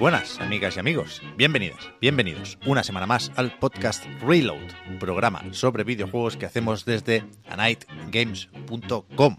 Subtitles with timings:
[0.00, 1.20] buenas, amigas y amigos.
[1.36, 9.36] Bienvenidas, bienvenidos una semana más al podcast Reload, programa sobre videojuegos que hacemos desde anightgames.com.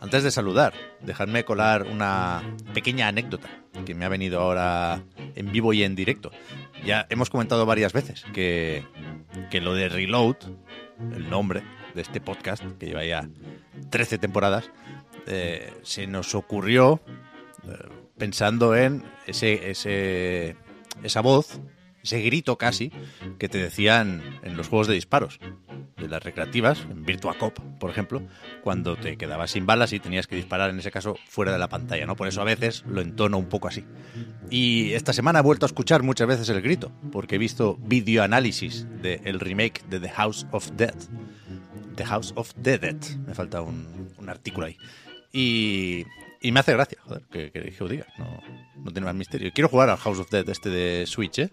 [0.00, 3.48] Antes de saludar, dejadme colar una pequeña anécdota
[3.84, 5.02] que me ha venido ahora
[5.34, 6.30] en vivo y en directo.
[6.84, 8.84] Ya hemos comentado varias veces que,
[9.50, 10.36] que lo de Reload,
[11.12, 11.64] el nombre
[11.96, 13.28] de este podcast, que lleva ya
[13.90, 14.70] 13 temporadas,
[15.26, 17.00] eh, se nos ocurrió
[17.64, 20.56] eh, pensando en ese, ese,
[21.02, 21.60] esa voz,
[22.02, 22.92] ese grito casi,
[23.38, 25.40] que te decían en los juegos de disparos,
[25.96, 28.22] de las recreativas, en Virtua Cop, por ejemplo,
[28.62, 31.68] cuando te quedabas sin balas y tenías que disparar, en ese caso, fuera de la
[31.68, 32.16] pantalla, ¿no?
[32.16, 33.84] Por eso a veces lo entono un poco así.
[34.50, 38.86] Y esta semana he vuelto a escuchar muchas veces el grito, porque he visto videoanálisis
[39.02, 40.94] del remake de The House of Dead.
[41.96, 42.96] The House of the Dead.
[43.26, 44.76] Me falta un, un artículo ahí.
[45.32, 46.06] Y,
[46.40, 48.06] y me hace gracia, joder, que, que, que os diga.
[48.18, 48.42] No,
[48.76, 49.50] no tiene más misterio.
[49.52, 51.50] Quiero jugar al House of Dead este de Switch, ¿eh?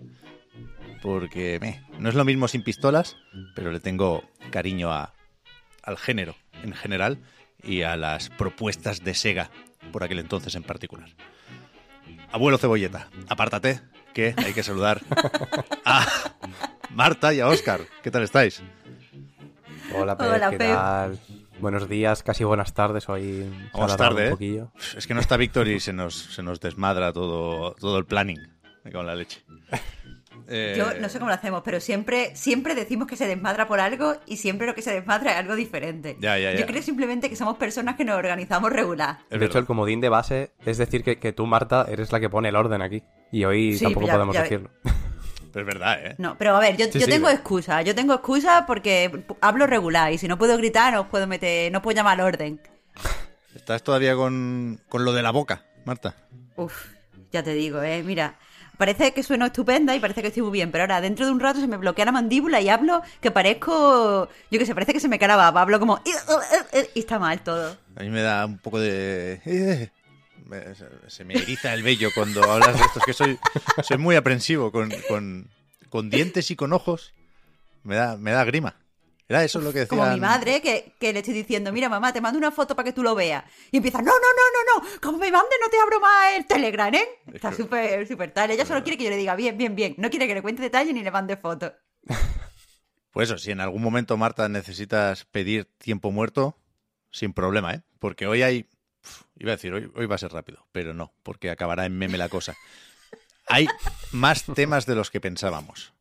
[1.02, 3.16] Porque me, no es lo mismo sin pistolas,
[3.56, 5.14] pero le tengo cariño a,
[5.84, 7.20] al género en general
[7.64, 9.50] y a las propuestas de Sega
[9.92, 11.10] por aquel entonces en particular.
[12.32, 13.82] Abuelo Cebolleta, apártate,
[14.14, 15.02] que hay que saludar
[15.86, 16.06] a
[16.92, 17.82] Marta y a Oscar.
[18.04, 18.62] ¿Qué tal estáis?
[19.94, 21.20] Hola, Pep, Hola, ¿qué tal?
[21.60, 23.08] Buenos días, casi buenas tardes.
[23.10, 24.32] Hoy alargado tarde, un ¿eh?
[24.32, 24.72] poquillo.
[24.98, 28.40] Es que no está Víctor y se nos, se nos desmadra todo, todo el planning.
[28.84, 29.42] Me cago en la leche.
[30.48, 33.80] Eh, Yo no sé cómo lo hacemos, pero siempre, siempre decimos que se desmadra por
[33.80, 36.18] algo y siempre lo que se desmadra es algo diferente.
[36.20, 36.60] Ya, ya, ya.
[36.60, 39.20] Yo creo simplemente que somos personas que nos organizamos regular.
[39.32, 42.20] es de hecho, el comodín de base es decir que, que tú, Marta, eres la
[42.20, 43.02] que pone el orden aquí.
[43.32, 44.70] Y hoy Sí, tampoco ya- podemos ya- decirlo.
[45.56, 46.16] Pero es verdad, ¿eh?
[46.18, 47.82] No, pero a ver, yo, Sí, yo sí, tengo pero- excusa.
[47.82, 51.82] Yo tengo excusa porque hablo regular y si no puedo gritar no puedo meter, no
[51.82, 52.60] puedo llamar al orden.
[53.56, 56.14] ¿Estás todavía con, con lo de la boca, Marta?
[56.58, 56.88] Uf,
[57.32, 58.36] ya te digo, eh, mira.
[58.78, 61.40] Parece que sueno estupenda y parece que estoy muy bien, pero ahora dentro de un
[61.40, 65.00] rato se me bloquea la mandíbula y hablo que parezco, yo que sé, parece que
[65.00, 66.02] se me baba, hablo como
[66.94, 67.78] y está mal todo.
[67.96, 69.90] A mí me da un poco de...
[71.08, 73.00] se- me eriza el vello cuando hablas de esto.
[73.00, 73.40] Es que soy,
[73.84, 75.50] soy muy aprensivo con, con,
[75.90, 77.14] con dientes y con ojos.
[77.84, 78.76] Me da, me da grima.
[79.28, 80.00] Era eso lo que decían...
[80.00, 82.84] Como mi madre, que, que le estoy diciendo, mira mamá, te mando una foto para
[82.86, 83.44] que tú lo veas.
[83.72, 86.46] Y empieza, no, no, no, no, no, como me mande no te abro más el
[86.46, 87.08] Telegram, ¿eh?
[87.34, 88.52] Está que- súper, súper tal.
[88.52, 89.96] Ella solo quiere que yo le diga, bien, bien, bien.
[89.98, 91.72] No quiere que le cuente detalles ni le mande fotos.
[93.12, 96.58] Pues eso, si en algún momento, Marta, necesitas pedir tiempo muerto,
[97.12, 97.82] sin problema, ¿eh?
[97.98, 98.68] Porque hoy hay...
[99.38, 102.18] iba a decir, hoy, hoy va a ser rápido, pero no, porque acabará en meme
[102.18, 102.56] la cosa.
[103.48, 103.68] Hay
[104.12, 105.94] más temas de los que pensábamos.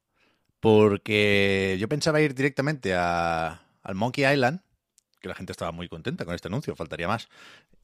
[0.60, 4.60] Porque yo pensaba ir directamente a, al Monkey Island,
[5.20, 7.28] que la gente estaba muy contenta con este anuncio, faltaría más.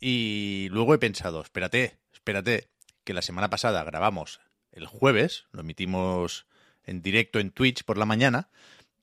[0.00, 2.68] Y luego he pensado, espérate, espérate,
[3.04, 4.40] que la semana pasada grabamos
[4.72, 6.46] el jueves, lo emitimos
[6.84, 8.48] en directo en Twitch por la mañana,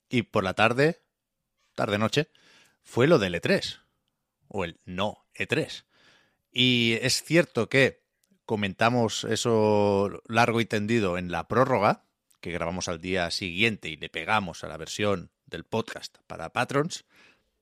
[0.10, 1.02] y por la tarde,
[1.76, 2.30] tarde-noche,
[2.82, 3.82] fue lo del E3,
[4.48, 5.84] o el no E3.
[6.60, 8.02] Y es cierto que
[8.46, 12.04] comentamos eso largo y tendido en la prórroga,
[12.42, 17.06] que grabamos al día siguiente y le pegamos a la versión del podcast para patrons,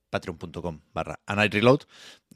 [0.10, 1.20] patreon.com barra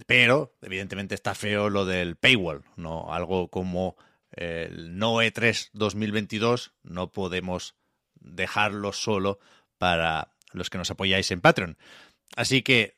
[0.06, 3.14] pero evidentemente está feo lo del paywall, ¿no?
[3.14, 3.96] Algo como
[4.32, 7.76] el no E3 2022 no podemos
[8.16, 9.40] dejarlo solo
[9.78, 11.78] para los que nos apoyáis en Patreon.
[12.36, 12.98] Así que,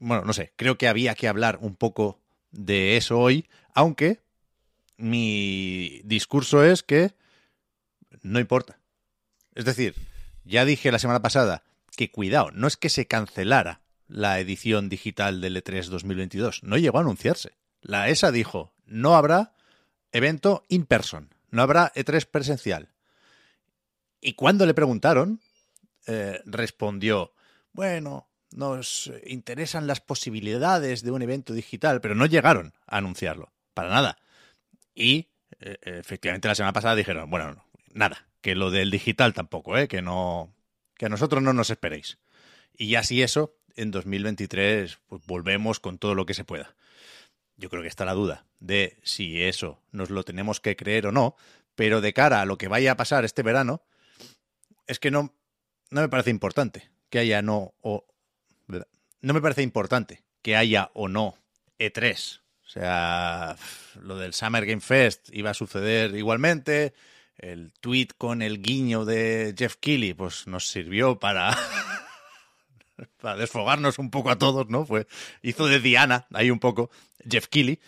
[0.00, 2.21] bueno, no sé, creo que había que hablar un poco
[2.52, 4.20] de eso hoy, aunque
[4.96, 7.14] mi discurso es que
[8.22, 8.78] no importa.
[9.54, 9.94] Es decir,
[10.44, 11.64] ya dije la semana pasada
[11.96, 16.98] que cuidado, no es que se cancelara la edición digital del E3 2022, no llegó
[16.98, 17.52] a anunciarse.
[17.80, 19.54] La ESA dijo, no habrá
[20.12, 22.90] evento in person, no habrá E3 presencial.
[24.20, 25.40] Y cuando le preguntaron,
[26.06, 27.32] eh, respondió,
[27.72, 33.90] bueno, nos interesan las posibilidades de un evento digital, pero no llegaron a anunciarlo, para
[33.90, 34.18] nada.
[34.94, 35.28] Y
[35.60, 39.88] eh, efectivamente la semana pasada dijeron, bueno, no, nada, que lo del digital tampoco, ¿eh?
[39.88, 40.52] que no
[40.96, 42.18] que a nosotros no nos esperéis.
[42.76, 46.76] Y así eso, en 2023 pues volvemos con todo lo que se pueda.
[47.56, 51.12] Yo creo que está la duda de si eso nos lo tenemos que creer o
[51.12, 51.36] no,
[51.74, 53.82] pero de cara a lo que vaya a pasar este verano,
[54.86, 55.34] es que no,
[55.90, 58.06] no me parece importante que haya no o...
[59.20, 61.36] No me parece importante que haya o no
[61.78, 62.40] E3.
[62.64, 63.56] O sea,
[64.00, 66.94] lo del Summer Game Fest iba a suceder igualmente.
[67.36, 71.56] El tweet con el guiño de Jeff Keighley, pues nos sirvió para,
[73.20, 74.86] para desfogarnos un poco a todos, ¿no?
[74.86, 75.06] Fue,
[75.42, 76.90] hizo de Diana ahí un poco
[77.28, 77.80] Jeff Keighley,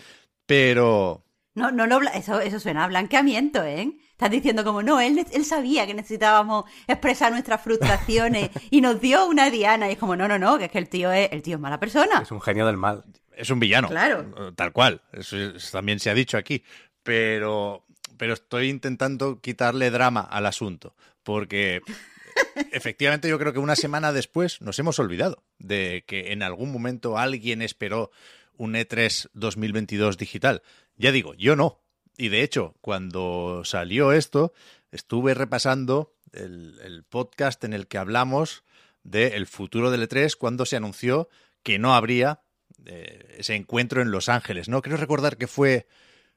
[0.47, 1.25] pero...
[1.55, 3.93] No, no, eso, eso suena a blanqueamiento, ¿eh?
[4.15, 9.27] Estás diciendo como, no, él, él sabía que necesitábamos expresar nuestras frustraciones y nos dio
[9.27, 9.89] una diana.
[9.89, 11.61] Y es como, no, no, no, que es que el tío es, el tío es
[11.61, 12.23] mala persona.
[12.23, 13.03] Es un genio del mal.
[13.37, 13.89] Es un villano.
[13.89, 14.53] Claro.
[14.55, 15.03] Tal cual.
[15.13, 16.63] Eso, eso también se ha dicho aquí.
[17.03, 17.85] Pero,
[18.17, 20.95] pero estoy intentando quitarle drama al asunto.
[21.25, 21.81] Porque
[22.71, 27.19] efectivamente yo creo que una semana después nos hemos olvidado de que en algún momento
[27.19, 28.13] alguien esperó
[28.57, 30.63] un E E3 2022 digital.
[30.97, 31.81] Ya digo, yo no.
[32.17, 34.53] Y de hecho, cuando salió esto,
[34.93, 38.65] estuve repasando el, el podcast en el que hablamos
[39.03, 41.29] del futuro del E3 cuando se anunció
[41.63, 42.41] que no habría
[42.87, 44.81] eh, ese encuentro en Los Ángeles, ¿no?
[44.83, 45.87] Creo recordar que fue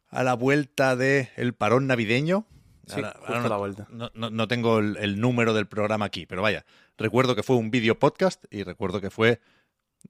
[0.09, 2.45] a la vuelta del el parón navideño.
[2.87, 3.87] Sí, Ahora- justo ahora no, a la vuelta.
[3.89, 6.65] No, no- no tengo el, el número del programa aquí, pero vaya,
[6.97, 9.41] recuerdo que fue un video podcast y recuerdo que fue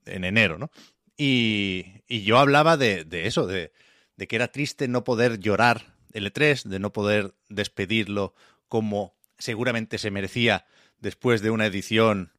[0.06, 0.70] en enero, ¿no?
[1.16, 3.72] Y, y yo hablaba de, de eso, de,
[4.18, 8.34] de que era triste no poder llorar el E3, de no poder despedirlo
[8.68, 10.66] como seguramente se merecía
[10.98, 12.32] después de una edición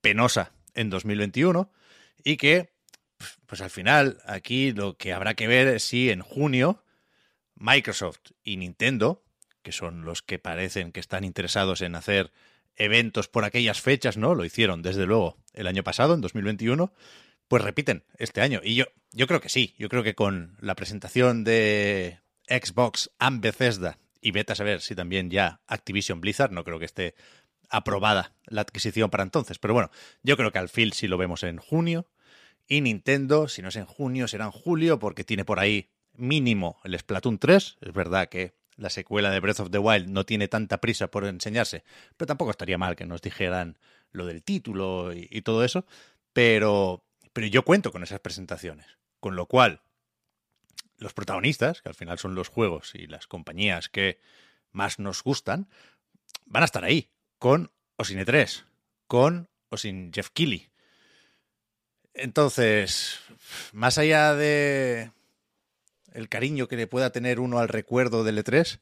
[0.00, 1.72] penosa en 2021
[2.22, 2.72] y que,
[3.46, 6.84] pues, al final, aquí lo que habrá que ver es si en junio
[7.56, 9.24] Microsoft y Nintendo,
[9.62, 12.30] que son los que parecen que están interesados en hacer
[12.76, 14.36] eventos por aquellas fechas, ¿no?
[14.36, 16.92] Lo hicieron desde luego el año pasado, en 2021,
[17.48, 18.60] pues repiten este año.
[18.62, 23.40] Y yo, yo creo que sí, yo creo que con la presentación de Xbox and
[23.40, 27.14] Bethesda, y vete a saber si también ya Activision Blizzard, no creo que esté
[27.68, 29.90] aprobada la adquisición para entonces, pero bueno,
[30.22, 32.08] yo creo que al fin sí lo vemos en junio.
[32.66, 36.80] Y Nintendo, si no es en junio, será en julio, porque tiene por ahí mínimo
[36.84, 37.76] el Splatoon 3.
[37.80, 41.26] Es verdad que la secuela de Breath of the Wild no tiene tanta prisa por
[41.26, 41.84] enseñarse,
[42.16, 43.78] pero tampoco estaría mal que nos dijeran
[44.12, 45.84] lo del título y todo eso.
[46.32, 48.86] Pero, pero yo cuento con esas presentaciones.
[49.20, 49.82] Con lo cual,
[50.98, 54.20] los protagonistas, que al final son los juegos y las compañías que
[54.70, 55.68] más nos gustan,
[56.46, 58.64] van a estar ahí, con o sin E3,
[59.06, 60.70] con o sin Jeff Keighley.
[62.14, 63.18] Entonces,
[63.72, 65.10] más allá de
[66.12, 68.78] el cariño que le pueda tener uno al recuerdo del E3,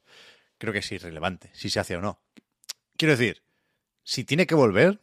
[0.58, 2.20] creo que es irrelevante, si se hace o no.
[2.98, 3.42] Quiero decir,
[4.02, 5.00] si tiene que volver,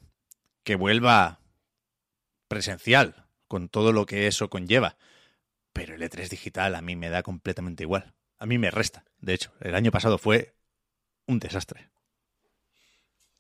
[0.64, 1.40] que vuelva
[2.48, 4.96] presencial, con todo lo que eso conlleva.
[5.74, 8.14] Pero el E3 digital a mí me da completamente igual.
[8.38, 9.04] A mí me resta.
[9.18, 10.56] De hecho, el año pasado fue
[11.26, 11.90] un desastre.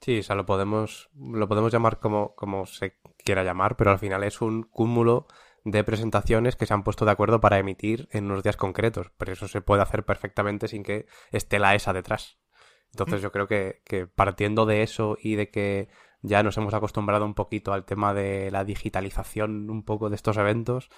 [0.01, 3.99] Sí, o sea, lo podemos, lo podemos llamar como, como se quiera llamar, pero al
[3.99, 5.27] final es un cúmulo
[5.65, 9.11] de presentaciones que se han puesto de acuerdo para emitir en unos días concretos.
[9.17, 12.39] Pero eso se puede hacer perfectamente sin que esté la ESA detrás.
[12.91, 15.89] Entonces yo creo que, que partiendo de eso y de que
[16.21, 20.37] ya nos hemos acostumbrado un poquito al tema de la digitalización un poco de estos
[20.37, 20.89] eventos,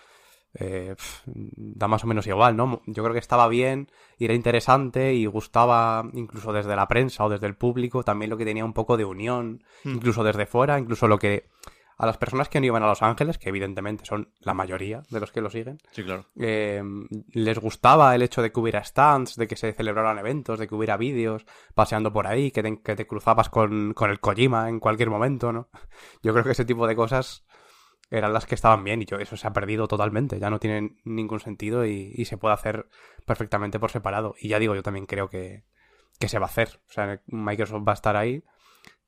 [0.53, 2.81] eh, da más o menos igual, ¿no?
[2.85, 7.29] Yo creo que estaba bien y era interesante y gustaba incluso desde la prensa o
[7.29, 11.07] desde el público también lo que tenía un poco de unión, incluso desde fuera, incluso
[11.07, 11.45] lo que
[12.01, 15.19] a las personas que no iban a Los Ángeles, que evidentemente son la mayoría de
[15.19, 16.25] los que lo siguen, Sí, claro.
[16.35, 16.81] eh,
[17.31, 20.73] les gustaba el hecho de que hubiera stands, de que se celebraran eventos, de que
[20.73, 24.79] hubiera vídeos paseando por ahí, que te, que te cruzabas con, con el Kojima en
[24.79, 25.69] cualquier momento, ¿no?
[26.23, 27.45] Yo creo que ese tipo de cosas
[28.09, 30.97] eran las que estaban bien y yo, eso se ha perdido totalmente, ya no tiene
[31.05, 32.89] ningún sentido y, y se puede hacer
[33.25, 34.35] perfectamente por separado.
[34.41, 35.63] Y ya digo, yo también creo que,
[36.19, 36.81] que se va a hacer.
[36.89, 38.43] O sea, Microsoft va a estar ahí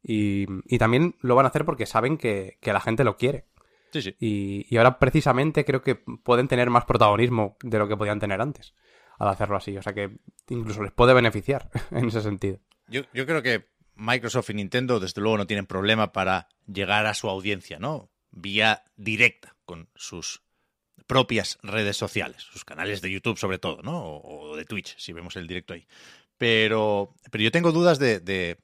[0.04, 3.46] y, y también lo van a hacer porque saben que, que la gente lo quiere.
[3.92, 4.16] Sí, sí.
[4.20, 8.42] Y, y ahora precisamente creo que pueden tener más protagonismo de lo que podían tener
[8.42, 8.74] antes
[9.20, 9.78] al hacerlo así.
[9.78, 10.18] O sea que
[10.50, 12.60] incluso les puede beneficiar en ese sentido.
[12.88, 17.14] Yo, yo creo que Microsoft y Nintendo, desde luego, no tienen problema para llegar a
[17.14, 18.12] su audiencia, ¿no?
[18.32, 20.44] Vía directa, con sus
[21.06, 24.00] propias redes sociales, sus canales de YouTube sobre todo, ¿no?
[24.00, 25.88] O, o de Twitch, si vemos el directo ahí.
[26.38, 28.58] Pero, pero yo tengo dudas de, de,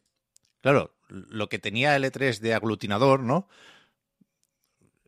[0.61, 3.47] claro, lo que tenía el E3 de aglutinador, ¿no?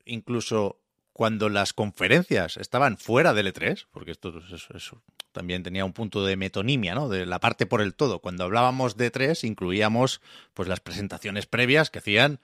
[0.06, 0.80] Incluso
[1.14, 4.92] cuando las conferencias estaban fuera del E3, porque esto es- es- es-
[5.32, 7.08] también tenía un punto de metonimia, ¿no?
[7.08, 8.20] De la parte por el todo.
[8.20, 10.22] Cuando hablábamos de E3, incluíamos
[10.54, 12.40] pues las presentaciones previas que hacían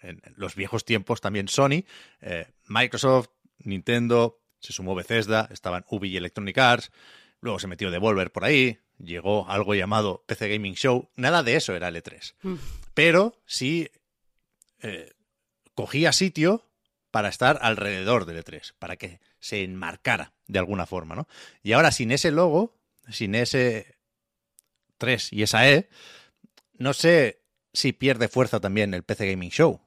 [0.00, 1.84] en los viejos tiempos también Sony,
[2.20, 3.28] eh, Microsoft,
[3.58, 6.90] Nintendo, se sumó Bethesda, estaban Ubi y Electronic Arts,
[7.42, 11.74] luego se metió Devolver por ahí, llegó algo llamado PC Gaming Show, nada de eso
[11.74, 12.34] era el E3.
[12.94, 13.90] Pero sí
[14.80, 15.12] eh,
[15.74, 16.70] cogía sitio
[17.10, 21.28] para estar alrededor del E3, para que se enmarcara de alguna forma, ¿no?
[21.62, 22.78] Y ahora sin ese logo,
[23.10, 23.98] sin ese
[24.98, 25.90] 3 y esa E,
[26.78, 29.80] no sé si pierde fuerza también el PC Gaming Show,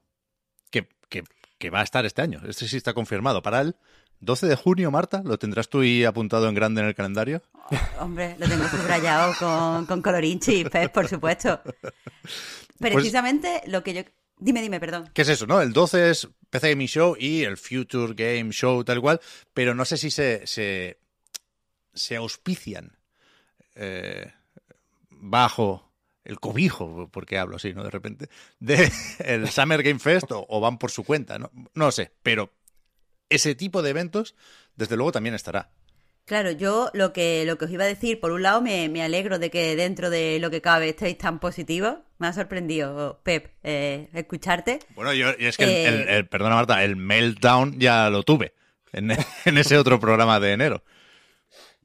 [0.70, 1.24] que, que,
[1.58, 2.42] que va a estar este año.
[2.46, 3.76] Este sí está confirmado para el
[4.20, 5.22] 12 de junio, Marta.
[5.24, 7.42] ¿Lo tendrás tú ahí apuntado en grande en el calendario?
[8.00, 11.60] Hombre, lo tengo subrayado con, con colorín chispes, por supuesto.
[12.78, 14.02] Precisamente lo que yo...
[14.38, 15.10] Dime, dime, perdón.
[15.14, 15.62] ¿Qué es eso, no?
[15.62, 19.20] El 12 es PC Gaming Show y el Future Game Show tal cual,
[19.54, 20.98] pero no sé si se, se,
[21.94, 22.98] se auspician
[23.74, 24.32] eh,
[25.08, 25.90] bajo
[26.24, 27.82] el cobijo, porque hablo así, ¿no?
[27.82, 31.50] De repente, de el Summer Game Fest o, o van por su cuenta, ¿no?
[31.74, 32.52] No sé, pero
[33.28, 34.34] ese tipo de eventos,
[34.76, 35.70] desde luego, también estará.
[36.24, 39.02] Claro, yo lo que, lo que os iba a decir, por un lado me, me
[39.02, 41.98] alegro de que dentro de lo que cabe estéis tan positivos.
[42.18, 44.80] Me ha sorprendido, Pep, eh, escucharte.
[44.96, 48.22] Bueno, yo y es que el- Eh, el, el- perdona Marta, el meltdown ya lo
[48.24, 48.54] tuve
[48.92, 49.10] en,
[49.44, 50.82] en ese otro programa de enero.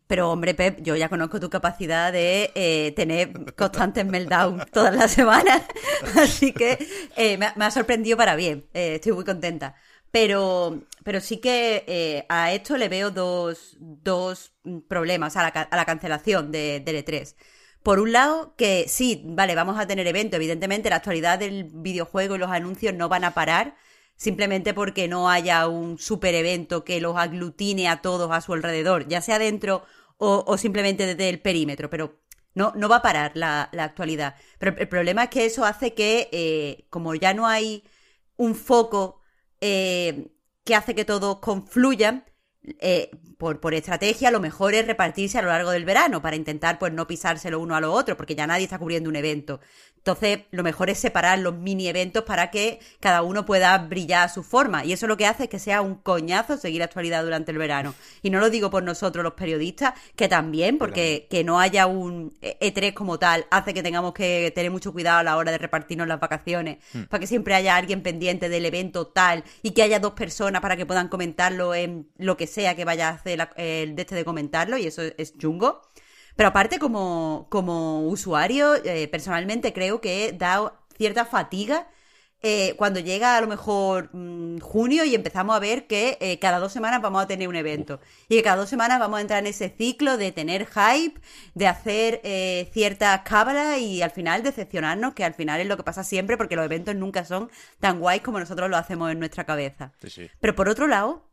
[0.07, 5.11] Pero hombre, Pep, yo ya conozco tu capacidad de eh, tener constantes meltdown todas las
[5.11, 5.61] semanas,
[6.17, 6.77] así que
[7.15, 9.75] eh, me, ha- me ha sorprendido para bien, eh, estoy muy contenta.
[10.11, 15.47] Pero, pero sí que eh, a esto le veo dos, dos mm, problemas a la,
[15.49, 17.35] a la cancelación de, del E3.
[17.83, 22.35] Por un lado, que sí, vale, vamos a tener evento, evidentemente la actualidad del videojuego
[22.35, 23.75] y los anuncios no van a parar,
[24.15, 29.07] simplemente porque no haya un super evento que los aglutine a todos a su alrededor,
[29.07, 29.83] ya sea dentro
[30.17, 32.19] o, o simplemente desde el perímetro, pero
[32.53, 34.35] no, no va a parar la, la actualidad.
[34.59, 37.83] Pero el problema es que eso hace que, eh, como ya no hay
[38.37, 39.20] un foco
[39.61, 40.31] eh,
[40.63, 42.25] que hace que todos confluyan,
[42.79, 46.77] eh, por, por estrategia, lo mejor es repartirse a lo largo del verano para intentar
[46.77, 49.59] pues no pisárselo uno a lo otro, porque ya nadie está cubriendo un evento.
[50.03, 54.29] Entonces, lo mejor es separar los mini eventos para que cada uno pueda brillar a
[54.29, 54.83] su forma.
[54.83, 57.93] Y eso lo que hace es que sea un coñazo seguir actualidad durante el verano.
[58.23, 62.33] Y no lo digo por nosotros los periodistas, que también, porque que no haya un
[62.41, 66.07] E3 como tal hace que tengamos que tener mucho cuidado a la hora de repartirnos
[66.07, 70.13] las vacaciones, para que siempre haya alguien pendiente del evento tal y que haya dos
[70.13, 73.95] personas para que puedan comentarlo en lo que sea que vaya a hacer la- el
[73.95, 75.83] de este de comentarlo, y eso es chungo.
[76.35, 81.87] Pero aparte, como, como usuario, eh, personalmente creo que da cierta fatiga
[82.43, 86.57] eh, cuando llega a lo mejor mm, junio y empezamos a ver que eh, cada
[86.57, 87.99] dos semanas vamos a tener un evento.
[88.29, 91.21] Y que cada dos semanas vamos a entrar en ese ciclo de tener hype,
[91.53, 95.83] de hacer eh, ciertas cábalas y al final decepcionarnos, que al final es lo que
[95.83, 99.43] pasa siempre porque los eventos nunca son tan guays como nosotros lo hacemos en nuestra
[99.43, 99.91] cabeza.
[100.01, 100.29] Sí, sí.
[100.39, 101.30] Pero por otro lado,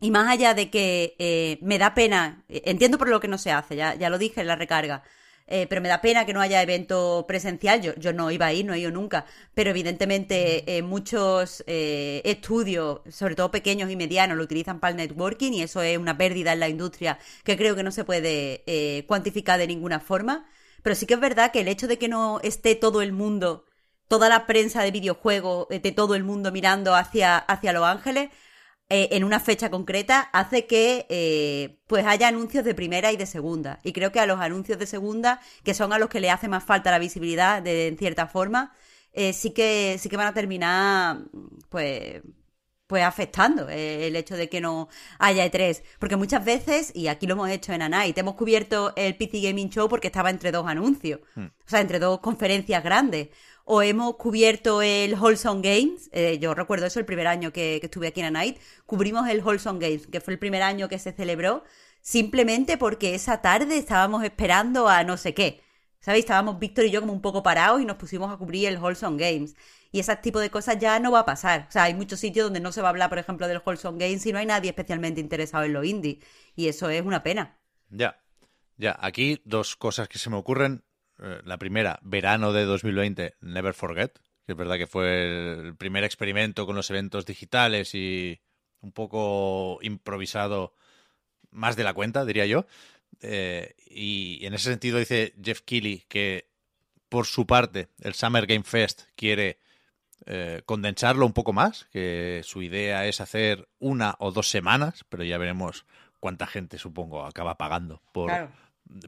[0.00, 3.38] y más allá de que eh, me da pena, eh, entiendo por lo que no
[3.38, 5.02] se hace, ya, ya lo dije en la recarga,
[5.48, 8.52] eh, pero me da pena que no haya evento presencial, yo, yo no iba a
[8.52, 13.96] ir, no he ido nunca, pero evidentemente eh, muchos eh, estudios, sobre todo pequeños y
[13.96, 17.56] medianos, lo utilizan para el networking y eso es una pérdida en la industria que
[17.56, 20.46] creo que no se puede eh, cuantificar de ninguna forma,
[20.82, 23.64] pero sí que es verdad que el hecho de que no esté todo el mundo,
[24.08, 28.30] toda la prensa de videojuegos, de todo el mundo mirando hacia, hacia Los Ángeles,
[28.88, 33.26] eh, en una fecha concreta hace que eh, pues haya anuncios de primera y de
[33.26, 33.80] segunda.
[33.82, 36.48] Y creo que a los anuncios de segunda, que son a los que le hace
[36.48, 38.74] más falta la visibilidad de, en cierta forma,
[39.12, 41.18] eh, sí que sí que van a terminar
[41.68, 42.22] pues
[42.86, 44.88] pues afectando eh, el hecho de que no
[45.18, 45.82] haya E3.
[45.98, 49.70] Porque muchas veces, y aquí lo hemos hecho en Anite, hemos cubierto el PC Gaming
[49.70, 51.20] Show porque estaba entre dos anuncios.
[51.36, 53.28] O sea, entre dos conferencias grandes.
[53.68, 56.08] O hemos cubierto el Wholesome Games.
[56.12, 58.60] eh, yo recuerdo eso el primer año que, que estuve aquí en Anite.
[58.86, 61.64] Cubrimos el Wholesome Games, que fue el primer año que se celebró.
[62.00, 65.60] Simplemente porque esa tarde estábamos esperando a no sé qué.
[65.98, 66.26] ¿Sabéis?
[66.26, 69.18] Estábamos Víctor y yo como un poco parados y nos pusimos a cubrir el Wholesome
[69.18, 69.56] Games.
[69.90, 71.66] Y ese tipo de cosas ya no va a pasar.
[71.68, 73.98] O sea, hay muchos sitios donde no se va a hablar, por ejemplo, del Wholesome
[73.98, 76.20] Games si no hay nadie especialmente interesado en lo indie.
[76.54, 77.58] Y eso es una pena.
[77.90, 78.22] Ya,
[78.76, 78.96] ya.
[79.00, 80.84] Aquí dos cosas que se me ocurren.
[81.22, 84.12] Eh, La primera, verano de 2020, Never Forget,
[84.44, 88.40] que es verdad que fue el primer experimento con los eventos digitales y
[88.80, 90.74] un poco improvisado
[91.50, 92.66] más de la cuenta, diría yo.
[93.22, 96.48] Eh, y en ese sentido dice Jeff Keighley que
[97.08, 99.58] por su parte el Summer Game Fest quiere
[100.26, 105.24] eh, condensarlo un poco más, que su idea es hacer una o dos semanas, pero
[105.24, 105.86] ya veremos
[106.20, 108.50] cuánta gente, supongo, acaba pagando por, Claro.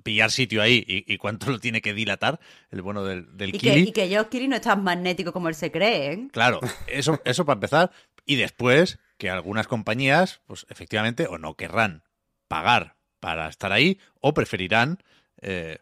[0.03, 3.59] Pillar sitio ahí y, y cuánto lo tiene que dilatar el bueno del, del Y
[3.59, 6.29] que, y que no es tan magnético como él se cree, ¿eh?
[6.33, 7.91] Claro, eso, eso para empezar.
[8.25, 12.05] Y después que algunas compañías, pues efectivamente, o no querrán
[12.47, 15.03] pagar para estar ahí, o preferirán
[15.41, 15.79] eh,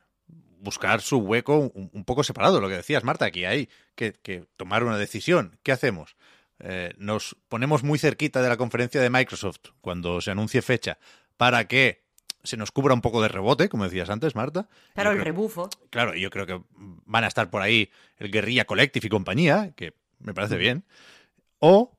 [0.58, 2.60] buscar su hueco un, un poco separado.
[2.60, 5.58] Lo que decías, Marta, aquí hay que, que tomar una decisión.
[5.62, 6.16] ¿Qué hacemos?
[6.60, 10.98] Eh, nos ponemos muy cerquita de la conferencia de Microsoft cuando se anuncie fecha
[11.36, 12.05] para que
[12.46, 14.68] se nos cubra un poco de rebote, como decías antes, Marta.
[14.94, 15.70] Claro, Yo el creo- rebufo.
[15.90, 16.60] Claro, yo creo que
[17.04, 20.84] van a estar por ahí el Guerrilla Collective y compañía, que me parece bien.
[21.58, 21.92] O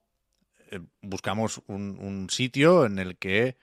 [0.71, 3.57] eh, buscamos un, un sitio en el que,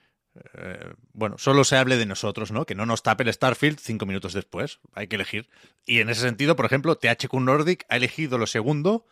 [0.55, 2.65] eh, bueno, solo se hable de nosotros, ¿no?
[2.67, 4.79] Que no nos tape el Starfield cinco minutos después.
[4.95, 5.49] Hay que elegir.
[5.87, 9.07] Y en ese sentido, por ejemplo, THQ Nordic ha elegido lo segundo,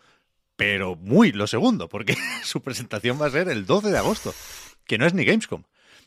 [0.57, 4.35] pero muy lo segundo, porque su presentación va a ser el 12 de agosto,
[4.87, 5.63] que no es ni Gamescom.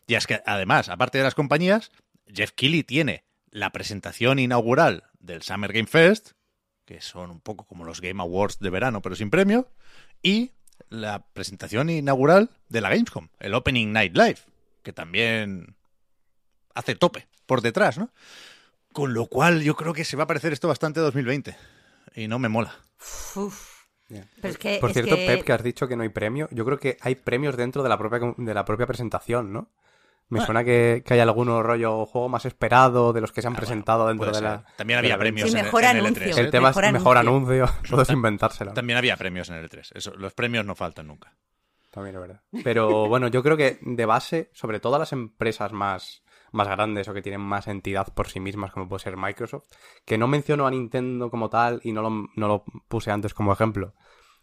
[0.08, 1.92] Y es que, además, aparte de las compañías,
[2.28, 6.32] Jeff Keighley tiene la presentación inaugural del Summer Game Fest,
[6.86, 9.68] que son un poco como los Game Awards de verano, pero sin premio,
[10.22, 10.52] y
[10.90, 14.38] la presentación inaugural de la Gamescom, el Opening Night Live,
[14.84, 15.76] que también
[16.76, 18.12] hace tope por detrás, ¿no?
[18.94, 21.56] Con lo cual yo creo que se va a parecer esto bastante a 2020.
[22.16, 22.76] Y no me mola.
[23.36, 23.86] Uf.
[24.08, 24.28] Ya.
[24.42, 26.48] Pero es que, Por es cierto, que- Pep, que has dicho que no hay premio,
[26.52, 29.72] yo creo que hay premios dentro de la propia, de la propia presentación, ¿no?
[30.28, 30.46] Me Ah.
[30.46, 33.58] suena que, que hay alguno rollo juego más esperado de los que se han Ah,
[33.58, 34.66] bueno, presentado dentro de la.
[34.76, 36.26] También había premios Sí, en, el- mejor en el anuncio.
[36.28, 36.38] E3.
[36.38, 36.42] ¿eh?
[36.42, 37.64] El tema Mejor es mejor anuncio.
[37.66, 38.74] anuncio, todo es inventárselo.
[38.74, 39.92] También había premios en el E3.
[39.94, 41.36] Eso, los premios no faltan nunca.
[41.92, 42.42] También es verdad.
[42.64, 47.14] Pero bueno, yo creo que de base, sobre todo las empresas más, más grandes o
[47.14, 49.66] que tienen más entidad por sí mismas, como puede ser Microsoft,
[50.06, 53.54] que no menciono a Nintendo como tal y no lo, no lo puse antes como
[53.54, 53.94] ejemplo.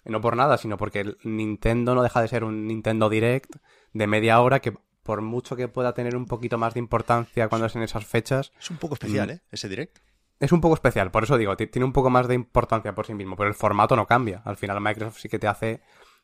[0.05, 3.57] No por nada, sino porque el Nintendo no deja de ser un Nintendo Direct
[3.93, 7.67] de media hora que por mucho que pueda tener un poquito más de importancia cuando
[7.67, 9.31] es en esas fechas, Es un poco especial, Mm.
[9.33, 9.41] ¿eh?
[9.51, 9.99] Ese direct.
[10.41, 13.07] es un poco especial, por eso digo, ti- tiene un poco más de importancia por
[13.07, 14.43] sí mismo, pero el formato no cambia.
[14.45, 15.81] Al final Microsoft sí que te hace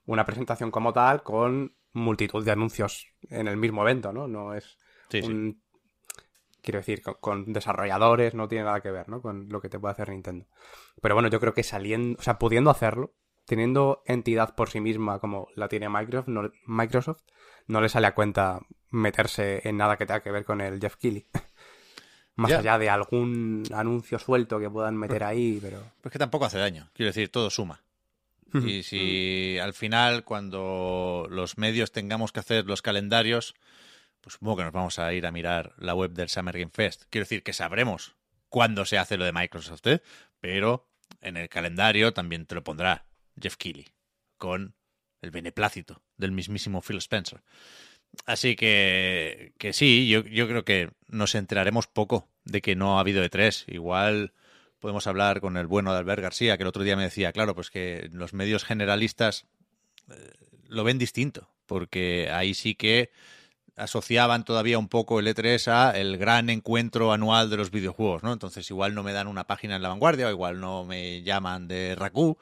[0.07, 4.27] una presentación como tal con multitud de anuncios en el mismo evento, ¿no?
[4.29, 4.77] No es
[5.11, 5.29] Sí, sí.
[5.29, 5.63] un...
[6.63, 9.23] Quiero decir, con, con desarrolladores no tiene nada que ver, ¿no?
[9.23, 10.47] Con lo que te puede hacer Nintendo.
[11.01, 13.15] Pero bueno, yo creo que saliendo, o sea, pudiendo hacerlo,
[13.49, 17.23] teniendo entidad por sí misma como la tiene Microsoft, no, Microsoft,
[17.67, 20.97] no le sale a cuenta meterse en nada que tenga que ver con el Jeff
[20.97, 21.27] Keighley.
[22.37, 25.83] Más allá de algún anuncio suelto que puedan meter ahí, pero...
[26.03, 26.91] Pues que tampoco hace daño.
[26.93, 27.83] Quiero decir, todo suma.
[28.53, 33.55] Y si al final, cuando los medios tengamos que hacer los calendarios,
[34.21, 37.05] pues supongo que nos vamos a ir a mirar la web del Summer Game Fest.
[37.11, 38.15] Quiero decir que sabremos
[38.49, 40.03] cuándo se hace lo de Microsoft, ¿eh?
[40.41, 40.87] pero
[41.21, 43.09] en el calendario también te lo pondrá
[43.41, 43.87] Jeff Keighley
[44.37, 44.75] con
[45.21, 47.43] el beneplácito del mismísimo Phil Spencer.
[48.27, 53.01] Así que, que sí, yo, yo creo que nos enteraremos poco de que no ha
[53.01, 53.65] habido E3.
[53.69, 54.33] Igual
[54.79, 57.55] podemos hablar con el bueno de Albert García, que el otro día me decía, claro,
[57.55, 59.47] pues que los medios generalistas
[60.11, 60.33] eh,
[60.69, 63.11] lo ven distinto, porque ahí sí que
[63.77, 68.33] asociaban todavía un poco el E3 a el gran encuentro anual de los videojuegos, ¿no?
[68.33, 71.69] Entonces igual no me dan una página en la vanguardia, o igual no me llaman
[71.69, 72.39] de Raku.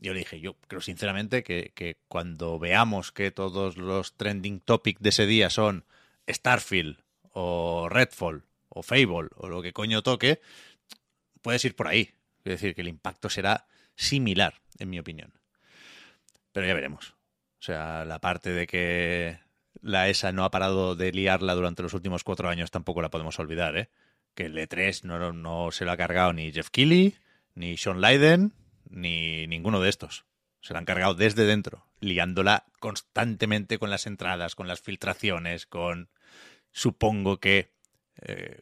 [0.00, 5.00] Yo le dije, yo creo sinceramente que, que cuando veamos que todos los trending topics
[5.00, 5.84] de ese día son
[6.28, 6.98] Starfield
[7.32, 10.40] o Redfall o Fable o lo que coño toque,
[11.42, 12.10] puedes ir por ahí.
[12.44, 15.32] Es decir, que el impacto será similar, en mi opinión.
[16.52, 17.14] Pero ya veremos.
[17.58, 19.38] O sea, la parte de que
[19.82, 23.38] la ESA no ha parado de liarla durante los últimos cuatro años tampoco la podemos
[23.38, 23.90] olvidar, ¿eh?
[24.34, 27.16] Que el E3 no, no se lo ha cargado ni Jeff Keighley,
[27.54, 28.52] ni Sean Leiden,
[28.90, 30.26] ni ninguno de estos.
[30.60, 36.10] Se la han cargado desde dentro, liándola constantemente con las entradas, con las filtraciones, con,
[36.70, 37.72] supongo que,
[38.20, 38.60] eh,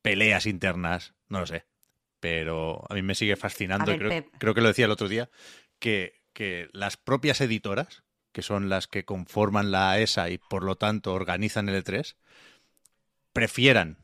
[0.00, 1.66] peleas internas, no lo sé.
[2.20, 5.28] Pero a mí me sigue fascinando, ver, creo, que lo decía el otro día,
[5.78, 10.76] que, que las propias editoras, que son las que conforman la ESA y por lo
[10.76, 12.16] tanto organizan el E3,
[13.32, 13.98] prefieran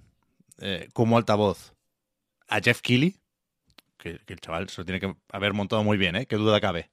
[0.59, 1.75] eh, como altavoz
[2.49, 3.20] a Jeff Keighley,
[4.01, 6.27] que, el chaval se lo tiene que haber montado muy bien, ¿eh?
[6.27, 6.91] qué duda cabe,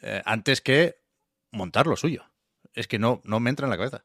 [0.00, 0.96] eh, antes que
[1.52, 2.24] montar lo suyo.
[2.74, 4.04] Es que no, no me entra en la cabeza.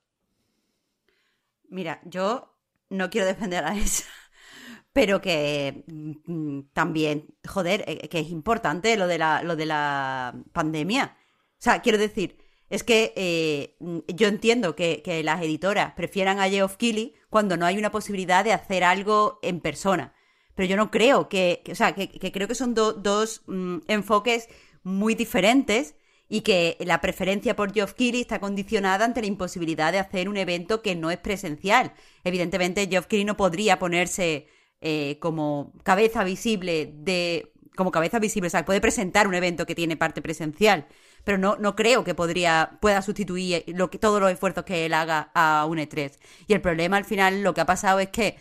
[1.70, 2.54] Mira, yo
[2.90, 4.06] no quiero defender a esa,
[4.94, 10.36] pero que mm, también, joder, eh, que es importante lo de la, lo de la
[10.52, 11.18] pandemia.
[11.54, 12.38] O sea, quiero decir,
[12.70, 13.78] es que eh,
[14.14, 18.44] yo entiendo que, que las editoras prefieran a Geoff Keighley cuando no hay una posibilidad
[18.44, 20.14] de hacer algo en persona.
[20.58, 24.50] Pero yo no creo que, o sea, que, creo que son do- dos mm, enfoques
[24.84, 25.96] muy diferentes
[26.30, 30.38] y que la preferencia por Geoff Keighley está condicionada ante la imposibilidad de hacer un
[30.38, 31.94] evento que no es presencial.
[32.26, 34.48] Evidentemente, Geoff Keighley no podría ponerse
[34.82, 39.76] eh, como cabeza visible de como cabeza visible, o sea, puede presentar un evento que
[39.76, 40.88] tiene parte presencial,
[41.24, 44.94] pero no, no creo que podría, pueda sustituir lo que, todos los esfuerzos que él
[44.96, 46.20] haga a un E3.
[46.48, 48.38] Y el problema al final, lo que ha pasado es que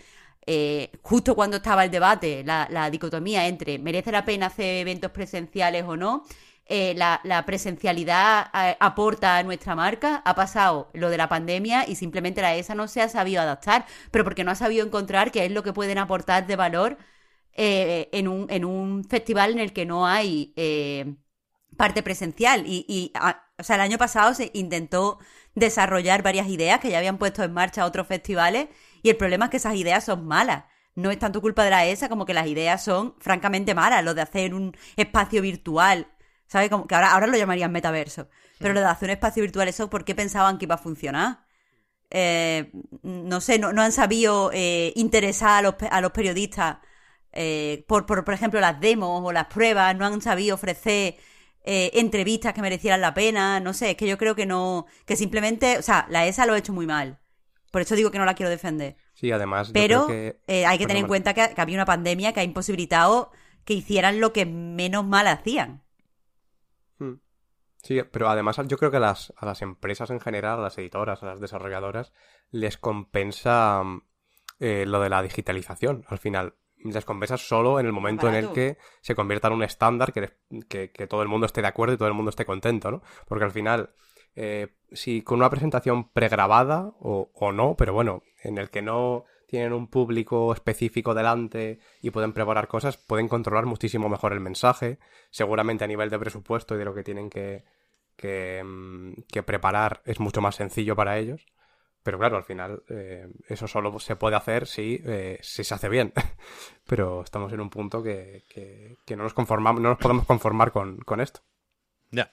[0.46, 5.85] eh, justo cuando estaba el debate, la, dicotomía entre merece la pena hacer eventos presenciales
[5.85, 6.24] o no,
[6.66, 11.96] eh, la, presencialidad eh, aporta a nuestra marca, ha pasado lo de la pandemia y
[11.96, 15.44] simplemente la ESA no se ha sabido adaptar, pero porque no ha sabido encontrar qué
[15.44, 16.98] es lo que pueden aportar de valor
[17.59, 20.52] en, un, en un festival en el que no hay
[21.76, 22.64] parte presencial.
[22.66, 23.12] Y, y
[23.59, 25.18] o sea, el año pasado se intentó
[25.54, 28.68] desarrollar varias ideas que ya habían puesto en marcha otros festivales
[29.02, 30.64] y el problema es que esas ideas son malas.
[30.94, 34.02] No es tanto culpa de la ESA como que las ideas son francamente malas.
[34.04, 36.09] Lo de hacer un espacio virtual,
[36.46, 36.70] ¿sabes?
[36.70, 38.28] Como que ahora, ahora lo llamarían metaverso.
[38.59, 41.44] Pero lo de hacer un espacio virtual, ¿eso por qué pensaban que iba a funcionar?
[42.11, 46.78] Eh, no sé, no, no han sabido eh, interesar a los, a los periodistas
[47.38, 51.16] eh, por, por, por, ejemplo, las demos o las pruebas, no han sabido ofrecer
[51.64, 55.16] eh, entrevistas que merecieran la pena, no sé, es que yo creo que no, que
[55.16, 57.18] simplemente, o sea, la ESA lo ha hecho muy mal.
[57.76, 58.96] Por eso digo que no la quiero defender.
[59.12, 59.70] Sí, además.
[59.70, 60.40] Pero que...
[60.46, 63.30] eh, hay que tener en cuenta que, que, había una pandemia que ha imposibilitado
[63.66, 65.82] que hicieran lo que menos mal hacían.
[66.96, 67.16] Hmm.
[67.82, 70.78] Sí, pero además yo creo que a las, a las empresas en general, a las
[70.78, 72.14] editoras, a las desarrolladoras,
[72.50, 73.82] les compensa
[74.58, 78.52] eh, lo de la digitalización al final les compensa solo en el momento en el
[78.52, 80.32] que se convierta en un estándar que,
[80.66, 83.02] que, que, todo el mundo esté de acuerdo y todo el mundo esté contento, ¿no?
[83.26, 83.90] Porque al final,
[84.37, 89.25] eh, si con una presentación pregrabada o, o no, pero bueno, en el que no
[89.46, 94.99] tienen un público específico delante y pueden preparar cosas, pueden controlar muchísimo mejor el mensaje,
[95.31, 97.64] seguramente a nivel de presupuesto y de lo que tienen que,
[98.16, 98.64] que,
[99.29, 101.46] que preparar es mucho más sencillo para ellos.
[102.03, 105.88] Pero claro, al final eh, eso solo se puede hacer si, eh, si se hace
[105.88, 106.12] bien.
[106.87, 110.70] Pero estamos en un punto que, que, que, no nos conformamos, no nos podemos conformar
[110.70, 111.40] con, con, esto.
[112.12, 112.33] Ya.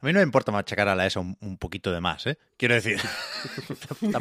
[0.00, 2.38] A mí no me importa machacar a la ESA un, poquito de más, ¿eh?
[2.56, 3.00] Quiero decir,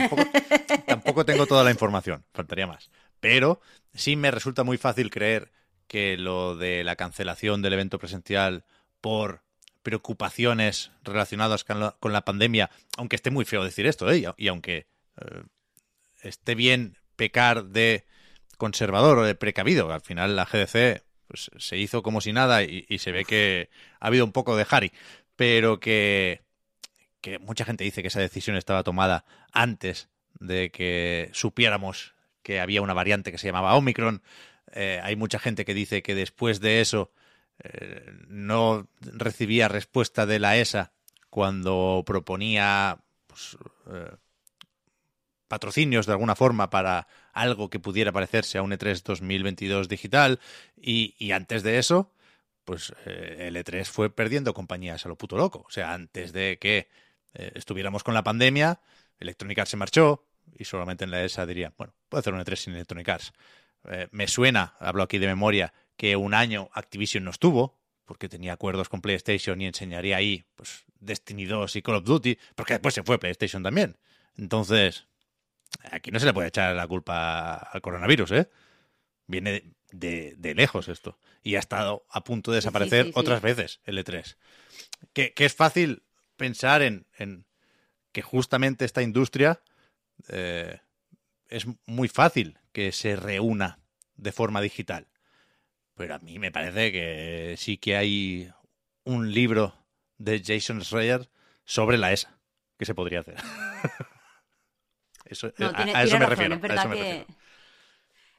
[0.88, 2.90] tampoco, tengo toda la información, faltaría más.
[3.20, 3.62] Pero
[3.94, 5.52] sí me resulta muy fácil creer
[5.88, 8.66] que lo de la cancelación del evento presencial
[9.02, 9.44] por
[9.84, 14.18] preocupaciones relacionadas con la, pandemia, aunque esté muy feo decir esto, ¿eh?
[14.18, 14.88] y, y, aunque
[15.22, 15.44] eh,
[16.24, 18.06] esté bien pecar de
[18.58, 22.86] conservador o de precavido, al final la GDC pues, se hizo como si nada y,
[22.90, 24.92] y, se ve que ha habido un poco de Harry,
[25.38, 26.42] pero que,
[27.22, 29.24] que mucha gente dice que esa decisión estaba tomada
[29.54, 34.22] antes de que supiéramos que había una variante que se llamaba Omicron.
[34.74, 37.12] Eh, hay mucha gente que dice que después de eso
[37.64, 40.92] eh, no recibía respuesta de la ESA
[41.30, 43.58] cuando proponía pues,
[43.92, 44.16] eh,
[45.48, 50.40] patrocinios de alguna forma para algo que pudiera parecerse a un E3 2022 digital
[50.76, 52.12] y, y antes de eso
[52.68, 55.64] pues eh, el E3 fue perdiendo compañías a lo puto loco.
[55.66, 56.90] O sea, antes de que
[57.34, 58.82] eh, estuviéramos con la pandemia,
[59.22, 62.56] Electronic Arts se marchó y solamente en la ESA diría, bueno, puedo hacer un E3
[62.58, 63.32] sin Electronic Arts.
[63.86, 68.52] Eh, me suena, hablo aquí de memoria, que un año Activision no estuvo, porque tenía
[68.52, 72.94] acuerdos con PlayStation y enseñaría ahí pues, Destiny 2 y Call of Duty, porque después
[72.94, 73.96] se fue PlayStation también.
[74.36, 75.08] Entonces,
[75.90, 78.50] aquí no se le puede echar la culpa al coronavirus, ¿eh?
[79.26, 81.18] Viene de, de, lejos esto.
[81.44, 84.36] Y ha estado a punto de desaparecer sí, sí, sí, otras veces el E3.
[85.14, 86.04] Que, que, es fácil
[86.36, 87.46] pensar en, en
[88.12, 89.62] que justamente esta industria
[90.30, 90.80] eh,
[91.50, 93.80] es muy fácil que se reúna
[94.16, 95.08] de forma digital.
[95.96, 98.52] Pero a mí me parece que sí que hay
[99.04, 99.74] un libro
[100.18, 101.30] de Jason Schreier
[101.66, 102.38] sobre la ESA
[102.78, 103.36] que se podría hacer.
[105.26, 106.56] eso, no, tiene, a, a, eso tiene me razón, refiero.
[106.56, 107.37] Es verdad, a eso me que, refiero.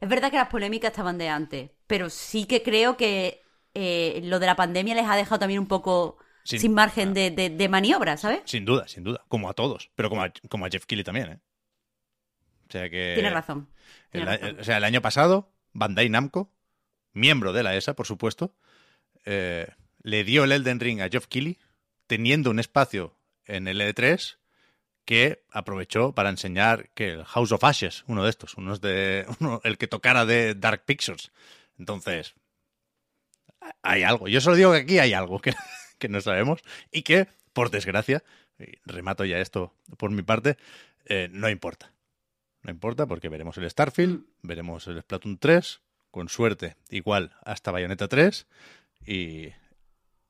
[0.01, 3.43] Es verdad que las polémicas estaban de antes, pero sí que creo que
[3.75, 7.31] eh, lo de la pandemia les ha dejado también un poco sin, sin margen de,
[7.31, 8.41] de, de, maniobra, ¿sabes?
[8.45, 9.25] Sin duda, sin duda.
[9.29, 11.41] Como a todos, pero como a, como a Jeff Keighley también, ¿eh?
[12.69, 13.15] O sea que...
[13.15, 13.69] Tienes razón.
[14.11, 14.61] Tiene el, razón.
[14.61, 16.53] o sea, el año pasado, Bandai Namco
[17.19, 18.55] miembro de la ESA, por supuesto,
[19.25, 19.69] eh,
[20.03, 21.59] le dio el Elden Ring a Geoff Keighley,
[22.07, 24.39] teniendo un espacio en el E3
[25.09, 29.63] que aprovechó para enseñar que el House of Ashes, uno de estos, uno de, uno,
[29.65, 31.33] el que tocara de Dark Pictures.
[31.79, 32.35] Entonces,
[33.81, 34.29] hay algo.
[34.29, 35.55] Yo solo digo que aquí hay algo que,
[35.99, 36.61] que no sabemos
[36.93, 38.23] y que, por desgracia,
[38.59, 40.59] y remato ya esto por mi parte,
[41.07, 41.91] eh, no importa.
[42.61, 48.09] No importa porque veremos el Starfield, veremos el Splatoon 3, con suerte, igual hasta Bayonetta
[48.09, 48.47] 3
[49.07, 49.55] y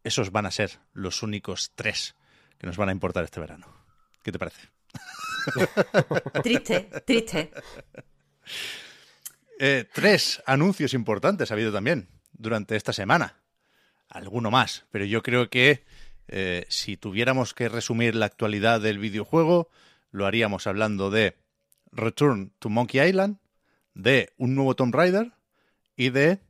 [0.04, 2.14] esos van a ser los únicos tres
[2.58, 3.77] que nos van a importar este verano.
[4.22, 4.68] ¿Qué te parece?
[6.42, 7.50] Triste, triste.
[9.58, 13.40] Eh, tres anuncios importantes ha habido también durante esta semana.
[14.08, 15.84] Alguno más, pero yo creo que
[16.28, 19.68] eh, si tuviéramos que resumir la actualidad del videojuego,
[20.10, 21.36] lo haríamos hablando de
[21.90, 23.38] Return to Monkey Island,
[23.94, 25.32] de un nuevo Tomb Raider
[25.96, 26.40] y de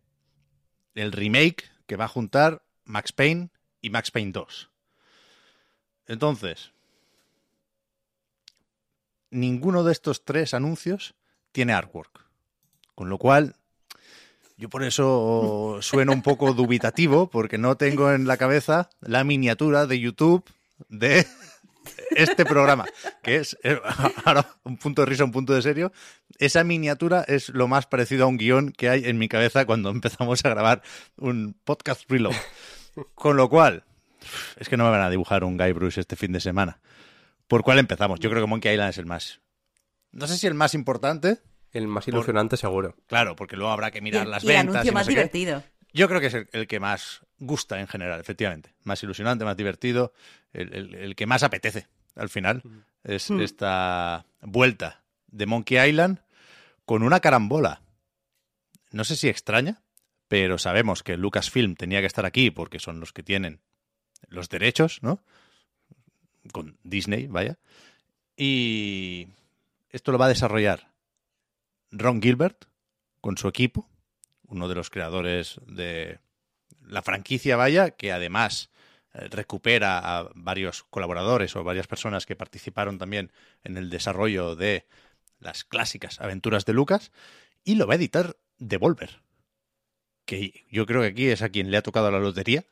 [0.94, 3.50] el remake que va a juntar Max Payne
[3.80, 4.70] y Max Payne 2.
[6.06, 6.72] Entonces,
[9.30, 11.14] ninguno de estos tres anuncios
[11.52, 12.24] tiene artwork.
[12.94, 13.56] Con lo cual,
[14.56, 19.86] yo por eso sueno un poco dubitativo, porque no tengo en la cabeza la miniatura
[19.86, 20.44] de YouTube
[20.88, 21.26] de
[22.10, 22.84] este programa,
[23.22, 23.80] que es, eh,
[24.24, 25.92] ahora un punto de risa, un punto de serio.
[26.38, 29.90] Esa miniatura es lo más parecido a un guion que hay en mi cabeza cuando
[29.90, 30.82] empezamos a grabar
[31.16, 32.34] un podcast reload.
[33.14, 33.84] Con lo cual,
[34.56, 36.80] es que no me van a dibujar un Guy Bruce este fin de semana.
[37.48, 38.20] ¿Por cuál empezamos?
[38.20, 39.40] Yo creo que Monkey Island es el más.
[40.12, 41.38] No sé si el más importante.
[41.72, 42.94] El más ilusionante, seguro.
[43.06, 44.74] Claro, porque luego habrá que mirar Y- las y el ventas.
[44.76, 45.10] anuncio y no más qué.
[45.12, 45.62] divertido.
[45.92, 48.74] Yo creo que es el, el que más gusta en general, efectivamente.
[48.84, 50.12] Más ilusionante, más divertido.
[50.52, 52.62] El, el- el que más apetece al final.
[53.04, 56.20] Es esta vuelta de Monkey Island
[56.84, 57.82] con una carambola.
[58.90, 59.82] No sé si extraña,
[60.26, 63.60] pero sabemos que Lucasfilm tenía que estar aquí porque son los que tienen
[64.28, 65.22] los derechos, ¿no?
[66.52, 67.58] Con Disney, vaya.
[68.36, 69.28] Y
[69.90, 70.92] esto lo va a desarrollar
[71.90, 72.66] Ron Gilbert
[73.20, 73.88] con su equipo,
[74.46, 76.20] uno de los creadores de
[76.82, 78.70] la franquicia, vaya, que además
[79.14, 83.32] eh, recupera a varios colaboradores o varias personas que participaron también
[83.64, 84.86] en el desarrollo de
[85.40, 87.12] las clásicas aventuras de Lucas,
[87.64, 89.20] y lo va a editar Devolver,
[90.24, 92.64] que yo creo que aquí es a quien le ha tocado la lotería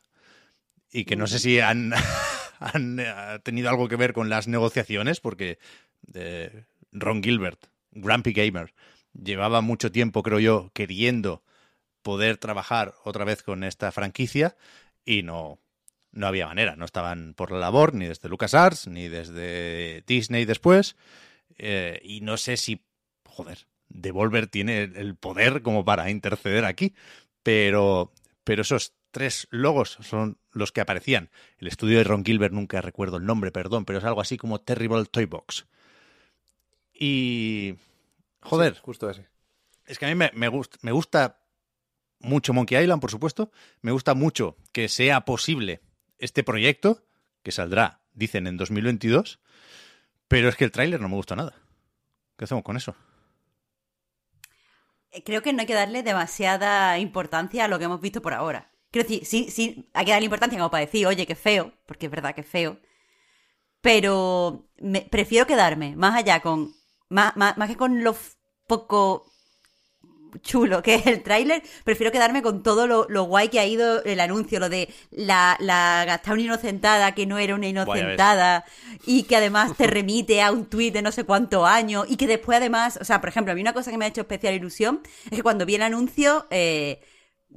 [0.91, 1.93] y que no sé si han,
[2.59, 5.59] han eh, tenido algo que ver con las negociaciones, porque
[6.15, 8.75] eh, Ron Gilbert, Grumpy Gamer,
[9.13, 11.43] llevaba mucho tiempo, creo yo, queriendo
[12.03, 14.57] poder trabajar otra vez con esta franquicia
[15.05, 15.59] y no,
[16.13, 16.77] no había manera.
[16.77, 20.97] No estaban por la labor ni desde LucasArts ni desde Disney después.
[21.59, 22.85] Eh, y no sé si,
[23.25, 26.95] joder, Devolver tiene el poder como para interceder aquí.
[27.43, 28.13] Pero,
[28.45, 31.31] pero esos tres logos son los que aparecían.
[31.57, 34.61] El estudio de Ron Gilbert, nunca recuerdo el nombre, perdón, pero es algo así como
[34.61, 35.67] Terrible Toy Box.
[36.93, 37.77] Y...
[38.43, 39.27] Joder, Sí, justo ese.
[39.87, 41.41] es que a mí me, me, gust- me gusta
[42.21, 43.51] mucho Monkey Island, por supuesto.
[43.81, 45.81] Me gusta mucho que sea posible
[46.19, 47.03] este proyecto,
[47.43, 49.41] que saldrá, dicen, en 2022.
[50.29, 51.55] Pero es que el tráiler no me gusta nada.
[52.37, 52.95] ¿Qué hacemos con eso?
[55.11, 58.35] Eh, Creo que no hay que darle demasiada importancia a lo que hemos visto por
[58.35, 58.71] ahora.
[58.97, 62.07] Quiero decir, sí, sí, hay que darle importancia como para decir, oye, qué feo, porque
[62.07, 62.79] es verdad que es feo.
[63.81, 66.75] Pero me- prefiero quedarme más allá con.
[67.09, 68.17] Más, más, más que con lo
[68.67, 69.31] poco
[70.43, 74.03] chulo que es el tráiler, prefiero quedarme con todo lo, lo guay que ha ido
[74.05, 78.65] el anuncio, lo de la, la gastar una inocentada que no era una inocentada
[79.07, 82.27] y que además te remite a un tuit de no sé cuántos años y que
[82.27, 84.55] después además, o sea, por ejemplo, a mí una cosa que me ha hecho especial
[84.55, 87.01] ilusión es que cuando vi el anuncio eh,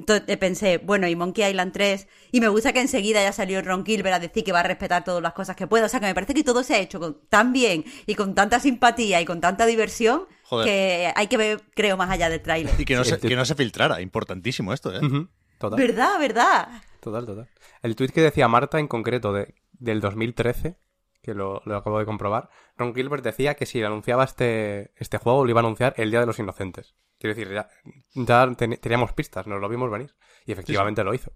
[0.06, 3.62] to- eh, pensé, bueno, y Monkey Island 3 y me gusta que enseguida ya salió
[3.62, 6.00] Ron Gilbert a decir que va a respetar todas las cosas que pueda, o sea,
[6.00, 9.22] que me parece que todo se ha hecho con, tan bien y con tanta simpatía
[9.22, 10.66] y con tanta diversión Joder.
[10.66, 12.74] que hay que ver, creo, más allá del tráiler.
[12.80, 14.02] Y que no, Sí, se, el tío- que no se filtrara.
[14.02, 15.00] Importantísimo esto, ¿eh?
[15.06, 15.80] Ujú, Total.
[15.80, 16.68] ¿Verdad, verdad?
[17.02, 17.50] Total, total.
[17.82, 20.78] El tuit que decía Marta en concreto de, del 2013,
[21.22, 25.44] que lo, lo acabo de comprobar, Ron Gilbert decía que si anunciaba este, este juego
[25.44, 26.96] lo iba a anunciar el Día de los Inocentes.
[27.20, 27.70] Quiero decir, ya,
[28.16, 30.16] ya ten- teníamos pistas, nos lo vimos venir.
[30.46, 31.32] Y efectivamente lo hizo.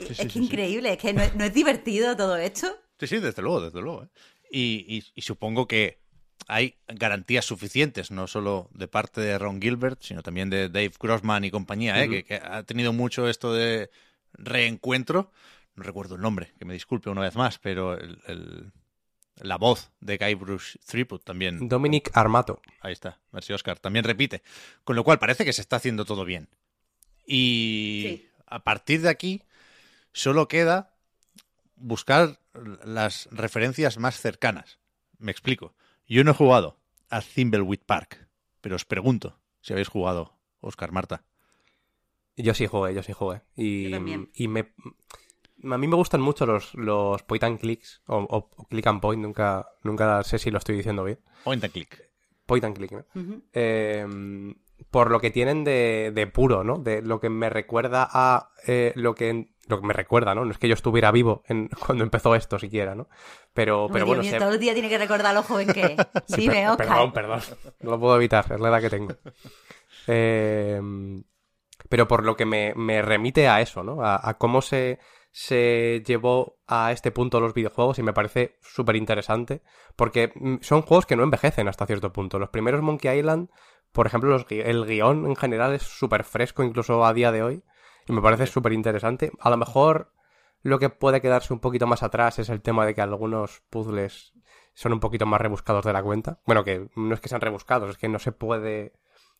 [0.00, 2.68] es que increíble, es que no es, no es divertido todo esto.
[2.98, 4.04] Sí, sí, desde luego, desde luego.
[4.04, 4.08] ¿eh?
[4.50, 6.00] Y, y- y supongo que
[6.46, 11.44] hay garantías suficientes, no solo de parte de Ron Gilbert, sino también de Dave Grossman
[11.44, 12.08] y compañía, ¿eh?
[12.08, 13.90] Que, que ha tenido mucho esto de
[14.32, 15.30] reencuentro.
[15.74, 18.72] No recuerdo el nombre, que me disculpe una vez más, pero el- el-
[19.40, 21.68] la voz de Guy Bruce Threepwood también.
[21.68, 22.60] Dominic Armato.
[22.80, 24.42] Ahí está, merci Oscar, también repite.
[24.84, 26.48] Con lo cual parece que se está haciendo todo bien.
[27.26, 28.28] Y Sí.
[28.46, 29.42] a partir de aquí
[30.12, 30.94] solo queda
[31.76, 32.40] buscar
[32.84, 34.78] las referencias más cercanas.
[35.18, 35.74] Me explico.
[36.06, 36.78] Yo no he jugado
[37.10, 38.26] a Thimbleweed Park,
[38.60, 41.24] pero os pregunto si habéis jugado, Oscar Marta.
[42.36, 43.42] Yo sí jugué, yo sí jugué.
[43.56, 44.30] Y, Yo también.
[44.34, 44.72] y me...
[45.64, 49.00] A mí me gustan mucho los, los point and clicks, o, o- o click and
[49.00, 51.18] point, nunca, nunca sé si lo estoy diciendo bien.
[51.44, 52.08] Point and click.
[52.46, 53.04] Point and click, ¿no?
[53.52, 54.06] Eh,
[54.90, 56.78] por lo que tienen de, de puro, ¿no?
[56.78, 60.46] De lo que me recuerda a eh, lo que lo que me recuerda, ¿no?
[60.46, 63.08] No es que yo estuviera vivo en, cuando empezó esto siquiera, ¿no?
[63.52, 65.68] Pero, Uy, pero Dios bueno, mío, se- todo el día tiene que recordar lo joven
[65.72, 66.06] que es.
[66.34, 66.86] Sí, Dime, per- Oscar.
[66.86, 67.40] Perdón, perdón.
[67.80, 69.14] No lo puedo evitar, es la edad que tengo.
[70.06, 70.80] Eh,
[71.88, 74.02] pero por lo que me, me remite a eso, ¿no?
[74.02, 74.98] A, a cómo se,
[75.30, 79.62] se llevó a este punto los videojuegos y me parece súper interesante.
[79.96, 82.38] Porque mm, son juegos que no envejecen hasta cierto punto.
[82.38, 83.48] Los primeros Monkey Island,
[83.92, 87.62] por ejemplo, los el guion en general es súper fresco incluso a día de hoy.
[88.06, 89.30] Y me parece súper interesante.
[89.40, 90.12] A lo mejor
[90.62, 94.32] lo que puede quedarse un poquito más atrás es el tema de que algunos puzzles
[94.74, 96.40] son un poquito más rebuscados de la cuenta.
[96.46, 98.92] Bueno, que no es que sean rebuscados, es que no se puede.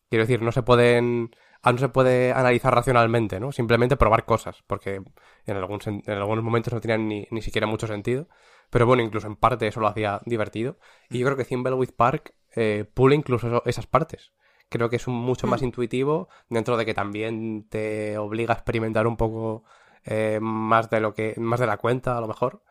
[0.09, 1.31] Quiero decir, no se pueden.
[1.65, 3.51] No se puede analizar racionalmente, ¿no?
[3.51, 5.01] Simplemente probar cosas, porque
[5.45, 8.27] en, algún, en algunos momentos no tenían ni, ni siquiera mucho sentido.
[8.69, 10.77] Pero bueno, incluso en parte eso lo hacía divertido.
[11.09, 14.31] Y yo creo que Thimbleweed Park eh, pule incluso eso- esas partes.
[14.69, 19.07] Creo que es un mucho más intuitivo, dentro de que también te obliga a experimentar
[19.07, 19.63] un poco
[20.05, 21.33] eh, más de lo que.
[21.37, 22.61] más de la cuenta, a lo mejor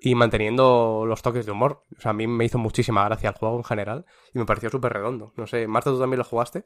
[0.00, 1.84] y manteniendo los toques de humor.
[1.96, 4.70] O sea, a mí me hizo muchísima gracia el juego en general y me pareció
[4.70, 5.32] súper redondo.
[5.36, 6.64] No sé, Marta, ¿tú también lo jugaste?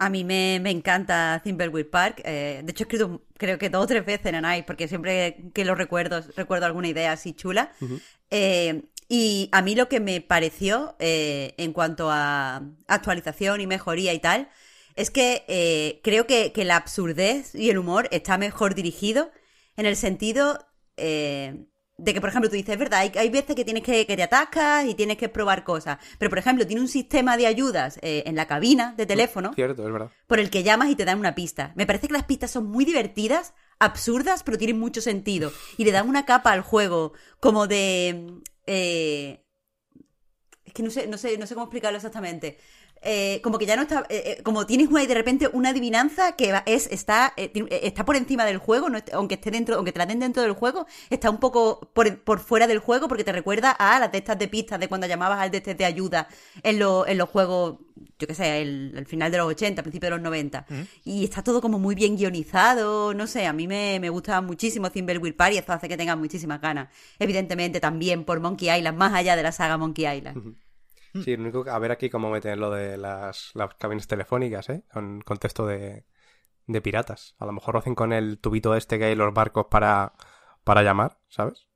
[0.00, 2.22] A mí me, me encanta Thimbleweed Park.
[2.24, 5.36] eh, de hecho, he escrito creo que dos o tres veces en Night, porque siempre
[5.54, 7.72] que lo recuerdo, recuerdo alguna idea así chula.
[8.30, 14.14] Eh, y a mí lo que me pareció eh, en cuanto a actualización y mejoría
[14.14, 14.48] y tal,
[14.94, 19.30] es que eh, creo que, que la absurdez y el humor está mejor dirigido
[19.76, 20.64] en el sentido
[20.96, 21.66] eh,
[22.02, 24.16] de que, por ejemplo, tú dices, es verdad, hay, hay veces que tienes que, que
[24.16, 27.98] te atascas y tienes que probar cosas, pero por ejemplo, tiene un sistema de ayudas
[28.02, 30.10] eh, en la cabina de teléfono Cierto, es verdad.
[30.26, 31.72] por el que llamas y te dan una pista.
[31.76, 35.52] Me parece que las pistas son muy divertidas, absurdas, pero tienen mucho sentido.
[35.76, 38.40] Y le dan una capa al juego como de...
[38.66, 39.44] eh,
[40.64, 42.58] es que no sé, no sé, no sé cómo explicarlo exactamente.
[43.02, 45.70] Eh, como que ya no está, eh, eh, como tienes una y de repente una
[45.70, 49.50] adivinanza que va- es está eh, eh, está por encima del juego, no aunque esté
[49.50, 52.78] dentro, aunque te la den dentro del juego, está un poco por, por fuera del
[52.78, 55.56] juego porque te recuerda a las de estas de pistas de cuando llamabas al de
[55.58, 56.28] este de ayuda
[56.62, 57.78] en, lo- en los juegos,
[58.18, 60.66] yo qué sé, el, el final de los 80, principio de los 90.
[61.02, 64.90] Y está todo como muy bien guionizado, no sé, a mí me, me gusta muchísimo
[64.90, 66.88] Thimbleweed Park y eso hace que tenga muchísimas ganas.
[67.18, 70.36] Evidentemente también por Monkey Island, más allá de la saga Monkey Island.
[71.24, 74.68] Sí, lo único que a ver aquí cómo meten lo de las, las cabinas telefónicas,
[74.70, 74.84] ¿eh?
[74.92, 76.04] Con contexto de,
[76.66, 77.34] de piratas.
[77.38, 80.12] A lo mejor lo hacen con el tubito este que hay en los barcos para,
[80.64, 81.66] para llamar, ¿sabes?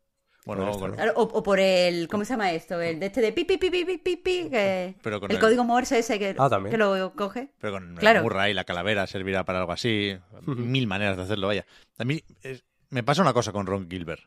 [0.46, 2.78] Bueno, Claro, O, o por el, ¿cómo se llama esto?
[2.78, 5.40] El de este de pi, pi, pi, pi, pi, pi, que- Pero con el, el-
[5.40, 7.48] código Morse ese que, Ah, que lo coge.
[7.58, 8.18] Pero con Claro.
[8.18, 10.14] el Murray, la calavera servirá para algo así.
[10.46, 11.64] Mil maneras de hacerlo, vaya.
[11.98, 14.22] A mí es- me pasa una cosa con Ron Gilbert.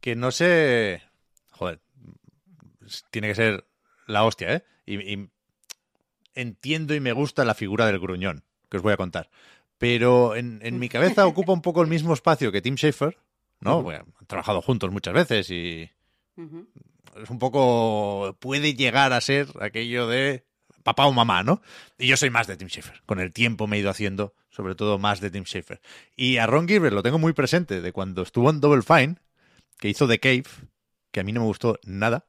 [0.00, 1.02] Que no sé...
[1.50, 1.80] Joder.
[3.10, 3.64] Tiene que ser
[4.06, 4.64] la hostia, ¿eh?
[4.86, 5.30] Y, y
[6.34, 9.30] entiendo y me gusta la figura del gruñón, que os voy a contar.
[9.78, 13.16] Pero en, en mi cabeza ocupa un poco el mismo espacio que Tim Schafer,
[13.60, 13.82] ¿no?
[13.82, 15.90] Bueno, han trabajado juntos muchas veces y
[17.22, 18.36] es un poco.
[18.40, 20.44] puede llegar a ser aquello de
[20.82, 21.62] papá o mamá, ¿no?
[21.98, 23.02] Y yo soy más de Tim Schafer.
[23.06, 25.80] Con el tiempo me he ido haciendo, sobre todo, más de Tim Schafer.
[26.16, 29.16] Y a Ron Gilbert lo tengo muy presente de cuando estuvo en Double Fine,
[29.78, 30.44] que hizo The Cave,
[31.10, 32.26] que a mí no me gustó nada.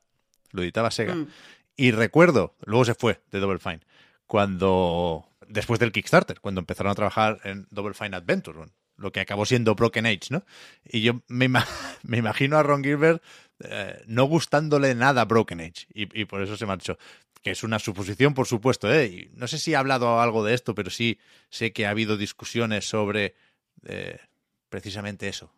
[0.51, 1.15] Lo editaba Sega.
[1.15, 1.27] Mm.
[1.75, 3.81] Y recuerdo, luego se fue de Double Fine,
[4.27, 9.19] cuando, después del Kickstarter, cuando empezaron a trabajar en Double Fine Adventure, en lo que
[9.19, 10.45] acabó siendo Broken Age, ¿no?
[10.85, 11.49] Y yo me,
[12.03, 13.21] me imagino a Ron Gilbert
[13.59, 16.97] eh, no gustándole nada Broken Age, y, y por eso se marchó.
[17.41, 19.05] Que es una suposición, por supuesto, ¿eh?
[19.05, 22.17] Y no sé si ha hablado algo de esto, pero sí sé que ha habido
[22.17, 23.35] discusiones sobre
[23.85, 24.17] eh,
[24.69, 25.53] precisamente eso.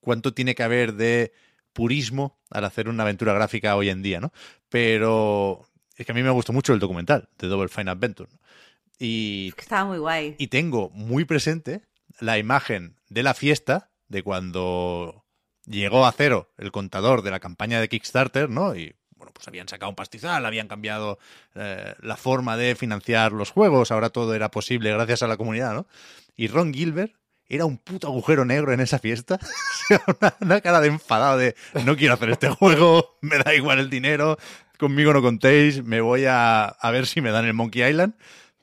[0.00, 1.32] ¿Cuánto tiene que haber de
[1.76, 4.32] purismo al hacer una aventura gráfica hoy en día, ¿no?
[4.70, 8.30] Pero es que a mí me gustó mucho el documental de Double Fine Adventure.
[8.32, 8.38] ¿no?
[8.98, 10.36] Y, Estaba muy guay.
[10.38, 11.82] y tengo muy presente
[12.18, 15.26] la imagen de la fiesta de cuando
[15.66, 18.74] llegó a cero el contador de la campaña de Kickstarter, ¿no?
[18.74, 21.18] Y bueno, pues habían sacado un pastizal, habían cambiado
[21.54, 25.74] eh, la forma de financiar los juegos, ahora todo era posible gracias a la comunidad,
[25.74, 25.86] ¿no?
[26.36, 27.12] Y Ron Gilbert
[27.48, 29.38] era un puto agujero negro en esa fiesta.
[30.40, 31.54] Una cara de enfadado de
[31.84, 34.38] no quiero hacer este juego, me da igual el dinero,
[34.78, 38.14] conmigo no contéis, me voy a, a ver si me dan el Monkey Island.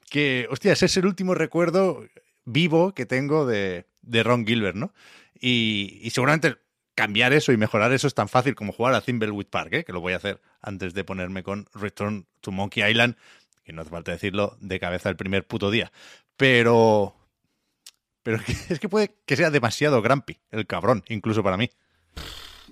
[0.09, 2.05] Que, hostia, ese es el último recuerdo
[2.45, 4.93] vivo que tengo de, de Ron Gilbert, ¿no?
[5.39, 6.57] Y, y seguramente
[6.95, 9.83] cambiar eso y mejorar eso es tan fácil como jugar a Thimbleweed Park, ¿eh?
[9.83, 13.15] que lo voy a hacer antes de ponerme con Return to Monkey Island,
[13.63, 15.91] que no hace falta decirlo de cabeza el primer puto día.
[16.37, 17.15] Pero.
[18.23, 21.69] Pero es que, puede que sea demasiado grumpy, el cabrón, incluso para mí.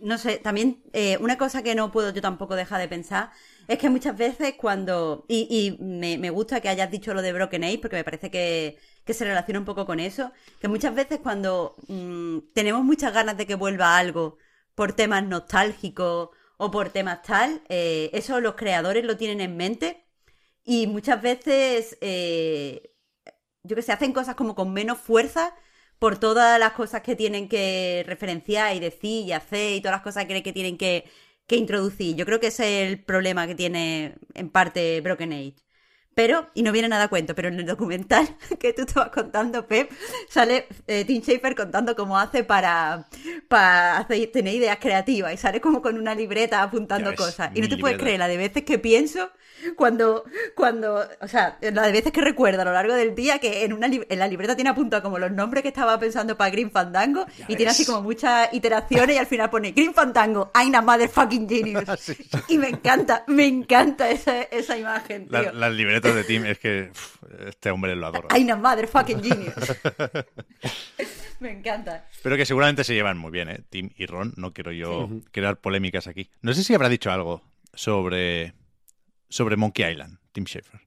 [0.02, 3.32] no sé, también eh, una cosa que no puedo yo tampoco dejar de pensar
[3.68, 7.34] es que muchas veces cuando, y, y me, me gusta que hayas dicho lo de
[7.34, 10.96] Broken Age porque me parece que, que se relaciona un poco con eso, que muchas
[10.96, 14.38] veces cuando mm, tenemos muchas ganas de que vuelva algo
[14.76, 20.06] por temas nostálgicos o por temas tal, eh, eso los creadores lo tienen en mente
[20.64, 22.91] y muchas veces, eh,
[23.64, 25.54] yo que sé, hacen cosas como con menos fuerza
[26.00, 30.02] por todas las cosas que tienen que referenciar y decir y hacer y todas las
[30.04, 31.10] cosas que, que tienen que,
[31.48, 32.16] que introducir.
[32.16, 35.56] Yo creo que ese es el problema que tiene en parte Broken Age.
[36.14, 38.28] Pero, y no viene nada a cuento, pero en el documental
[38.60, 39.90] que tú te vas contando, Pep,
[40.30, 43.08] sale eh, Tim Schafer contando cómo hace para,
[43.48, 47.52] para hacer, tener ideas creativas y sale como con una libreta apuntando ves, cosas.
[47.56, 49.32] Y no te puedes creer la de veces que pienso
[49.76, 50.24] cuando,
[50.56, 53.74] cuando, o sea, la de veces que recuerdo a lo largo del día que en,
[53.74, 57.28] una, en la libreta tiene apuntado como los nombres que estaba pensando para Green Fandango
[57.38, 60.82] Ya y tiene así como muchas iteraciones y al final pone Green Fandango, I'm a
[60.82, 61.84] motherfucking genius.
[62.02, 62.16] Sí.
[62.48, 65.42] Y me encanta, me encanta esa, esa imagen, tío.
[65.44, 66.92] La- las libretas de Tim es que
[67.48, 68.28] este hombre lo adoro.
[68.36, 69.54] I'm a motherfucking genius.
[71.40, 72.08] me encanta.
[72.24, 73.64] Pero que seguramente se llevan muy bien, ¿eh?
[73.70, 74.34] Tim y Ron.
[74.38, 76.30] No quiero yo crear polémicas aquí.
[76.42, 77.42] No sé si habrá dicho algo
[77.74, 78.54] sobre,
[79.30, 80.82] sobre Monkey Island, Tim Schafer.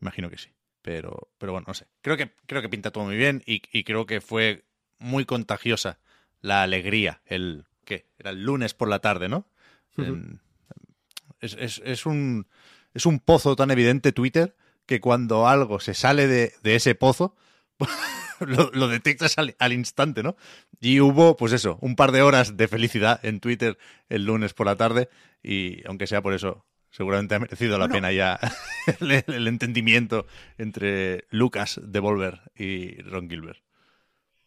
[0.00, 0.50] Imagino que sí.
[0.82, 1.86] Pero, pero bueno, no sé.
[2.00, 4.64] Creo que, creo que pinta todo muy bien y, y creo que fue
[4.98, 5.98] muy contagiosa
[6.40, 7.22] la alegría.
[7.26, 8.06] El, ¿qué?
[8.18, 9.48] Era el lunes por la tarde, ¿no?
[9.96, 10.40] En-
[11.40, 12.46] es, es- es un,
[12.96, 17.34] es un pozo tan evidente Twitter que cuando algo se sale de, de ese pozo,
[18.40, 20.36] lo, lo detectas al, al instante, ¿no?
[20.80, 23.78] Y hubo, pues eso, un par de horas de felicidad en Twitter
[24.08, 25.08] el lunes por la tarde
[25.42, 27.94] y aunque sea por eso, seguramente ha merecido la No.
[27.94, 28.38] pena ya
[29.00, 30.26] el, el entendimiento
[30.58, 33.58] entre Lucas Devolver y Ron Gilbert.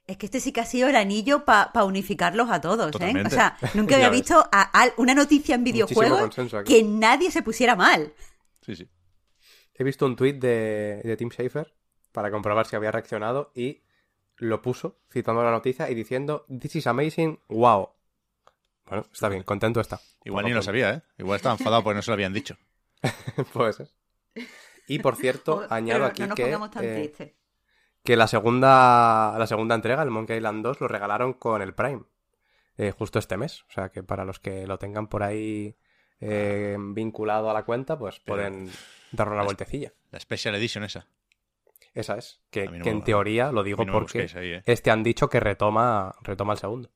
[0.07, 3.13] Es que este sí que ha sido el anillo para unificarlos a todos, ¿eh?
[3.23, 6.35] O sea, nunca había visto a- a una noticia en videojuegos
[6.65, 8.11] que nadie se pusiera mal.
[8.69, 8.89] Sí, sí.
[9.73, 11.73] He visto un tuit de, de Tim Schafer
[12.11, 13.81] para comprobar si había reaccionado y
[14.37, 17.89] lo puso citando la noticia y diciendo This is amazing, wow.
[18.85, 19.99] Bueno, está bien, contento está.
[20.23, 21.01] Igual ni lo sabía, ¿eh?
[21.17, 22.57] Igual estaba enfadado porque no se lo habían dicho.
[23.53, 23.89] Puede ser.
[24.87, 27.33] Y por cierto, añado aquí no nos que, eh, tristes.
[28.03, 32.03] que la segunda, la segunda entrega, el Monkey Island 2, lo regalaron con el Prime.
[32.77, 33.63] eh, justo este mes.
[33.63, 35.75] O sea que para los que lo tengan por ahí
[36.21, 38.69] eh, vinculado a la cuenta, pues Pero- pueden
[39.11, 39.93] darle una Las- vueltecilla.
[40.11, 41.07] La Special Edition esa.
[41.93, 42.39] Esa es.
[42.51, 44.63] Que, A mí no que me- en teoría, lo digo no porque ahí, ¿eh?
[44.65, 46.91] este han dicho que retoma, retoma el segundo.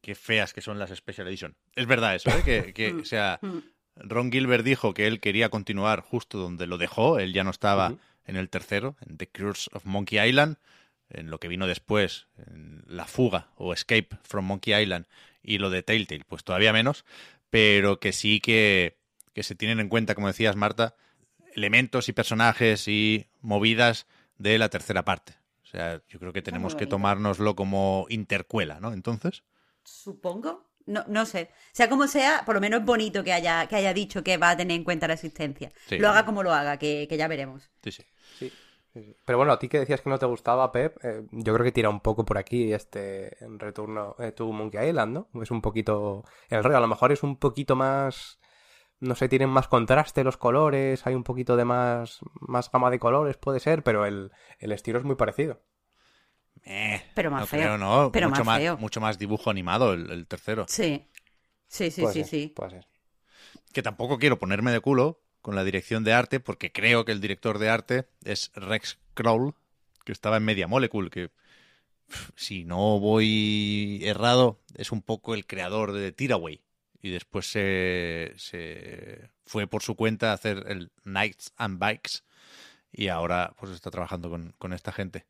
[0.00, 1.56] Qué feas que son las Special Edition.
[1.76, 2.42] Es verdad eso, ¿eh?
[2.44, 3.58] Que, que, o sea, Mm.
[3.96, 7.18] Ron Gilbert dijo que él quería continuar justo donde lo dejó.
[7.18, 7.94] Él ya no estaba
[8.24, 10.56] en el tercero, en The Curse of Monkey Island,
[11.10, 15.04] en lo que vino después, en La Fuga o Escape from Monkey Island
[15.42, 17.04] y lo de Telltale, pues todavía menos,
[17.52, 18.98] pero que sí que,
[19.34, 20.96] que se tienen en cuenta, como decías Marta,
[21.54, 24.06] elementos y personajes y movidas
[24.38, 25.34] de la tercera parte.
[25.62, 28.94] O sea, yo creo que tenemos que tomárnoslo como intercuela, ¿no?
[28.94, 29.44] Entonces,
[29.84, 30.70] Supongo.
[30.86, 31.50] No, no sé.
[31.72, 34.50] Sea como sea, por lo menos es bonito que haya, que haya dicho que va
[34.50, 35.70] a tener en cuenta la existencia.
[35.86, 35.98] Sí.
[35.98, 37.70] Lo haga como lo haga, que, que ya veremos.
[37.84, 38.02] sí, sí.
[38.94, 39.16] Sí.
[39.24, 41.72] Pero bueno, a ti que decías que no te gustaba, Pep, eh, yo creo que
[41.72, 45.42] tira un poco por aquí este retorno eh, tu Monkey Island, ¿no?
[45.42, 48.38] Es un poquito el rey, a lo mejor es un poquito más
[49.00, 52.98] no sé, tienen más contraste los colores, hay un poquito de más más gama de
[53.00, 55.60] colores, puede ser, pero el, el estilo es muy parecido.
[56.64, 57.60] Eh, Pero más no feo.
[57.60, 58.10] creo, no.
[58.12, 58.76] Pero mucho más más, feo.
[58.76, 60.66] mucho más dibujo animado el, el tercero.
[60.68, 61.08] Sí.
[61.66, 62.48] Sí, sí, Puede sí, ser, sí.
[62.54, 62.86] Puede ser.
[63.72, 67.20] Que tampoco quiero ponerme de culo con la dirección de arte, porque creo que el
[67.20, 69.54] director de arte es Rex Kroll,
[70.04, 71.30] que estaba en Media Molecule, que
[72.36, 76.62] si no voy errado, es un poco el creador de Tiraway.
[77.02, 82.20] Y después se, se fue por su cuenta a hacer el Nights and Bikes.
[82.92, 85.26] Y ahora pues está trabajando con, con esta gente.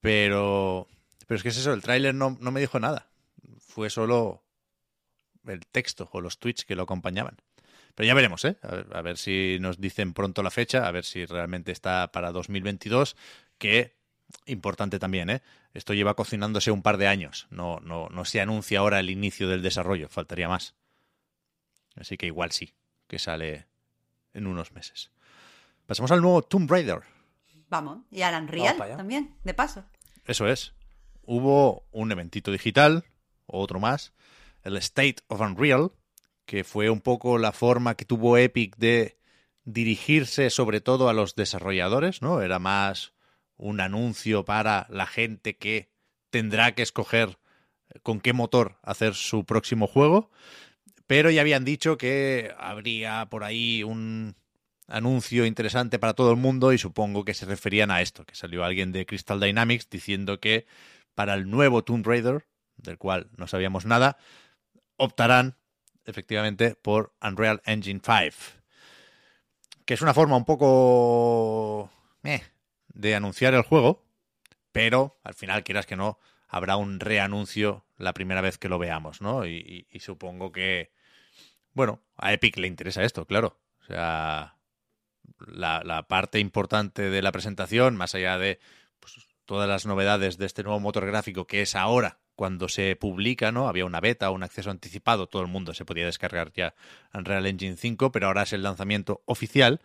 [0.00, 0.88] Pero,
[1.26, 3.06] pero es que es eso, el tráiler no, no me dijo nada.
[3.58, 4.42] Fue solo
[5.46, 7.36] el texto o los tweets que lo acompañaban.
[7.94, 8.56] Pero ya veremos, ¿eh?
[8.62, 12.10] A ver, a ver si nos dicen pronto la fecha, a ver si realmente está
[12.12, 13.16] para 2022,
[13.58, 13.96] que
[14.46, 15.42] importante también, ¿eh?
[15.74, 19.48] Esto lleva cocinándose un par de años, no, no, no se anuncia ahora el inicio
[19.48, 20.74] del desarrollo, faltaría más.
[21.96, 22.74] Así que igual sí,
[23.06, 23.66] que sale
[24.32, 25.10] en unos meses.
[25.86, 27.02] Pasamos al nuevo Tomb Raider.
[27.68, 28.00] Vamos.
[28.10, 28.96] Y Alan Vamos Real para allá.
[28.96, 29.84] también, de paso.
[30.26, 30.74] Eso es.
[31.22, 33.04] Hubo un eventito digital,
[33.46, 34.12] otro más,
[34.62, 35.92] el State of Unreal,
[36.46, 39.16] que fue un poco la forma que tuvo Epic de
[39.64, 42.42] dirigirse sobre todo a los desarrolladores, ¿no?
[42.42, 43.14] Era más
[43.56, 45.90] un anuncio para la gente que
[46.30, 47.38] tendrá que escoger
[48.02, 50.30] con qué motor hacer su próximo juego,
[51.06, 54.36] pero ya habían dicho que habría por ahí un
[54.86, 58.64] anuncio interesante para todo el mundo y supongo que se referían a esto, que salió
[58.64, 60.66] alguien de Crystal Dynamics diciendo que
[61.14, 64.18] para el nuevo Tomb Raider, del cual no sabíamos nada,
[64.96, 65.56] optarán
[66.06, 68.60] efectivamente por Unreal Engine 5,
[69.84, 71.90] que es una forma un poco
[72.22, 72.42] eh,
[72.88, 74.04] de anunciar el juego,
[74.72, 79.20] pero al final quieras que no, habrá un reanuncio la primera vez que lo veamos,
[79.20, 79.46] ¿no?
[79.46, 80.92] Y, supongo que,
[81.72, 83.60] bueno, a Epic le interesa esto, claro.
[83.82, 84.56] O sea,
[85.38, 88.58] la, la, parte importante de la presentación, más allá de
[89.00, 93.52] pues, todas las novedades de este nuevo motor gráfico que es ahora cuando se publica,
[93.52, 93.68] ¿no?
[93.68, 96.74] Había una beta, un acceso anticipado, todo el mundo se podía descargar ya
[97.12, 99.80] Unreal Engine 5, pero ahora es el lanzamiento oficial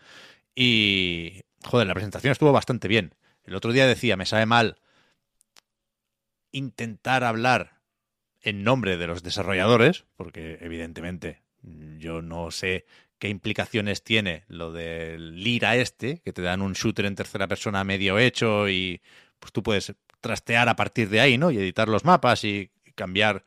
[0.56, 3.16] y, joder, la presentación estuvo bastante bien.
[3.44, 4.78] El otro día decía, me sabe mal
[6.52, 7.80] intentar hablar
[8.42, 11.42] en nombre de los desarrolladores, porque evidentemente
[11.98, 12.86] yo no sé
[13.18, 17.84] qué implicaciones tiene lo del Lira este, que te dan un shooter en tercera persona
[17.84, 19.02] medio hecho y
[19.40, 21.52] pues tú puedes trastear a partir de ahí, ¿no?
[21.52, 23.46] Y editar los mapas y cambiar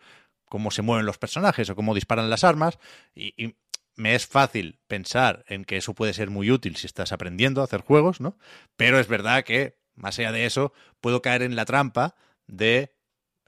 [0.49, 2.79] cómo se mueven los personajes o cómo disparan las armas.
[3.15, 3.57] Y,
[3.95, 7.65] me es fácil pensar en que eso puede ser muy útil si estás aprendiendo a
[7.65, 8.39] hacer juegos, ¿no?
[8.77, 12.17] Pero es verdad que, más allá de eso, puedo caer en la trampa
[12.47, 12.95] de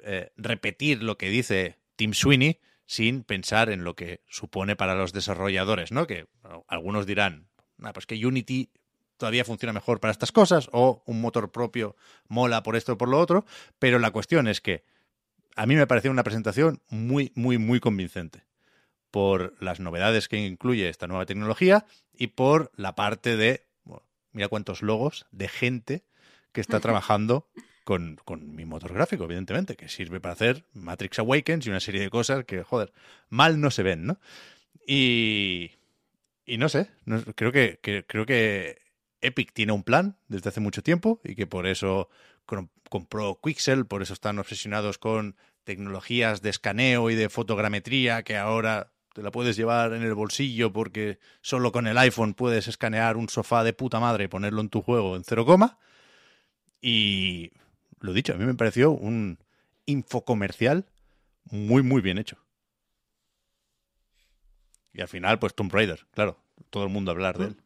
[0.02, 5.12] eh, repetir lo que dice Tim Sweeney sin pensar en lo que supone para los
[5.12, 6.06] desarrolladores, ¿no?
[6.06, 6.26] Que
[6.68, 7.48] algunos dirán,
[7.82, 8.70] ah, pues que Unity
[9.16, 11.96] todavía funciona mejor para estas cosas o un motor propio
[12.28, 13.44] mola por esto o por lo otro,
[13.78, 14.84] pero la cuestión es que
[15.56, 18.44] a mí me pareció una presentación muy, muy, muy convincente
[19.10, 24.02] por las novedades que incluye esta nueva tecnología y por la parte de, bueno,
[24.32, 26.04] mira cuántos logos de gente
[26.52, 27.48] que está trabajando
[27.84, 32.00] con, con, mi motor gráfico, evidentemente, que sirve para hacer Matrix Awakens y una serie
[32.00, 32.92] de cosas que, joder,
[33.28, 34.18] mal no se ven, ¿no?
[34.86, 35.72] Y,
[36.46, 38.83] y no sé, no, creo, que, que, creo que
[39.24, 42.08] Epic tiene un plan desde hace mucho tiempo y que por eso
[42.88, 48.92] compró Quixel, por eso están obsesionados con tecnologías de escaneo y de fotogrametría que ahora
[49.14, 53.28] te la puedes llevar en el bolsillo porque solo con el iPhone puedes escanear un
[53.28, 55.78] sofá de puta madre y ponerlo en tu juego en cero coma.
[56.80, 57.52] Y
[58.00, 59.38] lo dicho, a mí me pareció un
[59.86, 60.84] infocomercial
[61.50, 62.38] muy, muy bien hecho.
[64.92, 66.38] Y al final, pues Tomb Raider, claro,
[66.70, 67.63] todo el mundo hablar de él.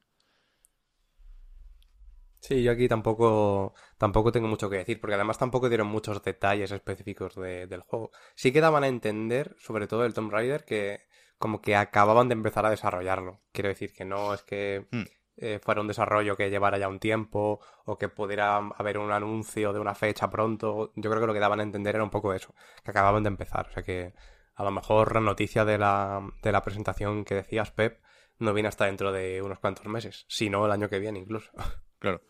[2.40, 6.70] Sí, yo aquí tampoco, tampoco tengo mucho que decir, porque además tampoco dieron muchos detalles
[6.70, 8.10] específicos de, del juego.
[8.36, 11.00] Sí que daban a entender, sobre todo el Tomb Raider, que
[11.38, 13.40] como que acababan de empezar a desarrollarlo.
[13.52, 15.02] Quiero decir que no es que Hmm.
[15.36, 19.72] eh, fuera un desarrollo que llevara ya un tiempo o que pudiera haber un anuncio
[19.72, 20.92] de una fecha pronto.
[20.96, 23.28] Yo creo que lo que daban a entender era un poco eso, que acababan de
[23.28, 23.66] empezar.
[23.68, 24.14] O sea que
[24.54, 28.00] a lo mejor la noticia de la, de la presentación que decías, Pep,
[28.38, 31.50] no viene hasta dentro de unos cuantos meses, sino el año que viene incluso.
[32.00, 32.20] Claro.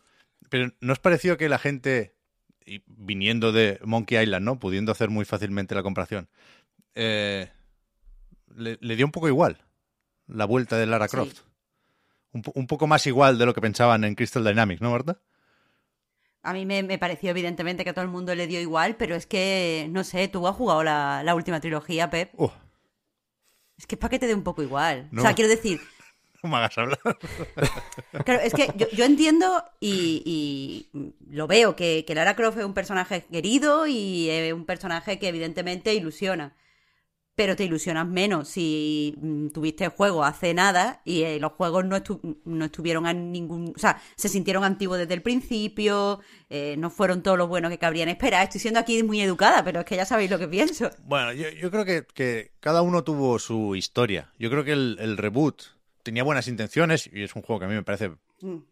[0.49, 2.15] Pero ¿no os pareció que la gente,
[2.65, 4.59] y viniendo de Monkey Island, ¿no?
[4.59, 6.29] Pudiendo hacer muy fácilmente la comparación,
[6.95, 7.49] eh,
[8.55, 9.57] le, le, dio un poco igual
[10.27, 11.37] la vuelta de Lara Croft.
[11.37, 11.43] Sí.
[12.31, 15.19] Un, un, poco más igual de lo que pensaban en Crystal Dynamics, ¿no, Marta?
[16.41, 19.15] A mí me, me, pareció evidentemente que a todo el mundo le dio igual, pero
[19.15, 22.31] es que, no sé, tú has jugado la, la última trilogía, Pep.
[22.37, 22.49] Uh.
[23.77, 25.07] Es que es para que te dé un poco igual.
[25.11, 25.21] No.
[25.21, 25.79] O sea, quiero decir,
[26.43, 26.99] no me hagas hablar.
[28.25, 30.23] Claro, es que yo, yo entiendo y,
[30.93, 35.19] y, lo veo, que, que, Lara Croft es un personaje querido y es un personaje
[35.19, 36.55] que evidentemente ilusiona.
[37.35, 41.85] Pero te ilusionas menos si mm, tuviste el juego hace nada y eh, los juegos
[41.85, 43.71] no, estu no, estuvieron a ningún...
[43.73, 46.19] O sea, se sintieron antiguos desde el principio,
[46.49, 48.43] eh, no fueron todos los buenos que cabrían esperar.
[48.43, 50.91] Estoy siendo aquí muy educada, pero es que ya sabéis lo que pienso.
[51.05, 54.33] Bueno, yo, yo creo que, que, cada uno tuvo su historia.
[54.37, 55.78] Yo creo que el, el reboot
[56.09, 58.09] tenía buenas intenciones y es un juego que a mí me parece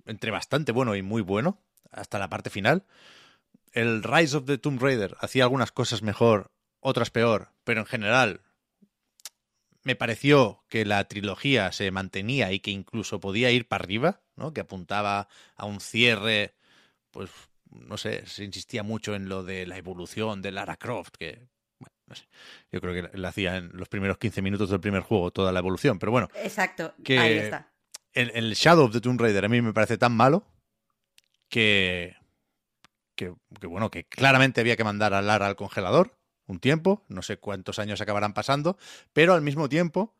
[0.07, 1.61] entre bastante bueno y muy bueno,
[1.91, 2.83] hasta la parte final.
[3.73, 8.41] El Rise of the Tomb Raider hacía algunas cosas mejor, otras peor, pero en general
[9.83, 14.51] me pareció que la trilogía se mantenía y que incluso podía ir para arriba, ¿no?
[14.51, 16.55] Que apuntaba a un cierre,
[17.11, 17.29] pues
[17.69, 21.47] no sé, se insistía mucho en lo de la evolución de Lara Croft, que.
[22.71, 25.59] Yo creo que la hacía en los primeros 15 minutos del primer juego toda la
[25.59, 26.29] evolución, pero bueno.
[26.35, 27.71] Exacto, que ahí está.
[28.13, 30.47] El, el, Shadow of the Tomb Raider a mí me parece tan malo
[31.49, 32.15] que,
[33.15, 37.21] que, que, bueno, que claramente había que mandar a Lara al congelador un tiempo, no
[37.21, 38.77] sé cuántos años acabarán pasando,
[39.13, 40.15] pero al mismo tiempo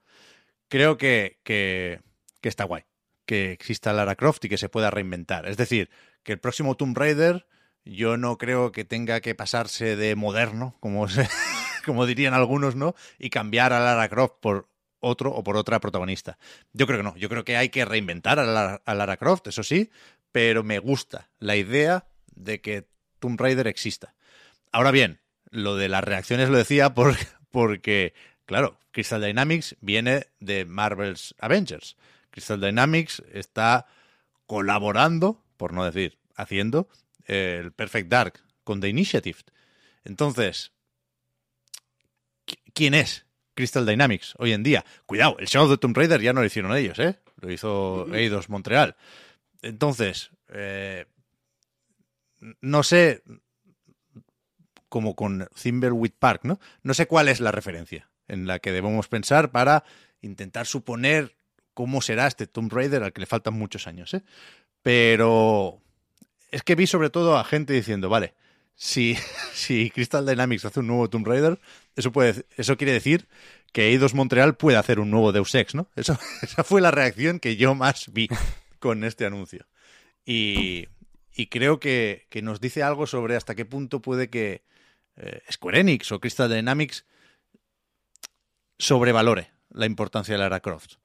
[0.68, 2.02] creo que, que,
[2.42, 2.84] que está guay
[3.28, 5.48] que exista Lara Croft y que se pueda reinventar.
[5.48, 5.92] Es decir,
[6.24, 7.46] que el próximo Tomb Raider
[7.86, 11.28] yo no creo que tenga que pasarse de moderno, como se,
[11.88, 12.94] como dirían algunos, ¿no?
[13.18, 14.70] Y cambiar a Lara Croft por
[15.00, 16.38] otro o por otra protagonista.
[16.74, 19.90] Yo creo que no, yo creo que hay que reinventar a Lara, Croft, eso sí,
[20.32, 22.88] pero me gusta la idea de que
[23.20, 24.14] Tomb Raider exista.
[24.72, 25.20] Ahora bien,
[25.50, 27.16] lo de las reacciones lo decía por,
[27.52, 28.14] porque,
[28.46, 31.96] claro, Crystal Dynamics viene de Marvel's Avengers.
[32.30, 33.88] Crystal Dynamics está
[34.46, 36.88] colaborando, por no decir haciendo,
[37.26, 39.40] el Perfect Dark con The Initiative.
[40.04, 40.72] Entonces,
[42.78, 43.26] ¿quién es
[43.56, 44.86] Crystal Dynamics hoy en día?
[45.08, 47.16] Cuidado, el Shadow of the Tomb Raider ya no lo hicieron ellos, ¿eh?
[47.42, 48.96] Lo hizo Eidos Montreal.
[49.64, 51.08] Entonces, eh,
[52.62, 53.24] no sé,
[54.90, 56.60] como con Thimbleweed Park, ¿no?
[56.84, 59.84] No sé cuál es la referencia en la que debemos pensar para
[60.22, 61.36] intentar suponer
[61.74, 64.22] cómo será este Tomb Raider al que le faltan muchos años, ¿eh?
[64.84, 65.82] Pero
[66.52, 68.36] es que vi sobre todo a gente diciendo, vale,
[68.76, 69.18] si,
[69.54, 71.60] si Crystal Dynamics hace un nuevo Tomb Raider,
[71.98, 73.28] eso, puede, eso quiere decir
[73.74, 75.90] que Eidos Montreal puede hacer un nuevo Deus Ex, ¿no?
[75.96, 78.30] Eso, esa fue la reacción que yo más vi
[78.80, 79.68] con este anuncio.
[80.26, 80.88] Y,
[81.36, 84.64] y creo que, que, nos dice algo sobre hasta qué punto puede que
[85.16, 87.06] eh, Square Enix o Crystal Dynamics
[88.78, 90.96] sobrevalore la importancia de Lara Croft.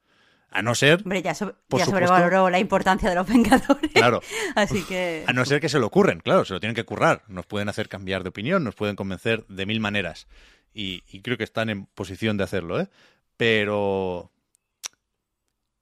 [0.50, 1.00] A no ser.
[1.02, 3.90] Hombre, ya, sobre, ya sobrevaloró la importancia de los Vengadores.
[3.92, 4.20] Claro.
[4.54, 5.24] Así que.
[5.26, 7.22] A no ser que se lo ocurren, claro, se lo tienen que currar.
[7.26, 10.26] Nos pueden hacer cambiar de opinión, nos pueden convencer de mil maneras.
[10.74, 12.88] Y, creo que están en posición de hacerlo, ¿eh?
[13.36, 14.30] Pero.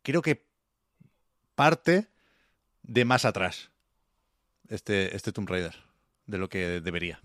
[0.03, 0.47] Creo que
[1.55, 2.09] parte
[2.83, 3.71] de más atrás
[4.69, 5.75] este, este Tomb Raider
[6.27, 7.21] de lo que debería.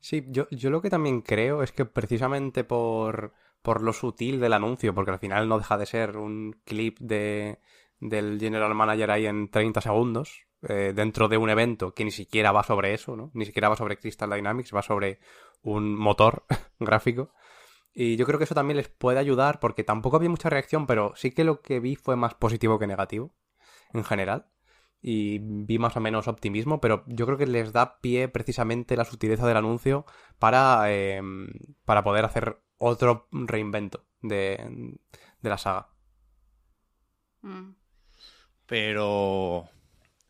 [0.00, 3.32] Sí, yo, yo lo que también creo es que precisamente por,
[3.62, 7.58] por lo sutil del anuncio, porque al final no deja de ser un clip de,
[8.00, 12.52] del General Manager ahí en 30 segundos, eh, dentro de un evento que ni siquiera
[12.52, 13.30] va sobre eso, ¿no?
[13.34, 15.18] Ni siquiera va sobre Crystal Dynamics, va sobre
[15.62, 16.44] un motor
[16.78, 17.32] gráfico.
[17.92, 21.12] Y yo creo que eso también les puede ayudar porque tampoco había mucha reacción, pero
[21.16, 23.34] sí que lo que vi fue más positivo que negativo,
[23.92, 24.48] en general
[25.06, 29.04] y vi más o menos optimismo, pero yo creo que les da pie precisamente la
[29.04, 30.06] sutileza del anuncio
[30.38, 31.20] para, eh,
[31.84, 34.96] para poder hacer otro reinvento de,
[35.42, 35.90] de la saga.
[37.42, 37.74] Mm.
[38.64, 39.68] Pero,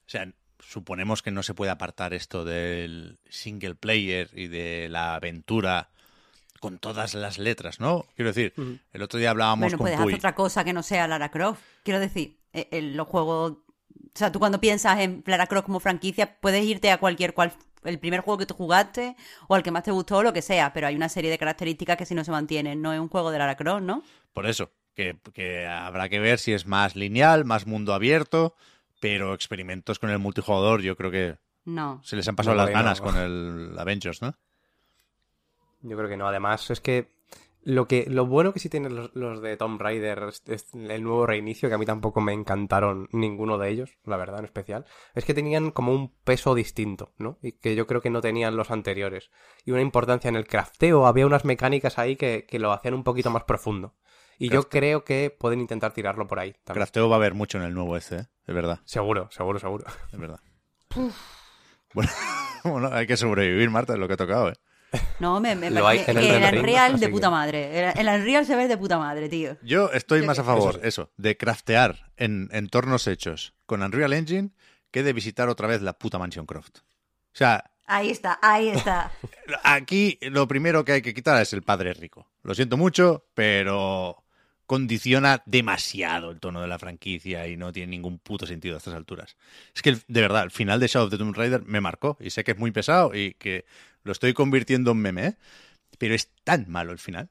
[0.06, 5.14] o sea, suponemos que no se puede apartar esto del single player y de la
[5.14, 5.90] aventura
[6.60, 8.06] con todas las letras, ¿no?
[8.16, 8.80] Quiero decir, uh -huh.
[8.92, 10.12] el otro día hablábamos bueno, con puedes Puy.
[10.12, 11.60] hacer otra cosa que no sea Lara Croft.
[11.82, 13.58] Quiero decir, en los juegos
[14.14, 17.52] o sea, tú cuando piensas en Lara Croft como franquicia, puedes irte a cualquier cual
[17.82, 19.16] el primer juego que tú jugaste
[19.48, 21.38] o al que más te gustó o lo que sea, pero hay una serie de
[21.38, 24.02] características que si no se mantienen, no es un juego de Lara Croft, ¿no?
[24.32, 28.54] Por eso, que, que habrá que ver si es más lineal, más mundo abierto,
[29.04, 31.36] pero experimentos con el multijugador yo creo que
[31.66, 32.00] no.
[32.02, 32.78] se les han pasado No, las no.
[32.78, 34.34] ganas con el Avengers, ¿no?
[35.82, 36.26] Yo creo que no.
[36.26, 37.12] Además, es que
[37.62, 41.02] lo que lo bueno que sí tienen los, los de Tomb Raider es, es el
[41.02, 44.86] nuevo reinicio, que a mí tampoco me encantaron ninguno de ellos, la verdad, en especial,
[45.14, 47.38] es que tenían como un peso distinto, ¿no?
[47.42, 49.30] Y que yo creo que no tenían los anteriores.
[49.66, 53.04] Y una importancia en el crafteo, había unas mecánicas ahí que, que lo hacían un
[53.04, 53.94] poquito más profundo.
[54.38, 56.74] Y yo creo que pueden intentar tirarlo por ahí también.
[56.82, 58.26] Crafteo va a haber mucho en el nuevo este, ¿eh?
[58.46, 59.84] Es verdad, Seguro, seguro, seguro.
[60.12, 60.40] es verdad.
[61.92, 62.10] Bueno,
[62.64, 64.54] bueno, hay que sobrevivir, Marta, es lo que ha tocado, ¿eh?
[65.18, 67.90] No, me, me Lo hay parece en el Unreal de que- puta madre.
[67.90, 69.56] El, el Unreal se ve de puta madre, tío.
[69.62, 70.86] Yo estoy Yo más que- a favor, Eso sí.
[70.88, 74.50] eso, de craftear en entornos hechos con Unreal Engine
[74.92, 76.78] que de visitar otra vez la puta Mansion Croft.
[76.78, 76.82] O
[77.36, 79.10] sea, Ahí está, ahí está.
[79.64, 82.30] aquí lo primero que hay que quitar es el padre rico.
[82.42, 84.23] Lo siento mucho, pero
[84.66, 88.94] condiciona demasiado el tono de la franquicia y no tiene ningún puto sentido a estas
[88.94, 89.36] alturas.
[89.74, 92.30] Es que, de verdad, el final de Shadow of the Tomb Raider me marcó y
[92.30, 93.66] sé que es muy pesado y que
[94.02, 95.36] lo estoy convirtiendo en meme, ¿eh?
[95.98, 97.30] pero es tan malo el final.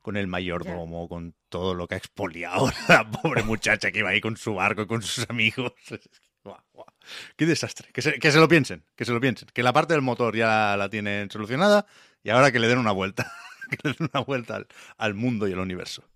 [0.00, 4.20] Con el mayordomo, con todo lo que ha expoliado la pobre muchacha que iba ahí
[4.20, 5.72] con su barco y con sus amigos.
[6.44, 6.86] Guau, guau.
[7.36, 7.88] Qué desastre.
[7.92, 9.48] Que se, que se lo piensen, que se lo piensen.
[9.52, 11.86] Que la parte del motor ya la, la tienen solucionada
[12.22, 13.32] y ahora que le den una vuelta.
[13.68, 16.08] que le den una vuelta al, al mundo y al universo.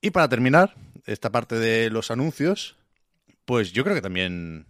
[0.00, 0.74] Y para terminar
[1.06, 2.76] esta parte de los anuncios,
[3.44, 4.66] pues yo creo que también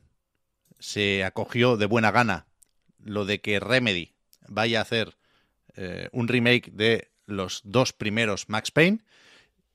[0.79, 2.47] se acogió de buena gana
[2.99, 4.15] lo de que Remedy
[4.49, 5.17] vaya a hacer
[5.77, 9.01] eh, un remake de los dos primeros Max Payne.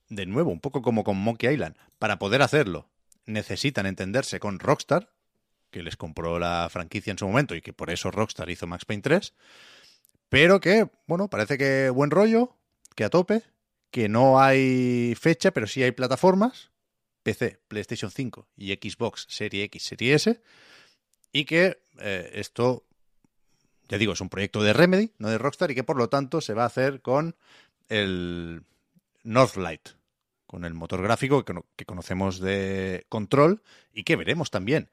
[0.08, 1.76] De nuevo, un poco como con Monkey Island.
[1.98, 2.88] Para poder hacerlo,
[3.26, 5.10] necesitan entenderse con Rockstar,
[5.70, 8.84] que les compró la franquicia en su momento y que por eso Rockstar hizo Max
[8.84, 9.34] Payne 3.
[10.28, 12.56] Pero que, bueno, parece que buen rollo,
[12.94, 13.42] que a tope,
[13.90, 16.70] que no hay fecha, pero sí hay plataformas,
[17.22, 20.40] PC, PlayStation 5 y Xbox Serie X, Serie S,
[21.32, 22.84] y que eh, esto
[23.88, 26.40] ya digo, es un proyecto de Remedy, no de Rockstar, y que por lo tanto
[26.40, 27.36] se va a hacer con
[27.88, 28.62] el
[29.24, 29.88] Northlight,
[30.46, 33.62] con el motor gráfico que, que conocemos de Control
[33.92, 34.90] y que veremos también,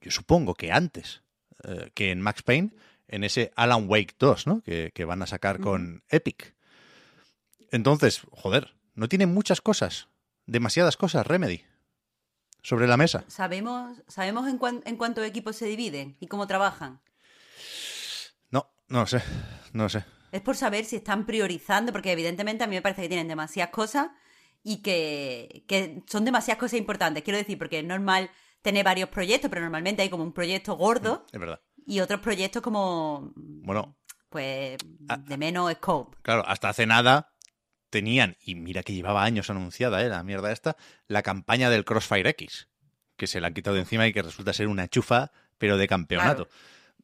[0.00, 1.22] yo supongo que antes
[1.64, 2.70] eh, que en Max Payne,
[3.08, 4.60] en ese Alan Wake 2, ¿no?
[4.62, 6.54] Que, que van a sacar con Epic.
[7.70, 10.08] Entonces, joder, no tiene muchas cosas,
[10.46, 11.64] demasiadas cosas, Remedy,
[12.62, 13.24] sobre la mesa.
[13.28, 17.00] ¿Sabemos, sabemos en, cuán- en cuántos equipos se dividen y cómo trabajan?
[18.50, 19.22] No, no lo sé,
[19.72, 20.04] no lo sé.
[20.32, 23.72] Es por saber si están priorizando, porque evidentemente a mí me parece que tienen demasiadas
[23.72, 24.08] cosas
[24.62, 27.22] y que, que son demasiadas cosas importantes.
[27.22, 28.30] Quiero decir, porque es normal
[28.62, 31.60] tener varios proyectos, pero normalmente hay como un proyecto gordo Es verdad.
[31.86, 33.96] y otros proyectos como, Bueno,
[34.28, 36.18] pues, de menos scope.
[36.22, 37.32] claro, hasta hace nada
[37.90, 40.08] tenían, y mira que llevaba años anunciada, ¿eh?
[40.08, 40.76] La mierda esta,
[41.06, 42.68] la campaña del Crossfire X,
[43.16, 45.88] que se la han quitado de encima y que resulta ser una chufa, pero de
[45.88, 46.48] campeonato.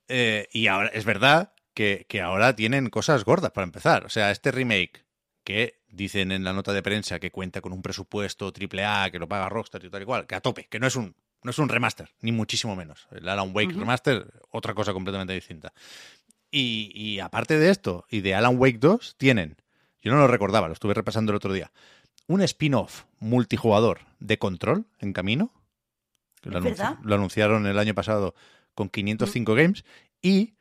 [0.09, 4.05] Eh, y ahora, es verdad que, que ahora tienen cosas gordas para empezar.
[4.05, 5.05] O sea, este remake,
[5.45, 9.19] que dicen en la nota de prensa que cuenta con un presupuesto triple A, que
[9.19, 11.51] lo paga Rockstar y tal y cual, que a tope, que no es un, no
[11.51, 13.07] es un remaster, ni muchísimo menos.
[13.11, 15.73] El Alan Wake remaster, otra cosa completamente distinta.
[16.51, 19.57] Y, y aparte de esto, y de Alan Wake 2, tienen,
[20.05, 21.73] yo no lo recordaba, lo estuve repasando el otro día,
[22.27, 25.51] un spin-off multijugador de Control en camino.
[26.43, 28.35] que lo, anunciaron el año pasado
[28.75, 29.85] con 505 Games.
[30.23, 30.55] Y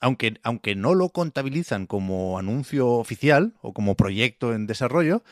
[0.00, 5.22] aunque, aunque no lo contabilizan como anuncio oficial o como proyecto en desarrollo,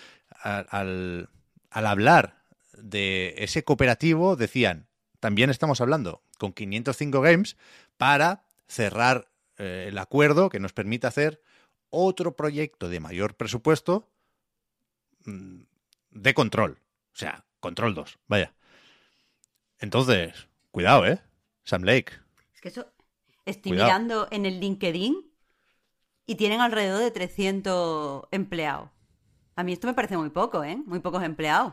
[0.43, 1.29] al
[1.71, 2.39] hablar
[2.73, 4.87] de ese cooperativo decían,
[5.21, 7.57] también estamos hablando con 505 Games
[7.97, 11.43] para cerrar eh, el acuerdo que nos permite hacer
[11.91, 14.09] otro proyecto de mayor presupuesto
[15.25, 15.61] mm,
[16.11, 16.79] de control.
[17.15, 18.55] O sea, control 2, vaya.
[19.81, 21.21] Entonces, cuidado, ¿eh?
[21.65, 22.13] Sam Lake.
[22.55, 22.87] Es que eso.
[23.45, 23.89] Estoy Cuidado.
[23.89, 25.31] mirando en el LinkedIn
[26.27, 28.91] y tienen alrededor de 300 empleados.
[29.57, 30.77] A mí esto me parece muy poco, ¿eh?
[30.87, 31.73] Muy pocos empleados.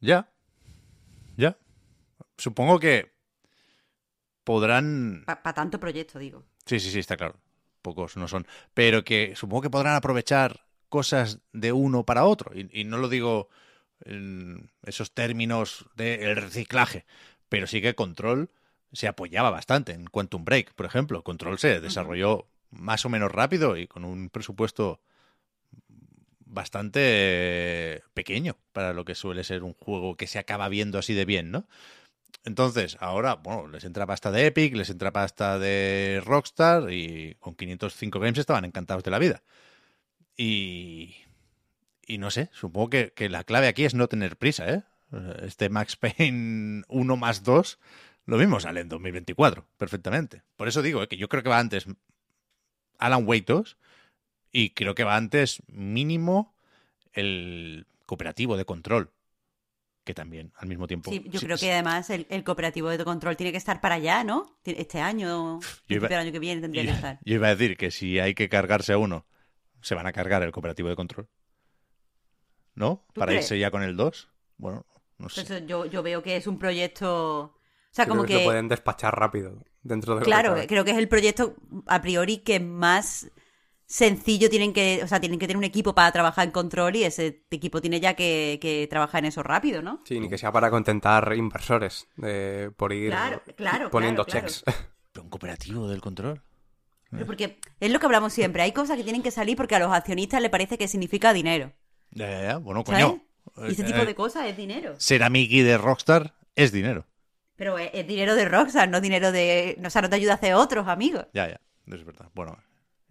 [0.00, 0.32] Ya.
[1.36, 1.56] Ya.
[2.36, 3.12] Supongo que
[4.44, 5.24] podrán...
[5.26, 6.44] Para tanto proyecto, digo.
[6.64, 7.38] Sí, sí, sí, está claro.
[7.82, 8.46] Pocos no son.
[8.74, 12.52] Pero que supongo que podrán aprovechar cosas de uno para otro.
[12.54, 13.48] Y, y no lo digo
[14.04, 17.04] en esos términos del reciclaje.
[17.48, 18.50] Pero sí que Control
[18.92, 21.22] se apoyaba bastante en Quantum Break, por ejemplo.
[21.22, 25.00] Control se desarrolló más o menos rápido y con un presupuesto
[26.48, 31.24] bastante pequeño para lo que suele ser un juego que se acaba viendo así de
[31.24, 31.66] bien, ¿no?
[32.44, 37.54] Entonces, ahora, bueno, les entra pasta de Epic, les entra pasta de Rockstar y con
[37.54, 39.42] 505 Games estaban encantados de la vida.
[40.36, 41.16] Y,
[42.06, 44.82] y no sé, supongo que, la clave aquí es no tener prisa, ¿eh?
[45.42, 47.78] Este Max Payne 1 más 2,
[48.24, 50.42] lo mismo sale en 2024, perfectamente.
[50.56, 51.08] Por eso digo, ¿eh?
[51.08, 51.86] que yo creo que va antes
[52.98, 53.76] Alan Wake 2
[54.52, 56.54] y creo que va antes mínimo
[57.12, 59.12] el cooperativo de control,
[60.08, 61.10] que también al mismo tiempo...
[61.10, 63.80] Sí, yo sí, creo sí, que además el, el cooperativo de control tiene que estar
[63.82, 64.58] para allá, ¿no?
[64.64, 67.18] Este año, iba- del año que viene tendría que Yo, estar.
[67.22, 69.26] yo iba a decir que si hay que cargarse a uno,
[69.82, 71.28] se van a cargar el cooperativo de control.
[72.74, 73.04] ¿No?
[73.12, 73.44] ¿Tú Para crees?
[73.46, 74.30] irse ya con el 2.
[74.56, 74.86] Bueno,
[75.18, 75.42] no sé.
[75.42, 77.40] Entonces yo, yo veo que es un proyecto...
[77.42, 78.44] O sea, Creo como que lo que...
[78.44, 81.56] pueden despachar rápido dentro de que Claro, creo que es el proyecto
[81.86, 83.30] a priori que más
[83.88, 87.04] sencillo tienen que, o sea, tienen que tener un equipo para trabajar en control y
[87.04, 90.02] ese equipo tiene ya que, que trabajar en eso rápido, ¿no?
[90.04, 94.62] Sí, ni que sea para contentar inversores eh, por ir Claro, claro, poniendo claro, checks.
[95.12, 96.42] Pero un cooperativo del control.
[97.10, 99.78] Pero Porque es lo que hablamos siempre, hay cosas que tienen que salir porque a
[99.78, 101.72] los accionistas les parece que significa dinero,
[102.10, 102.56] Ya, ya, ya.
[102.58, 103.02] Bueno, ¿sabes?
[103.04, 103.24] coño.
[103.66, 104.94] Y ese tipo eh, de cosas es dinero.
[104.98, 107.06] Ser amigui de Rockstar es dinero.
[107.56, 109.80] Pero es, es dinero de Rockstar, no dinero de...
[109.84, 111.26] O sea, no te ayuda a hacer otros amigos.
[111.32, 111.60] Ya, ya.
[111.86, 112.28] Es verdad.
[112.34, 112.58] Bueno,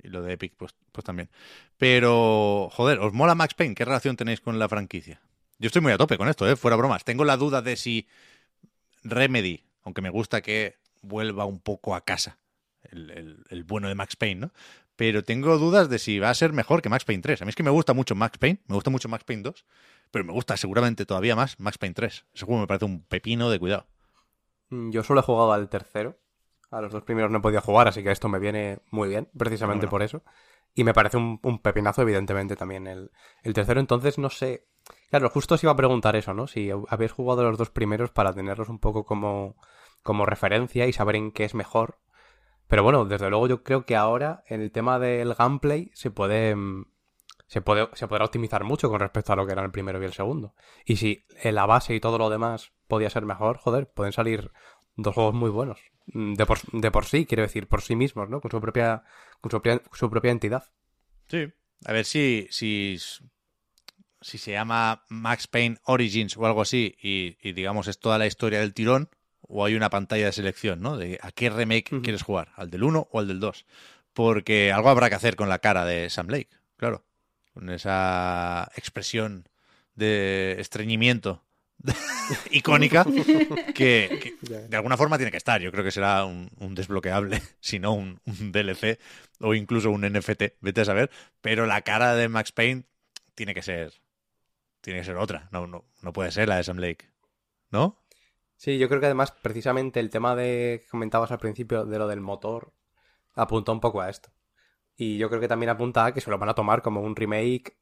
[0.07, 1.29] y lo de Epic, pues, pues también.
[1.77, 3.75] Pero, joder, ¿os mola Max Payne?
[3.75, 5.21] ¿Qué relación tenéis con la franquicia?
[5.59, 6.55] Yo estoy muy a tope con esto, ¿eh?
[6.55, 7.03] Fuera bromas.
[7.03, 8.07] Tengo la duda de si
[9.03, 12.37] Remedy, aunque me gusta que vuelva un poco a casa
[12.91, 14.51] el, el- bueno de Max Payne, ¿no?
[14.95, 17.41] Pero tengo dudas de si va a ser mejor que Max Payne 3.
[17.41, 19.65] A mí es que me gusta mucho Max Payne, me gusta mucho Max Payne 2,
[20.11, 22.25] pero me gusta seguramente todavía más Max Payne 3.
[22.33, 23.85] Ese juego me parece un pepino de cuidado.
[24.69, 26.17] Yo solo he jugado al tercero.
[26.71, 29.29] A los dos primeros no he podido jugar, así que esto me viene muy bien,
[29.37, 29.91] precisamente Bueno.
[29.91, 30.23] por eso.
[30.75, 33.11] Y me parece un, un pepinazo, evidentemente, también el,
[33.43, 33.79] el tercero.
[33.79, 34.67] Entonces, no sé.
[35.09, 36.47] Claro, justo os iba a preguntar eso, ¿no?
[36.47, 39.55] Si habéis jugado los dos primeros para tenerlos un poco como,
[40.03, 41.99] como referencia y saber en qué es mejor.
[42.67, 46.55] Pero bueno, desde luego yo creo que ahora en el tema del gameplay se puede.
[46.55, 46.85] mm,
[47.47, 50.05] Se, puede, se podrá optimizar mucho con respecto a lo que era el primero y
[50.05, 50.53] el segundo.
[50.85, 54.51] Y si la base y todo lo demás podía ser mejor, joder, pueden salir
[54.97, 55.79] dos juegos muy buenos.
[56.07, 58.41] Mm, de por, de por sí, quiero decir, por sí mismos, ¿no?
[58.41, 59.03] Con su propia,
[59.41, 60.63] con su propia, su propia entidad.
[61.27, 61.51] Sí.
[61.85, 62.97] A ver si, si,
[64.21, 68.25] si se llama Max Payne Origins o algo así y, y digamos es toda la
[68.25, 69.09] historia del tirón
[69.41, 70.97] o hay una pantalla de selección, ¿no?
[70.97, 73.65] De a qué remake quieres jugar, al del 1 o al del 2.
[74.13, 77.05] Porque algo habrá que hacer con la cara de Sam Lake, claro.
[77.53, 79.47] Con esa expresión
[79.95, 81.43] de estreñimiento
[82.51, 83.05] icónica
[83.73, 84.35] que, que
[84.69, 85.61] de alguna forma tiene que estar.
[85.61, 88.99] Yo creo que será un, un desbloqueable, si no un, un DLC
[89.39, 91.11] o incluso un NFT, vete a saber.
[91.41, 92.83] Pero la cara de Max Payne
[93.35, 93.93] tiene que ser
[94.81, 95.49] tiene que ser otra.
[95.51, 97.09] No, no, no puede ser la de Sam Lake.
[97.71, 98.01] ¿No?
[98.55, 102.07] Sí, yo creo que además precisamente el tema de que comentabas al principio de lo
[102.07, 102.73] del motor
[103.35, 104.31] apunta un poco a esto.
[104.95, 107.15] Y yo creo que también apunta a que se lo van a tomar como un
[107.15, 107.77] remake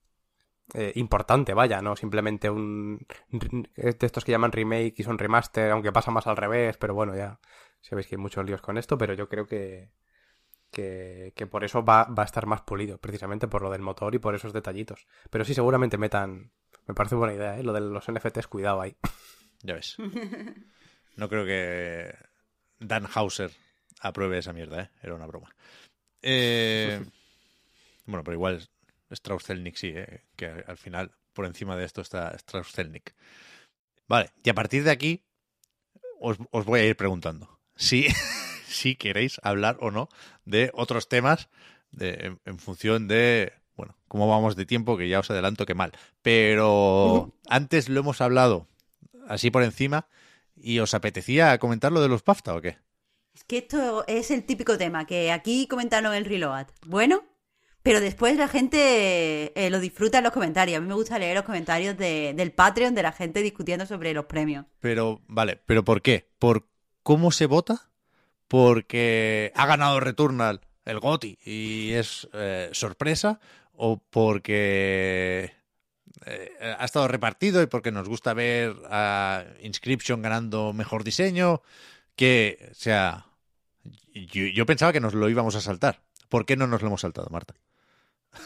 [0.73, 5.91] eh, importante, vaya, no simplemente un de estos que llaman remake y son remaster, aunque
[5.91, 7.39] pasa más al revés, pero bueno, ya
[7.81, 9.91] sabéis que hay muchos líos con esto, pero yo creo que
[10.71, 14.13] que, que por eso va, va a estar más pulido, precisamente por lo del motor
[14.13, 15.07] y por esos detallitos.
[15.29, 16.51] Pero sí, seguramente metan,
[16.85, 17.63] me parece buena idea, ¿eh?
[17.63, 18.97] lo de los NFTs, cuidado ahí.
[19.63, 19.97] Ya ves.
[21.17, 22.13] No creo que
[22.77, 23.49] Dan Hauser
[24.01, 24.89] apruebe esa mierda, ¿eh?
[25.01, 25.55] Era una broma.
[26.21, 27.01] Eh,
[28.05, 28.67] bueno, pero igual
[29.15, 30.23] Strauss-Zelnick sí, ¿eh?
[30.35, 33.15] que al final por encima de esto está Strauss-Zelnick.
[34.07, 35.25] Vale, y a partir de aquí
[36.19, 38.07] os, os voy a ir preguntando si,
[38.67, 40.09] si queréis hablar o no
[40.45, 41.49] de otros temas
[41.91, 45.73] de, en, en función de, bueno, cómo vamos de tiempo, que ya os adelanto que
[45.73, 45.91] mal.
[46.21, 48.67] Pero antes lo hemos hablado
[49.27, 50.07] así por encima
[50.55, 52.77] y os apetecía comentar lo de los BAFTA o qué?
[53.33, 56.67] Es que esto es el típico tema, que aquí comentaron el reload.
[56.85, 57.25] Bueno,
[57.85, 60.79] pero después la gente eh, lo disfruta en los comentarios.
[60.79, 64.11] A mí me gusta leer los comentarios de- del Patreon de la gente discutiendo sobre
[64.11, 64.65] los premios.
[64.79, 66.27] Pero, vale, ¿pero por qué?
[66.39, 66.67] ¿Por
[67.03, 67.91] cómo se vota?
[68.47, 73.39] ¿Porque ha ganado Returnal el GOTI y es eh, sorpresa?
[73.71, 75.53] ¿O porque
[76.25, 81.61] eh, ha estado repartido y porque nos gusta ver a Inscription ganando mejor diseño?
[82.15, 83.27] Que, o sea,
[84.11, 86.01] yo, yo pensaba que nos lo íbamos a saltar.
[86.29, 87.53] ¿Por qué no nos lo hemos saltado, Marta?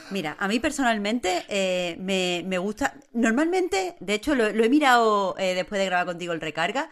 [0.09, 2.95] Mira, a mí personalmente eh, me, me gusta.
[3.13, 6.89] Normalmente, de hecho, lo, he mirado eh, después de grabar contigo el recarga.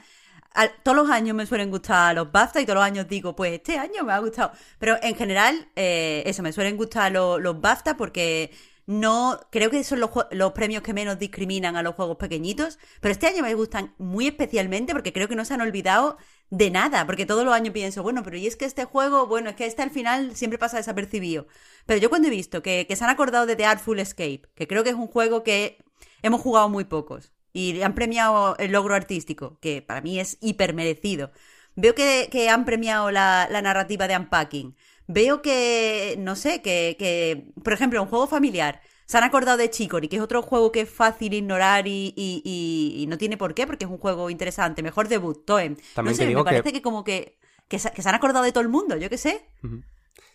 [0.83, 3.77] Todos los años me suelen gustar los BAFTA y todos los años digo, pues este
[3.77, 4.51] año me ha gustado.
[4.79, 8.51] Pero en general, eh, eso, me suelen gustar lo- los BAFTA porque
[8.87, 9.39] no.
[9.51, 12.79] Creo que son los, los premios que menos discriminan a los juegos pequeñitos.
[13.01, 16.17] Pero este año me gustan muy especialmente porque creo que no se han olvidado
[16.49, 17.05] de nada.
[17.05, 19.65] Porque todos los años pienso, bueno, pero y es que este juego, bueno, es que
[19.65, 21.47] este al final siempre pasa desapercibido.
[21.85, 24.83] Pero yo cuando he visto que, se han acordado de The Artful Escape, que creo
[24.83, 25.77] que es un juego que
[26.21, 30.73] hemos jugado muy pocos, y han premiado el logro artístico, que para mí es hiper
[30.73, 31.31] merecido.
[31.75, 34.75] Veo que, que han premiado la, la narrativa de Unpacking.
[35.07, 38.81] Veo que, no sé, que, que, por ejemplo, un juego familiar.
[39.07, 42.41] Se han acordado de Chicory, que es otro juego que es fácil ignorar y, y-
[42.43, 44.83] y- y no tiene por qué, porque es un juego interesante.
[44.83, 45.43] Mejor debut.
[45.45, 47.39] También no te sé, digo me parece que, como que,
[47.69, 49.45] que, se, que se han acordado de todo el mundo, yo qué sé.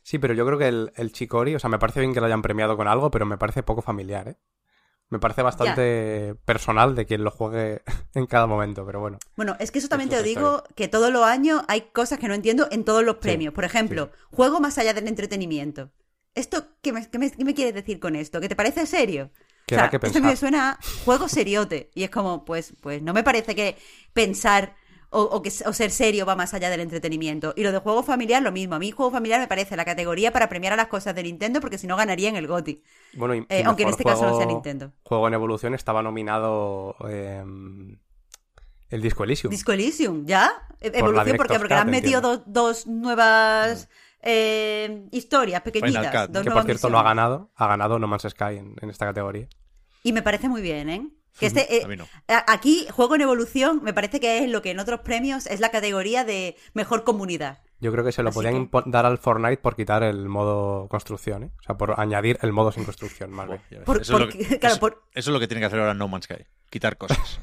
[0.02, 2.26] Sí, pero yo creo que el, el Chicori, o sea, me parece bien que lo
[2.26, 4.36] hayan premiado con algo, pero me parece poco familiar, ¿eh?
[5.10, 7.82] Me parece bastante personal de quien lo juegue
[8.14, 9.18] en cada momento, pero bueno.
[9.36, 12.32] Bueno, es que eso también te digo, que todos los años hay cosas que no
[12.34, 13.52] entiendo en todos los premios.
[13.52, 15.90] Por ejemplo, juego más allá del entretenimiento.
[16.34, 18.40] ¿Esto qué me, qué me- qué me quieres decir con esto?
[18.40, 19.30] ¿Que te parece serio?
[19.66, 21.90] Que o sea, que esto me suena a juego seriote.
[21.94, 23.76] Y es como, pues, pues no me parece que
[24.12, 24.74] pensar
[25.10, 27.52] o, o que, o ser serio va más allá del entretenimiento.
[27.54, 28.74] Y lo de juego familiar, lo mismo.
[28.74, 31.60] A mí juego familiar me parece la categoría para premiar a las cosas de Nintendo
[31.60, 32.82] porque si no ganaría en el GOTY.
[33.14, 34.92] Bueno, y, y Eh, aunque en este caso no sea Nintendo.
[35.04, 37.44] Juego en evolución estaba nominado eh,
[38.88, 39.50] el Disco Elysium.
[39.50, 40.50] Disco Elysium, ¿ya?
[40.80, 41.58] E- Evolución, ¿por qué?
[41.58, 43.88] Porque le han metido dos nuevas
[44.22, 46.06] eh, historias pequeñitas.
[46.06, 48.74] Final Cut, dos que por cierto no ha ganado, ha ganado No Man's Sky en,
[48.80, 49.48] en esta categoría.
[50.02, 51.08] Y me parece muy bien, ¿eh?
[51.38, 52.06] Que este, eh, A mí no.
[52.28, 55.60] a- Aquí, juego en evolución, me parece que es lo que en otros premios es
[55.60, 57.60] la categoría de mejor comunidad.
[57.80, 60.86] Yo creo que se lo Así podían que- dar al Fortnite por quitar el modo
[60.88, 61.50] construcción, ¿eh?
[61.58, 63.82] O sea, por añadir el modo sin construcción, más bien.
[63.84, 65.80] Por- eso, es lo que, claro, eso- por- eso es lo que tiene que hacer
[65.80, 66.44] ahora No Man's Sky.
[66.70, 67.40] Quitar cosas.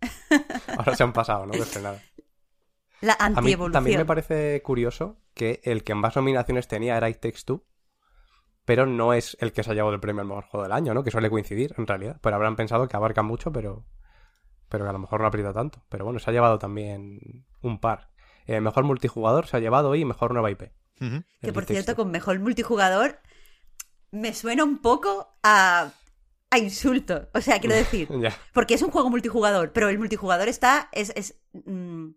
[0.76, 1.52] Ahora se han pasado, ¿no?
[1.58, 2.00] De frenada.
[3.00, 3.72] La antievolución.
[3.72, 7.64] también me parece curioso que el que más nominaciones tenía era It Takes Two,
[8.64, 10.92] pero no es el que se ha llevado el premio al mejor juego del año,
[10.94, 11.04] ¿no?
[11.04, 12.18] Que suele coincidir, en realidad.
[12.20, 13.86] Pero habrán pensado que abarca mucho, pero,
[14.68, 15.82] pero que a lo mejor no aprieta tanto.
[15.88, 18.10] Pero bueno, se ha llevado también un par.
[18.46, 20.72] Eh, mejor multijugador se ha llevado y mejor nueva IP.
[21.40, 23.20] Que por cierto, con mejor multijugador
[24.10, 25.92] me suena un poco a,
[26.50, 27.28] a insulto.
[27.34, 28.08] O sea, quiero decir,
[28.52, 30.88] porque es un juego multijugador, pero el multijugador está.
[30.92, 32.08] es, es mm,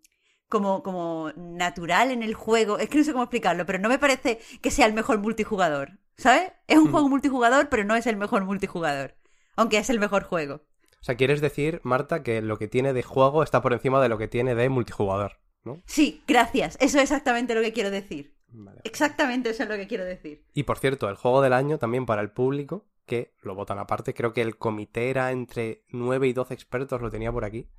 [0.52, 2.78] como, como natural en el juego.
[2.78, 5.98] Es que no sé cómo explicarlo, pero no me parece que sea el mejor multijugador.
[6.18, 6.52] ¿Sabes?
[6.68, 9.16] Es un juego multijugador, pero no es el mejor multijugador.
[9.56, 10.56] Aunque es el mejor juego.
[11.00, 14.10] O sea, quieres decir, Marta, que lo que tiene de juego está por encima de
[14.10, 15.82] lo que tiene de multijugador, ¿no?
[15.86, 16.76] Sí, gracias.
[16.80, 18.36] Eso es exactamente lo que quiero decir.
[18.48, 18.82] Vale.
[18.84, 20.44] Exactamente eso es lo que quiero decir.
[20.52, 24.12] Y por cierto, el juego del año también para el público, que lo votan aparte,
[24.12, 27.70] creo que el comité era entre 9 y 12 expertos, lo tenía por aquí,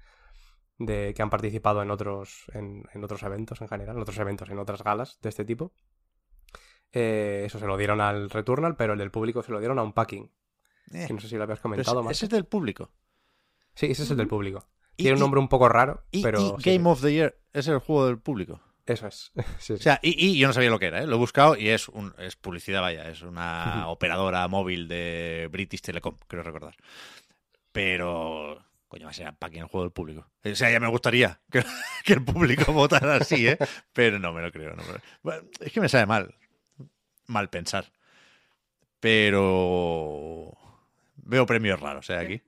[0.85, 4.49] de que han participado en otros, en, en otros eventos en general, en otros eventos,
[4.49, 5.73] en otras galas de este tipo.
[6.91, 9.83] Eh, eso se lo dieron al Returnal, pero el del público se lo dieron a
[9.83, 10.31] un packing.
[10.93, 12.11] Eh, Que no sé si lo habías comentado, Marta.
[12.11, 12.91] ese es del público.
[13.75, 14.67] Sí, ese es el del público.
[14.95, 16.39] Y- Tiene un nombre un poco raro, Y, pero...
[16.39, 16.85] y Game sí.
[16.85, 18.61] of the Year es el juego del público.
[18.85, 19.31] Eso es.
[19.59, 21.07] Sí, O sea, y, y yo no sabía lo que era, ¿eh?
[21.07, 25.81] lo he buscado y es, un, es publicidad, vaya, es una operadora móvil de British
[25.81, 26.75] Telecom, creo recordar.
[27.71, 28.63] Pero,
[28.93, 30.29] coño, va a ser packing el juego del público.
[30.43, 31.63] O sea, ya me gustaría que,
[32.05, 33.57] que el público votara así, ¿eh?
[33.91, 34.75] Pero no me lo creo.
[34.75, 36.35] no me lo- Bueno, es que me sabe mal,
[37.27, 37.91] mal pensar.
[38.99, 40.55] Pero
[41.17, 42.17] veo premios raros, ¿eh?
[42.17, 42.41] Aquí.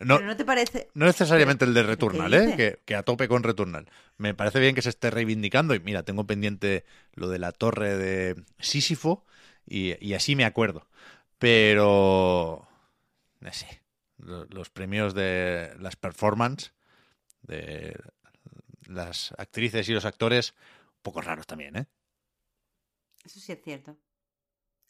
[0.00, 0.88] No, Pero no te parece.
[0.94, 2.56] no necesariamente el de Returnal, ¿qué ¿eh?
[2.56, 3.88] Que, que a tope con Returnal.
[4.18, 5.74] Me parece bien que se esté reivindicando.
[5.74, 6.84] Y mira, tengo pendiente
[7.14, 9.24] lo de la torre de Sísifo
[9.66, 10.88] y, y así me acuerdo.
[11.38, 12.66] Pero.
[13.40, 13.83] No sé.
[14.24, 16.72] Lo- Los premios de las performance
[17.42, 17.96] de
[18.86, 20.54] las actrices y los actores,
[20.96, 21.86] un poco raros también, ¿eh?
[23.24, 23.96] Eso sí es cierto.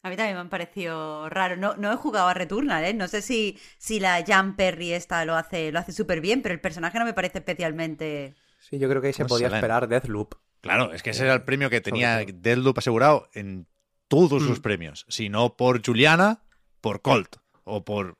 [0.03, 1.55] A mí también me han parecido raro.
[1.57, 2.93] No, no he jugado a Returnal, ¿eh?
[2.93, 6.53] No sé si, si la Jan Perry esta lo hace, lo hace súper bien, pero
[6.53, 8.35] el personaje no me parece especialmente.
[8.59, 9.57] Sí, yo creo que ahí se podía salen.
[9.57, 10.35] esperar Deathloop.
[10.61, 12.17] Claro, es que ese era el premio que tenía.
[12.25, 13.67] Deathloop asegurado en
[14.07, 14.61] todos sus Mm.
[14.61, 15.05] premios.
[15.09, 16.43] Si no por Juliana,
[16.81, 17.37] por Colt.
[17.63, 18.17] O por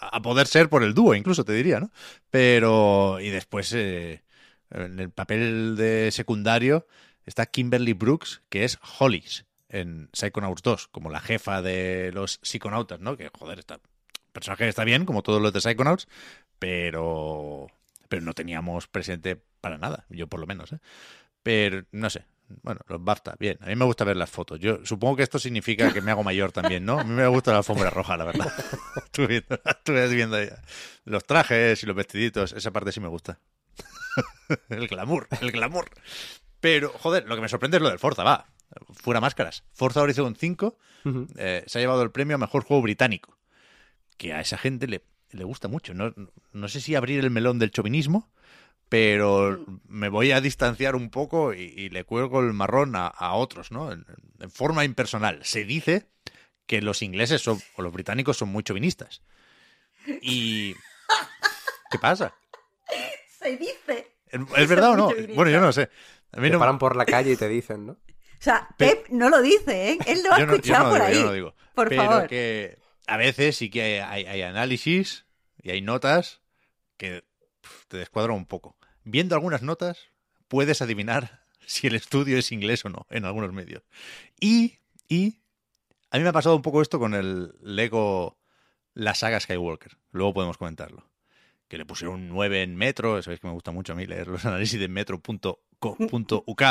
[0.00, 1.90] A poder ser por el dúo, incluso te diría, ¿no?
[2.30, 4.22] Pero, y después, eh,
[4.70, 6.86] en el papel de secundario
[7.24, 13.00] está Kimberly Brooks, que es Hollis en Psychonauts 2, como la jefa de los psiconautas,
[13.00, 13.16] ¿no?
[13.16, 13.80] Que, joder, está, el
[14.32, 16.06] personaje está bien, como todos los de Psychonauts,
[16.58, 17.66] pero,
[18.08, 20.78] pero no teníamos presente para nada, yo por lo menos, ¿eh?
[21.42, 22.26] Pero, no sé,
[22.62, 23.58] bueno, los BAFTA, bien.
[23.60, 24.60] A mí me gusta ver las fotos.
[24.60, 27.00] Yo supongo que esto significa que me hago mayor también, ¿no?
[27.00, 28.52] A mí me gusta la alfombra roja, la verdad.
[29.04, 30.36] estuve, viendo, estuve viendo
[31.04, 32.52] los trajes y los vestiditos.
[32.52, 33.38] Esa parte sí me gusta.
[34.68, 35.90] el glamour, el glamour.
[36.60, 38.46] Pero, joder, lo que me sorprende es lo del Forza, va.
[38.94, 39.64] Fuera máscaras.
[39.72, 41.26] Forza Horizon 5 Ujú.
[41.36, 43.36] eh, se ha llevado el premio a mejor juego británico.
[44.16, 45.94] Que a esa gente le, le gusta mucho.
[45.94, 46.14] No,
[46.52, 48.30] no sé si abrir el melón del chauvinismo,
[48.88, 53.34] pero me voy a distanciar un poco y, y le cuelgo el marrón a, a
[53.34, 53.90] otros, ¿no?
[53.92, 54.04] En,
[54.40, 55.44] en forma impersonal.
[55.44, 56.06] Se dice
[56.66, 59.22] que los ingleses son, o los británicos son muy chauvinistas.
[60.22, 60.74] Y...
[61.90, 62.34] ¿Qué pasa?
[63.38, 64.12] Se dice.
[64.28, 65.10] ¿Es es verdad o no?
[65.34, 65.88] Bueno, yo no sé.
[66.32, 67.92] A mí Te no- paran por la calle y te dicen, ¿no?
[67.92, 67.98] O
[68.42, 69.98] sea, Pe- Pep no lo dice, ¿eh?
[70.06, 71.14] Él lo ha yo no, yo escuchado no por digo, ahí.
[71.20, 71.54] yo no digo.
[71.74, 72.26] Por pero favor.
[72.28, 75.24] que a veces sí que hay, hay análisis
[75.62, 76.40] y hay notas
[76.98, 77.24] que
[77.88, 78.76] te descuadran un poco.
[79.04, 79.98] Viendo algunas notas,
[80.48, 83.82] puedes adivinar si el estudio es inglés o no en algunos medios.
[84.40, 85.40] Y, y
[86.10, 88.38] a mí me ha pasado un poco esto con el Lego,
[88.94, 89.96] la saga Skywalker.
[90.12, 91.08] Luego podemos comentarlo.
[91.68, 94.28] Que le pusieron un 9 en Metro, sabéis que me gusta mucho a mí leer
[94.28, 96.62] los análisis de metro.co.uk.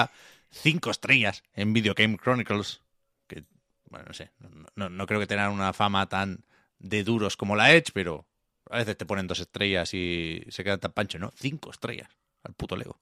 [0.51, 2.81] Cinco estrellas en Video Game Chronicles.
[3.27, 3.43] Que,
[3.89, 6.45] bueno, no sé, no, no- no creo que tengan una fama tan
[6.79, 8.25] de duros como la Edge, pero
[8.69, 11.31] a veces te ponen dos estrellas y se quedan tan pancho, ¿no?
[11.35, 12.09] Cinco estrellas
[12.43, 12.99] al puto Lego.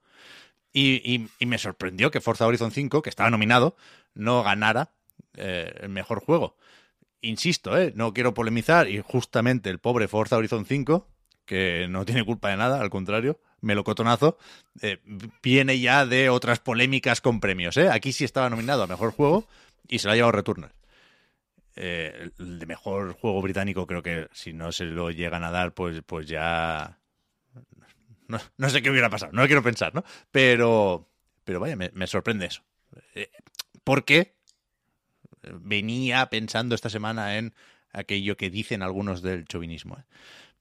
[0.71, 3.75] Y, y- y me sorprendió que Forza Horizon 5, que estaba nominado,
[4.15, 4.91] no ganara
[5.35, 6.57] eh, el mejor juego.
[7.21, 7.93] Insisto, ¿eh?
[7.95, 11.07] no quiero polemizar y justamente el pobre Forza Horizon 5,
[11.45, 14.37] que no tiene culpa de nada, al contrario, melocotonazo,
[14.81, 14.99] eh,
[15.41, 17.77] viene ya de otras polémicas con premios.
[17.77, 17.89] ¿eh?
[17.89, 19.47] Aquí sí estaba nominado a mejor juego
[19.87, 20.71] y se lo ha llevado Returnal.
[21.75, 25.73] Eh, el de mejor juego británico creo que si no se lo llegan a dar,
[25.73, 26.99] pues, pues ya...
[28.27, 30.03] No, no sé qué hubiera pasado, no lo quiero pensar, ¿no?
[30.31, 31.09] Pero,
[31.43, 32.63] pero vaya, me, me sorprende eso.
[33.15, 33.29] Eh,
[33.83, 34.35] porque
[35.41, 37.53] venía pensando esta semana en
[37.91, 39.97] aquello que dicen algunos del chauvinismo.
[39.97, 40.03] ¿eh?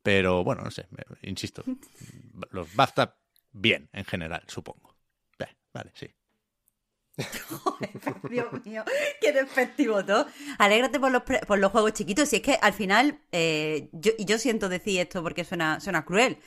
[0.03, 0.87] Pero bueno, no sé,
[1.23, 1.65] insisto.
[2.51, 3.17] Los BAFTA,
[3.53, 4.93] bien, en general, supongo.
[5.73, 6.07] Vale, sí.
[8.31, 8.85] Dios mío,
[9.21, 10.27] qué despectivo todo.
[10.59, 12.29] Alégrate por los, por los juegos chiquitos.
[12.29, 16.05] Si es que al final, eh, yo, y yo siento decir esto porque suena, suena
[16.05, 16.39] cruel,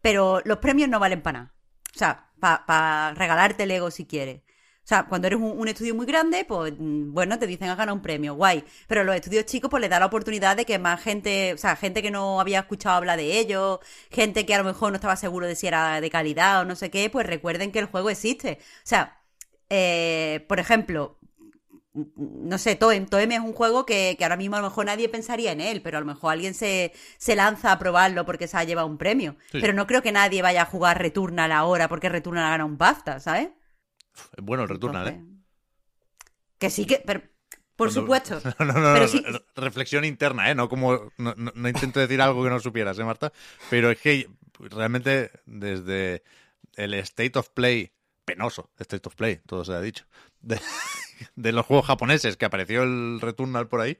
[0.00, 1.54] pero los premios no valen para nada.
[1.94, 4.42] O sea, para regalarte el ego si quieres.
[4.84, 7.76] O sea, cuando eres un, un estudio muy grande, pues mm, bueno, te dicen has
[7.76, 8.64] ganado un premio, guay.
[8.86, 11.76] Pero los estudios chicos, pues les da la oportunidad de que más gente, o sea,
[11.76, 13.80] gente que no había escuchado hablar de ellos,
[14.10, 16.74] gente que a lo mejor no estaba seguro de si era de calidad o no
[16.74, 18.58] sé qué, pues recuerden que el juego existe.
[18.62, 19.17] O sea,
[19.70, 21.18] eh, por ejemplo,
[22.16, 23.06] no sé, Toem.
[23.06, 25.82] Toem es un juego que, que, ahora mismo a lo mejor nadie pensaría en él,
[25.82, 28.98] pero a lo mejor alguien se, se lanza a probarlo porque se ha llevado un
[28.98, 29.36] premio.
[29.50, 29.58] Sí.
[29.60, 32.78] Pero no creo que nadie vaya a jugar Returnal ahora porque Returnal ha ganado un
[32.78, 33.48] BAFTA, ¿sabes?
[34.36, 35.10] Es bueno el Returnal, ¿eh?
[35.10, 35.38] Entonces,
[36.58, 37.02] Que sí que...
[37.04, 37.22] Pero,
[37.76, 38.40] por Cuando- supuesto.
[38.58, 39.24] No, no, no, Pero no, sí-
[39.56, 40.54] reflexión interna, ¿eh?
[40.54, 43.32] No como no, no- no intento decir algo que no supieras, ¿eh, Marta?
[43.70, 46.22] Pero es que realmente desde
[46.76, 47.92] el State of Play
[48.28, 50.04] penoso, State of Play, todo se ha dicho,
[50.42, 53.98] de, los juegos japoneses que apareció el Returnal por ahí,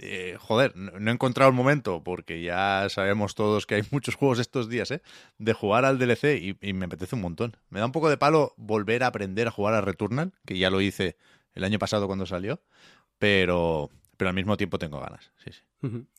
[0.00, 4.40] eh, joder, no, he encontrado el momento, porque ya sabemos todos que hay muchos juegos
[4.40, 5.02] estos días, ¿eh?
[5.38, 7.56] De jugar al DLC y, me apetece un montón.
[7.70, 10.70] Me da un poco de palo volver a aprender a jugar a Returnal, que ya
[10.70, 11.16] lo hice
[11.54, 12.60] el año pasado cuando salió,
[13.18, 15.32] pero, pero al mismo tiempo tengo ganas.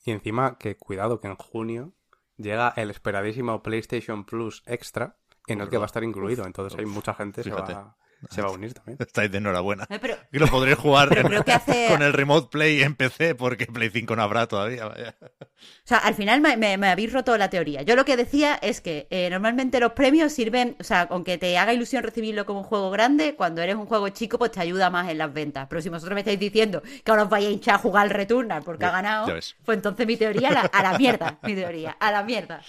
[0.05, 1.93] Y encima, que cuidado, que en junio
[2.37, 6.45] llega el esperadísimo PlayStation Plus Extra, en el que va a estar incluido.
[6.45, 7.95] Entonces hay mucha gente se va,
[8.29, 8.97] se va a unir también.
[8.99, 9.85] Estáis de enhorabuena.
[9.89, 12.81] Eh, pero- Que lo podré jugar Pero en- creo que hace- con el Remote Play
[12.83, 14.85] en PC, porque Play 5 no habrá todavía.
[14.87, 15.15] vaya.
[15.21, 17.81] O sea, al final me, me- me habéis roto la teoría.
[17.81, 21.57] Yo lo que decía es que eh, normalmente los premios sirven, o sea, aunque te
[21.57, 24.89] haga ilusión recibirlo como un juego grande, cuando eres un juego chico, pues te ayuda
[24.89, 25.67] más en las ventas.
[25.69, 28.09] Pero si vosotros me estáis diciendo que ahora os vais a hinchar a jugar al
[28.09, 29.27] Returnal porque Ya- ha ganado,
[29.65, 32.61] pues entonces mi teoría a la, a la mierda, mi teoría, a la mierda.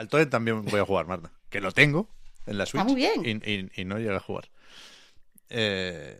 [0.00, 1.30] Al Torrent también voy a jugar, Marta.
[1.50, 2.08] Que lo tengo
[2.46, 2.82] en la Switch.
[2.84, 3.22] muy bien.
[3.44, 4.50] Y, y- y no llega a jugar.
[5.50, 6.18] Eh,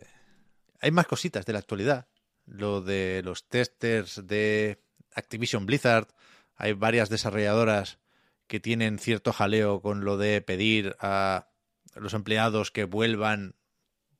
[0.79, 2.07] hay más cositas de la actualidad.
[2.45, 4.83] Lo de los testers de
[5.15, 6.07] Activision Blizzard.
[6.55, 7.97] Hay varias desarrolladoras
[8.45, 11.47] que tienen cierto jaleo con lo de pedir a
[11.95, 13.55] los empleados que vuelvan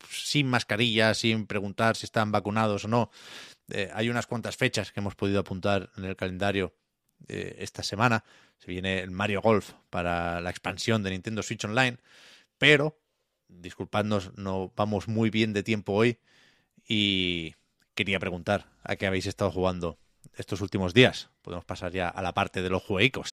[0.09, 3.11] sin mascarilla, sin preguntar si están vacunados o no.
[3.69, 6.73] Eh, hay unas cuantas fechas que hemos podido apuntar en el calendario
[7.27, 8.23] esta semana.
[8.57, 11.97] Se viene el Mario Golf para la expansión de Nintendo Switch Online.
[12.57, 12.97] Pero,
[13.47, 16.19] disculpadnos, no vamos muy bien de tiempo hoy.
[16.87, 17.55] Y
[17.95, 19.97] quería preguntar a qué habéis estado jugando
[20.35, 21.29] estos últimos días.
[21.41, 23.29] Podemos pasar ya a la parte de los juegos.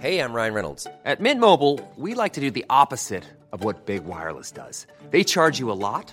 [0.00, 0.88] Hey, I'm Ryan Reynolds.
[1.04, 4.86] At Mint Mobile, we like to do the opposite of what Big Wireless does.
[5.10, 6.12] They charge you a lot,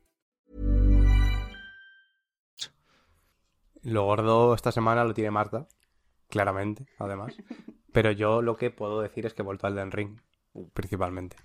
[3.83, 5.67] Lo gordo esta semana lo tiene Marta,
[6.29, 7.35] claramente, además.
[7.91, 10.19] Pero yo lo que puedo decir es que he vuelto al Den Ring,
[10.73, 11.35] principalmente.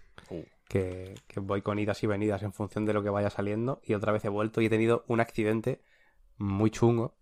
[0.68, 3.80] Que, que voy con idas y venidas en función de lo que vaya saliendo.
[3.82, 5.82] Y otra vez he vuelto y he tenido un accidente
[6.37, 7.16] muy chungo.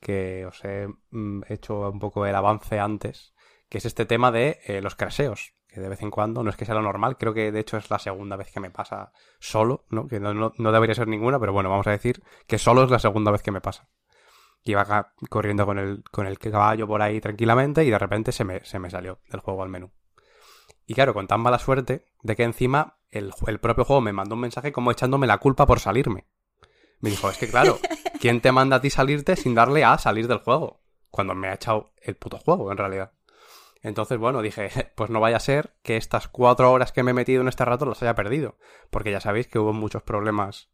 [0.00, 3.34] Que os he mm, hecho un poco el avance antes.
[3.68, 5.54] Que es este tema de eh, los craseos.
[5.74, 7.76] Que de vez en cuando, no es que sea lo normal, creo que de hecho
[7.76, 9.10] es la segunda vez que me pasa
[9.40, 10.06] solo, ¿no?
[10.06, 12.90] Que no, no- no debería ser ninguna, pero bueno, vamos a decir que solo es
[12.90, 13.88] la segunda vez que me pasa.
[14.62, 18.44] Y iba corriendo con el, con el caballo por ahí tranquilamente y de repente se
[18.44, 19.90] me, se me salió del juego al menú.
[20.86, 24.36] Y claro, con tan mala suerte de que encima el, el propio juego me mandó
[24.36, 26.26] un mensaje como echándome la culpa por salirme.
[27.00, 27.78] Me dijo, es que claro,
[28.20, 30.80] ¿quién te manda a ti salirte sin darle a salir del juego?
[31.10, 33.12] Cuando me ha echado el puto juego, en realidad.
[33.84, 37.14] Entonces, bueno, dije, pues no vaya a ser que estas cuatro horas que me he
[37.14, 38.56] metido en este rato las haya perdido.
[38.90, 40.70] Porque ya sabéis que hubo muchos problemas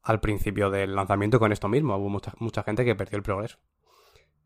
[0.00, 1.96] al principio del lanzamiento con esto mismo.
[1.96, 3.58] Hubo mucha, mucha gente que perdió el progreso.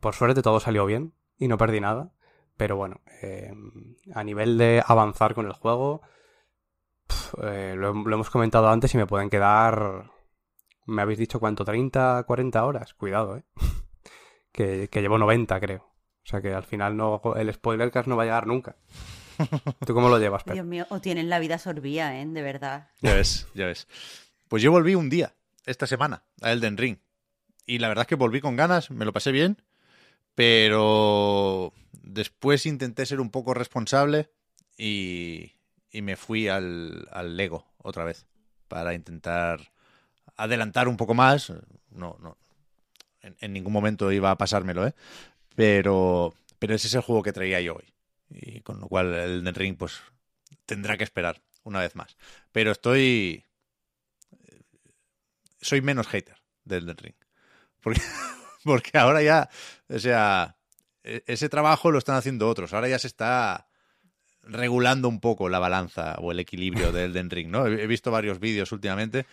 [0.00, 2.14] Por suerte todo salió bien y no perdí nada.
[2.56, 3.52] Pero bueno, eh,
[4.14, 6.00] a nivel de avanzar con el juego,
[7.42, 10.10] eh, lo, lo hemos comentado antes y me pueden quedar...
[10.86, 12.94] Me habéis dicho cuánto, 30, 40 horas.
[12.94, 13.44] Cuidado, eh.
[14.52, 15.95] que, que llevo 90, creo.
[16.26, 18.74] O sea que al final no el spoiler cast no va a llegar nunca.
[19.86, 20.54] ¿Tú cómo lo llevas, Pep?
[20.54, 22.26] Dios mío, o tienen la vida sorbía, ¿eh?
[22.26, 22.88] De verdad.
[23.00, 23.86] Ya ves, ya ves.
[24.48, 25.34] Pues yo volví un día,
[25.66, 26.98] esta semana, a Elden Ring.
[27.64, 29.62] y la verdad es que volví con ganas, me lo pasé bien,
[30.34, 31.72] pero
[32.02, 34.30] después intenté ser un poco responsable
[34.76, 35.52] y,
[35.90, 38.26] y me fui al, al Lego otra vez
[38.68, 39.72] para intentar
[40.36, 41.52] adelantar un poco más.
[41.90, 42.36] No, no,
[43.20, 44.94] en, en ningún momento iba a pasármelo, ¿eh?
[45.56, 47.94] Pero, pero ese es el juego que traía yo hoy.
[48.30, 50.00] Y con lo cual el Elden Ring, pues,
[50.66, 52.16] tendrá que esperar una vez más.
[52.52, 53.44] Pero estoy.
[55.60, 57.14] Soy menos hater del Elden Ring.
[57.82, 58.00] Porque,
[58.64, 59.48] porque ahora ya.
[59.88, 60.56] O sea.
[61.04, 62.72] e- Ese trabajo lo están haciendo otros.
[62.74, 63.68] Ahora ya se está
[64.42, 67.66] regulando un poco la balanza o el equilibrio del Elden Ring, ¿no?
[67.68, 69.26] He he visto varios vídeos últimamente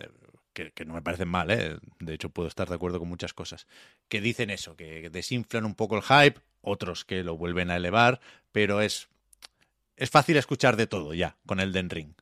[0.00, 0.10] eh,
[0.54, 1.76] que, no me parecen mal, ¿eh?
[1.98, 3.66] De hecho, puedo estar de acuerdo con muchas cosas.
[4.08, 8.20] Que dicen eso, que desinflan un poco el hype, otros que lo vuelven a elevar,
[8.52, 9.08] pero es,
[9.96, 12.14] es fácil escuchar de todo ya con el Den Ring.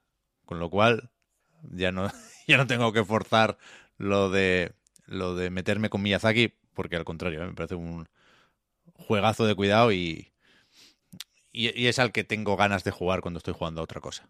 [0.45, 1.11] Con lo cual,
[1.71, 2.11] ya no,
[2.49, 3.59] ya no tengo que forzar
[3.99, 4.73] lo de,
[5.07, 7.47] lo de meterme con Miyazaki, porque al contrario, ¿eh?
[7.47, 8.09] me parece un
[8.95, 10.33] juegazo de cuidado y,
[11.53, 14.29] y, y es al que tengo ganas de jugar cuando estoy jugando a otra cosa.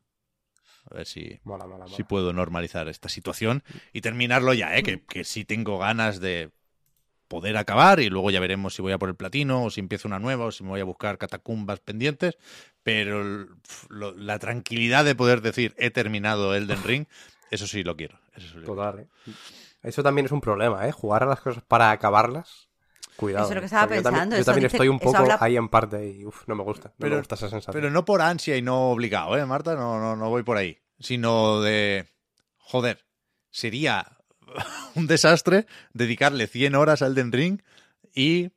[0.93, 1.97] A ver si, Mola, mola, mola.
[1.97, 3.62] si puedo normalizar esta situación
[3.93, 4.82] y terminarlo ya, ¿eh?
[4.82, 6.51] que, que sí tengo ganas de
[7.28, 10.06] poder acabar y luego ya veremos si voy a por el platino o si empiezo
[10.06, 12.36] una nueva o si me voy a buscar catacumbas pendientes,
[12.82, 13.47] pero
[13.89, 17.06] lo- la tranquilidad de poder decir he terminado Elden Ring,
[17.51, 18.19] eso sí lo quiero.
[18.36, 18.74] Eso, sí lo quiero.
[18.74, 19.06] Total, ¿eh?
[19.82, 20.93] Eso también es un problema, ¿eh?
[20.93, 22.69] Jugar a las cosas para acabarlas.
[23.16, 23.44] Cuidado.
[23.44, 23.66] Eso es lo que ¿eh?
[23.66, 26.06] estaba yo también- pensando, Yo eso también, dice- estoy un poco habla- ahí en parte
[26.10, 26.89] y uf, no me gusta.
[26.90, 27.73] No Pero- me gusta esa sensación.
[27.73, 29.74] Pero no por ansia y no obligado, ¿eh, Marta?
[29.74, 30.78] No, no, no voy por ahí.
[31.02, 32.06] Sino de,
[32.58, 33.04] joder,
[33.50, 34.18] sería
[34.94, 37.62] un desastre dedicarle 100 horas al Elden Ring
[38.14, 38.50] y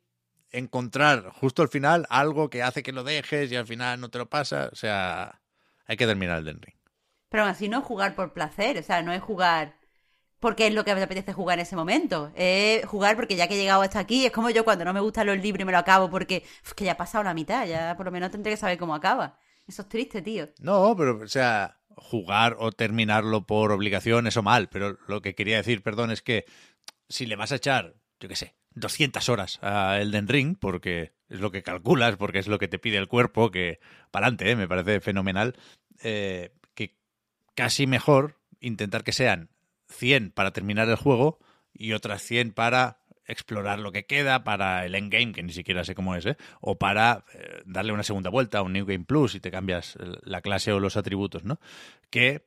[0.50, 4.18] encontrar justo al final algo que hace que lo dejes y al final no te
[4.18, 4.70] lo pasa.
[4.72, 5.40] O sea,
[5.86, 6.76] hay que terminar el Elden Ring.
[7.28, 9.76] Pero así no es jugar por placer, o sea, no es jugar
[10.38, 12.30] porque es lo que me apetece jugar en ese momento.
[12.34, 15.00] Es jugar porque ya que he llegado hasta aquí, es como yo cuando no me
[15.00, 17.66] gustan los libros y me lo acabo porque uf, que ya ha pasado la mitad,
[17.66, 19.38] ya por lo menos tendré que saber cómo acaba.
[19.66, 20.48] Eso es triste, tío.
[20.60, 24.68] No, pero, o sea, jugar o terminarlo por obligación, eso mal.
[24.68, 26.44] Pero lo que quería decir, perdón, es que
[27.08, 31.40] si le vas a echar, yo qué sé, 200 horas a Elden Ring, porque es
[31.40, 34.68] lo que calculas, porque es lo que te pide el cuerpo, que para adelante, me
[34.68, 35.56] parece fenomenal,
[36.02, 36.96] eh, que
[37.54, 39.50] casi mejor intentar que sean
[39.88, 41.38] 100 para terminar el juego
[41.72, 45.94] y otras 100 para explorar lo que queda, para el endgame, que ni siquiera sé
[45.94, 46.36] cómo es, ¿eh?
[46.60, 49.96] o para eh, darle una segunda vuelta a un New Game Plus y te cambias
[50.22, 51.58] la clase o los atributos, ¿no?
[52.10, 52.46] Que,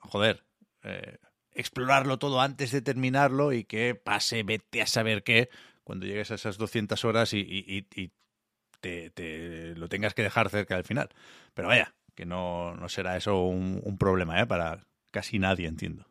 [0.00, 0.44] joder,
[0.82, 1.18] eh,
[1.52, 5.48] explorarlo todo antes de terminarlo y que pase, vete a saber qué,
[5.82, 8.12] cuando llegues a esas 200 horas y, y-
[8.80, 11.08] te, lo tengas que dejar cerca del final.
[11.54, 14.46] Pero vaya, que no, no será eso un, un problema.
[14.46, 16.07] Para casi nadie, entiendo.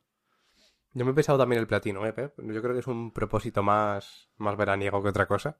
[0.97, 2.33] Yo me he pensado también el platino, ¿eh, Pep?
[2.37, 5.57] Yo creo que es un propósito más, más veraniego que otra cosa.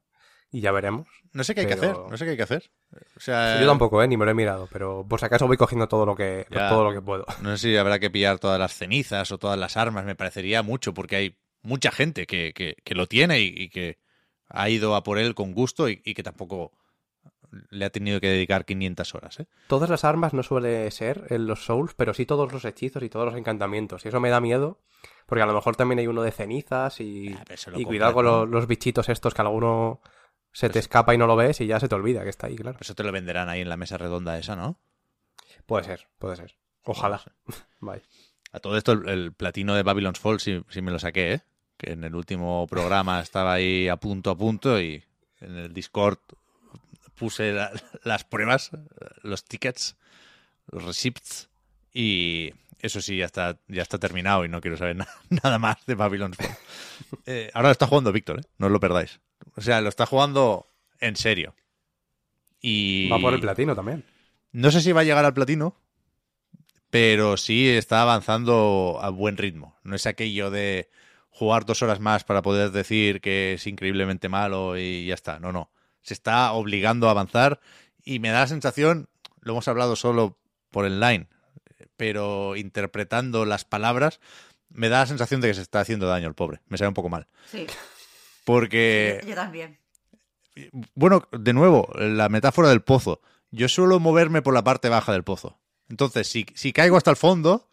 [0.50, 1.06] Y ya veremos.
[1.34, 2.70] No sé qué hay que hacer, no sé qué hay que hacer.
[3.16, 4.08] O sea, Yo tampoco, ¿eh?
[4.08, 6.70] Ni me lo he mirado, pero por si acaso voy cogiendo todo lo que, Ya.
[6.70, 7.26] todo lo que puedo.
[7.42, 10.62] No sé si habrá que pillar todas las cenizas o todas las armas, me parecería
[10.62, 13.98] mucho, porque hay mucha gente que, que- que lo tiene y, y que
[14.48, 16.72] ha ido a por él con gusto y, y que tampoco
[17.70, 19.40] le ha tenido que dedicar 500 horas.
[19.40, 19.46] ¿eh?
[19.68, 23.08] Todas las armas no suele ser en los Souls, pero sí todos los hechizos y
[23.08, 24.04] todos los encantamientos.
[24.04, 24.80] Y eso me da miedo,
[25.26, 27.44] porque a lo mejor también hay uno de cenizas y, Ah,
[27.76, 30.00] y cuidado con los bichitos estos que alguno
[30.52, 32.46] se te Pues- escapa y no lo ves y ya se te olvida que está
[32.48, 32.78] ahí, claro.
[32.80, 34.78] Eso te lo venderán ahí en la mesa redonda esa, ¿no?
[35.66, 36.56] Puede ser, puede ser.
[36.84, 37.20] Ojalá.
[38.52, 41.40] A todo esto, el, el platino de Babylon's Fall sí, sí me lo saqué, ¿eh?
[41.76, 45.04] Que en el último programa estaba ahí a punto a punto y
[45.40, 46.18] en el Discord
[47.18, 47.72] puse la-
[48.04, 48.70] las pruebas,
[49.22, 49.96] los tickets,
[50.70, 51.48] los receipts
[51.92, 55.84] y eso sí, ya está, ya está terminado y no quiero saber na- nada más
[55.86, 56.56] de Babylon's Fall.
[57.26, 58.44] Eh, ahora lo está jugando Víctor, ¿eh?
[58.58, 59.20] No os lo perdáis.
[59.56, 60.66] O sea, lo está jugando
[61.00, 61.54] en serio.
[62.60, 63.08] Y...
[63.08, 64.04] Va por el platino también.
[64.52, 65.76] No sé si va a llegar al platino,
[66.90, 69.76] pero sí está avanzando a buen ritmo.
[69.84, 70.88] No es aquello de
[71.30, 75.38] jugar dos horas más para poder decir que es increíblemente malo y ya está.
[75.38, 75.70] No, no.
[76.02, 77.60] Se está obligando a avanzar
[78.04, 79.08] y me da la sensación,
[79.40, 80.38] lo hemos hablado solo
[80.70, 81.26] por el line,
[81.96, 84.20] pero interpretando las palabras,
[84.70, 86.60] me da la sensación de que se está haciendo daño el pobre.
[86.68, 87.26] Me sale un poco mal.
[87.50, 87.66] Sí,
[88.44, 89.78] Porque yo, también.
[90.94, 93.20] bueno, de nuevo, la metáfora del pozo.
[93.50, 95.58] Yo suelo moverme por la parte baja del pozo.
[95.88, 97.68] Entonces, si, si caigo hasta el fondo,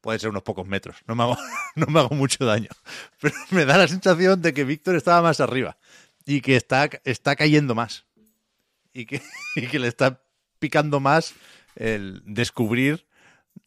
[0.00, 0.96] puede ser unos pocos metros.
[1.06, 1.36] No me, hago,
[1.76, 2.70] no me hago mucho daño.
[3.20, 5.76] Pero me da la sensación de que Víctor estaba más arriba
[6.26, 8.06] y que está, está cayendo más.
[8.92, 9.20] Y que,
[9.56, 10.22] y que le está
[10.58, 11.34] picando más
[11.76, 13.06] el descubrir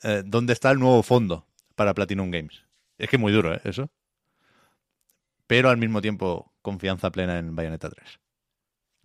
[0.03, 2.63] eh, dónde está el nuevo fondo para Platinum Games.
[2.97, 3.61] Es que es muy duro, ¿eh?
[3.65, 3.89] Eso.
[5.47, 8.19] pero al mismo tiempo confianza plena en Bayonetta 3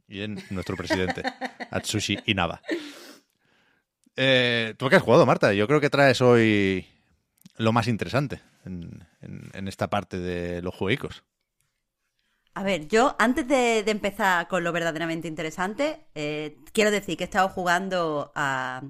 [0.08, 1.22] y en nuestro presidente,
[1.70, 2.60] Atsushi Inaba.
[4.16, 5.52] Eh, ¿Tú qué has jugado, Marta?
[5.54, 6.86] Yo creo que traes hoy
[7.56, 11.22] lo más interesante en, en- en esta parte de los juegos.
[12.54, 17.26] A ver, yo antes de, empezar con lo verdaderamente interesante, eh, quiero decir que he
[17.26, 18.82] estado jugando a,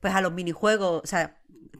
[0.00, 1.36] pues a los minijuegos, o sea,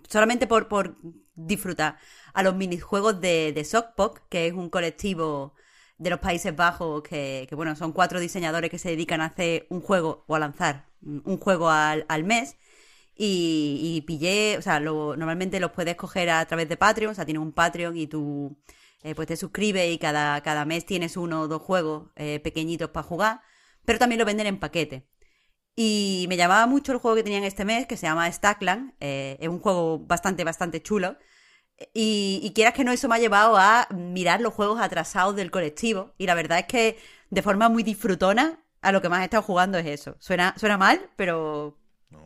[0.09, 0.97] solamente por, por
[1.37, 1.97] disfrutar,
[2.35, 5.55] a los minijuegos de, de Sockpok, que es un colectivo
[5.97, 9.67] de los Países Bajos que, que, bueno, son cuatro diseñadores que se dedican a hacer
[9.71, 12.57] un juego o a lanzar un juego al, al mes.
[13.21, 17.15] Y, y pillé, o sea, lo- normalmente los puedes coger a través de Patreon, o
[17.15, 18.57] sea, tienes un Patreon y tú
[19.03, 22.91] eh, pues te suscribes y cada, cada mes tienes uno o dos juegos eh, pequeñitos
[22.91, 23.41] para jugar,
[23.85, 25.07] pero también lo venden en paquete.
[25.77, 29.37] Y me llamaba mucho el juego que tenían este mes, que se llama Stackland, eh,
[29.41, 31.17] es un juego bastante, bastante chulo.
[31.95, 35.53] Y, y quieras que no, eso me ha llevado a mirar los juegos atrasados del
[35.53, 36.15] colectivo.
[36.19, 36.99] Y la verdad es que
[37.31, 40.17] de forma muy disfrutona, a lo que más he estado jugando es eso.
[40.19, 41.79] Suena, suena mal, pero,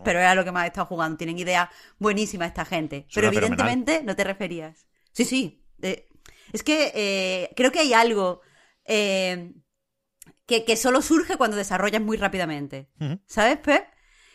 [0.05, 1.19] pero es a lo que más he estado jugando.
[1.19, 1.69] Tienen ideas
[1.99, 3.05] buenísimas esta gente.
[3.09, 4.86] Suena pero evidentemente no te referías.
[5.12, 5.62] Sí, sí.
[5.82, 6.09] eh,
[6.53, 8.41] es que eh, creo que hay algo
[8.85, 9.53] eh,
[10.47, 12.89] que, que solo surge cuando desarrollas muy rápidamente.
[13.27, 13.85] ¿Sabes, Pep?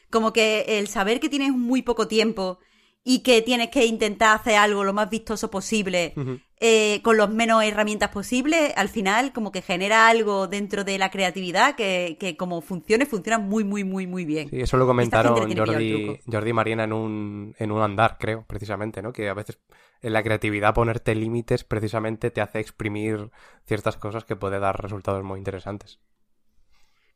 [0.09, 2.59] Como que el saber que tienes muy poco tiempo
[3.03, 6.13] y que tienes que intentar hacer algo lo más vistoso posible
[6.59, 11.09] eh, con las menos herramientas posibles, al final como que genera algo dentro de la
[11.09, 14.49] creatividad que, que como funcione, funciona muy, muy, muy, muy bien.
[14.49, 15.35] Sí, eso lo comentaron.
[15.35, 19.13] Jordi y Mariana en un, en un andar, creo, precisamente, ¿no?
[19.13, 19.59] Que a veces
[20.01, 23.31] en la creatividad ponerte límites precisamente te hace exprimir
[23.65, 25.99] ciertas cosas que puede dar resultados muy interesantes.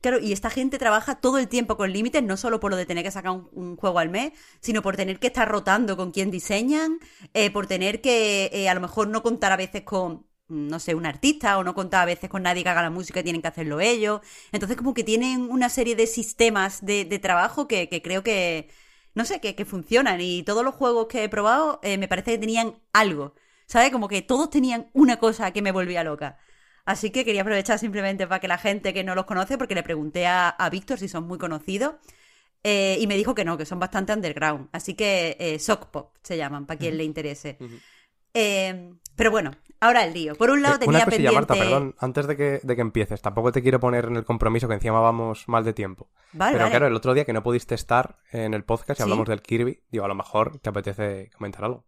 [0.02, 2.88] Claro, y esta gente trabaja todo el tiempo con límites, no solo por lo de
[2.88, 6.32] tener que sacar un, juego al mes, sino por tener que estar rotando con quien
[6.32, 6.98] diseñan,
[7.36, 10.96] eh, por tener que eh, a lo mejor no contar a veces con, no sé,
[10.96, 13.44] un artista o no contar a veces con nadie que haga la música y tienen
[13.44, 14.22] que hacerlo ellos.
[14.52, 18.70] Entonces como que tienen una serie de sistemas de, de trabajo que, que creo que,
[19.16, 20.22] no sé, que, que funcionan.
[20.22, 23.36] Y todos los juegos que he probado eh, me parece que tenían algo,
[23.66, 23.92] ¿sabes?
[23.92, 26.38] Como que todos tenían una cosa que me volvía loca.
[26.86, 29.84] Así que quería aprovechar simplemente para que la gente que no los conoce, porque le
[29.84, 31.96] pregunté a, a Víctor si son muy conocidos,
[32.64, 34.70] eh, y me dijo que no, que son bastante underground.
[34.72, 37.58] Así que eh, Sock Pop se llaman, para quien le interese.
[38.34, 39.52] Eh, pero bueno,
[39.82, 40.36] ahora el lío.
[40.36, 41.54] Por un lado Eh, tenía Una cosilla, pendiente...
[41.54, 44.68] Marta, perdón, antes de que, de que empieces, tampoco te quiero poner en el compromiso
[44.70, 46.10] que encima vamos mal de tiempo.
[46.32, 46.72] Vale, Pero vale.
[46.72, 49.04] claro, el otro día que no pudiste estar en el podcast y Sí.
[49.04, 51.86] hablamos del Kirby, digo, a lo mejor te apetece comentar algo.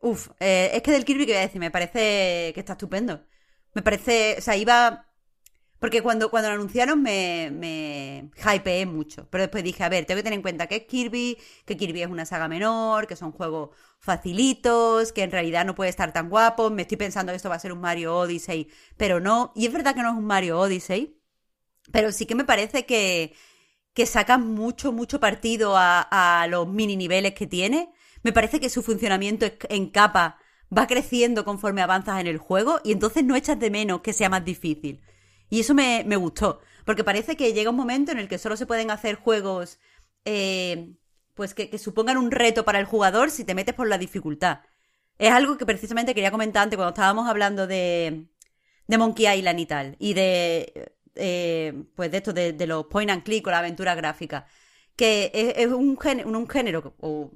[0.00, 3.22] Uf, eh, es que del Kirby que voy a decir, me parece que está estupendo.
[3.74, 5.06] Me parece, o sea, iba...
[5.78, 9.28] Porque cuando, cuando lo anunciaron me, me hypeé mucho.
[9.30, 12.02] Pero después dije, a ver, tengo que tener en cuenta que es Kirby, que Kirby
[12.02, 13.70] es una saga menor, que son juegos
[14.00, 16.70] facilitos, que en realidad no puede estar tan guapo.
[16.70, 19.52] Me estoy pensando que esto va a ser un Mario Odyssey, pero no.
[19.54, 21.20] Y es verdad que no es un Mario Odyssey,
[21.92, 23.34] pero sí que me parece que,
[23.94, 27.90] que sacan mucho, mucho partido a, los mini niveles que tiene.
[28.22, 30.38] Me parece que su funcionamiento en capa
[30.76, 34.28] va creciendo conforme avanzas en el juego y entonces no echas de menos que sea
[34.28, 35.00] más difícil.
[35.50, 38.56] Y eso me, me gustó, porque parece que llega un momento en el que solo
[38.56, 39.78] se pueden hacer juegos
[40.24, 40.94] eh,
[41.34, 44.60] pues que, que supongan un reto para el jugador si te metes por la dificultad.
[45.18, 48.26] Es algo que precisamente quería comentar antes cuando estábamos hablando de,
[48.86, 53.22] de Monkey Island y tal, y de eh, pues de esto de, los point and
[53.22, 54.46] click o la aventura gráfica,
[54.96, 57.32] que es, un, género, un género o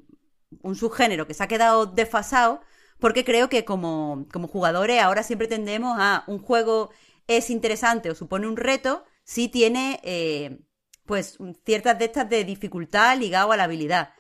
[0.62, 2.60] un subgénero que se ha quedado desfasado
[2.98, 6.90] porque creo que como, como jugadores ahora siempre tendemos a un juego
[7.36, 10.58] es interesante o supone un reto si tiene eh,
[11.06, 14.14] pues ciertas de estas de dificultad ligado a la habilidad.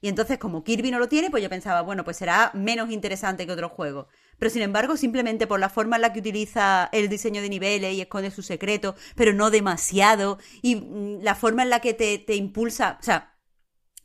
[0.00, 3.46] Y entonces, como Kirby no lo tiene, pues yo pensaba, bueno, pues será menos interesante
[3.46, 4.08] que otro juego.
[4.38, 7.94] Pero sin embargo, simplemente por la forma en la que utiliza el diseño de niveles
[7.94, 12.18] y esconde sus secretos, pero no demasiado, y mm, la forma en la que te,
[12.18, 13.38] te impulsa, o sea,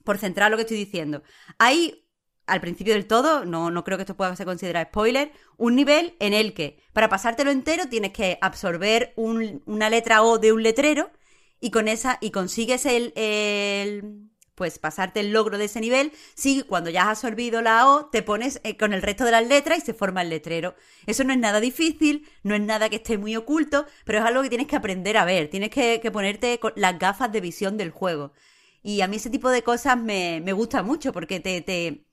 [0.06, 1.24] por centrar lo que estoy diciendo,
[1.58, 2.09] hay
[2.52, 6.16] al principio del todo, no, no creo que esto pueda ser considerado spoiler, un nivel
[6.20, 10.64] en el que para pasártelo entero tienes que absorber un- una letra O de un
[10.64, 11.12] letrero
[11.60, 16.64] y con esa y consigues el, el- pues pasarte el logro de ese nivel si
[16.64, 19.78] cuando ya has absorbido la O te pones eh, con el resto de las letras
[19.80, 20.76] y se forma el letrero.
[21.06, 24.42] Eso no es nada difícil, no es nada que esté muy oculto, pero es algo
[24.44, 28.34] que tienes que aprender a ver, tienes que, ponerte las gafas de visión del juego.
[28.82, 32.06] Y a mí ese tipo de cosas me, me gusta mucho porque te, te,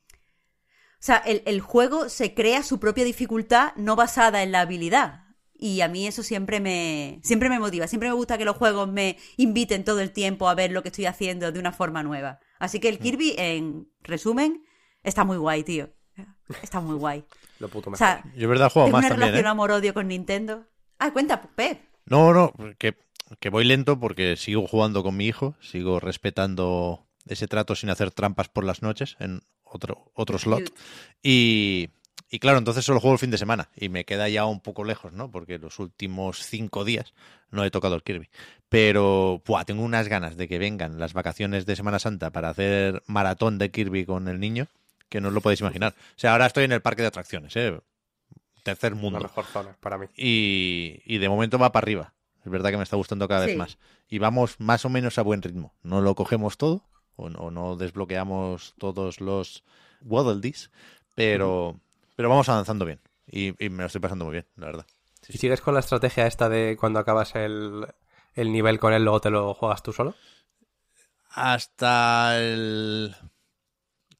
[0.98, 5.23] o sea, el, el juego se crea su propia dificultad no basada en la habilidad.
[5.59, 7.86] Y a mí eso siempre me, siempre me motiva.
[7.86, 10.89] Siempre me gusta que los juegos me inviten todo el tiempo a ver lo que
[10.89, 12.40] estoy haciendo de una forma nueva.
[12.59, 14.64] Así que el Kirby, en resumen,
[15.02, 15.90] está muy guay, tío.
[16.62, 17.24] Está muy guay.
[17.59, 17.98] Lo puto O mejor.
[18.06, 19.51] sea, Yo, verdad, juego más una también, relación ¿eh?
[19.51, 20.66] amor-odio con Nintendo.
[20.98, 21.81] Ah, cuenta, Pep.
[22.05, 22.94] No, no, que,
[23.40, 28.10] que voy lento porque sigo jugando con mi hijo, sigo respetando ese trato sin hacer
[28.10, 30.72] trampas por las noches en otro, otro slot.
[31.22, 31.90] Y,
[32.30, 34.84] y claro, entonces solo juego el fin de semana y me queda ya un poco
[34.84, 35.30] lejos, ¿no?
[35.30, 37.14] Porque los últimos cinco días
[37.50, 38.28] no he tocado el Kirby.
[38.68, 43.02] Pero, buah, tengo unas ganas de que vengan las vacaciones de Semana Santa para hacer
[43.06, 44.68] maratón de Kirby con el niño
[45.08, 45.94] que no os lo podéis imaginar.
[45.98, 47.78] O sea, ahora estoy en el parque de atracciones, ¿eh?
[48.62, 49.20] Tercer La mundo.
[49.20, 50.06] mejor zona para mí.
[50.16, 52.14] Y, y de momento va para arriba.
[52.44, 53.78] Es verdad que me está gustando cada vez más.
[54.08, 55.74] Y vamos más o menos a buen ritmo.
[55.82, 56.84] No lo cogemos todo,
[57.16, 59.64] o no, o no desbloqueamos todos los
[60.02, 60.70] Waddle Dees,
[61.14, 61.80] pero,
[62.14, 63.01] pero vamos avanzando bien.
[63.26, 64.86] Y, y me lo estoy pasando muy bien, la verdad.
[65.22, 65.38] Sí, ¿Y sí.
[65.38, 67.86] sigues con la estrategia esta de cuando acabas el,
[68.34, 70.14] el nivel con él, luego te lo juegas tú solo?
[71.30, 73.14] Hasta el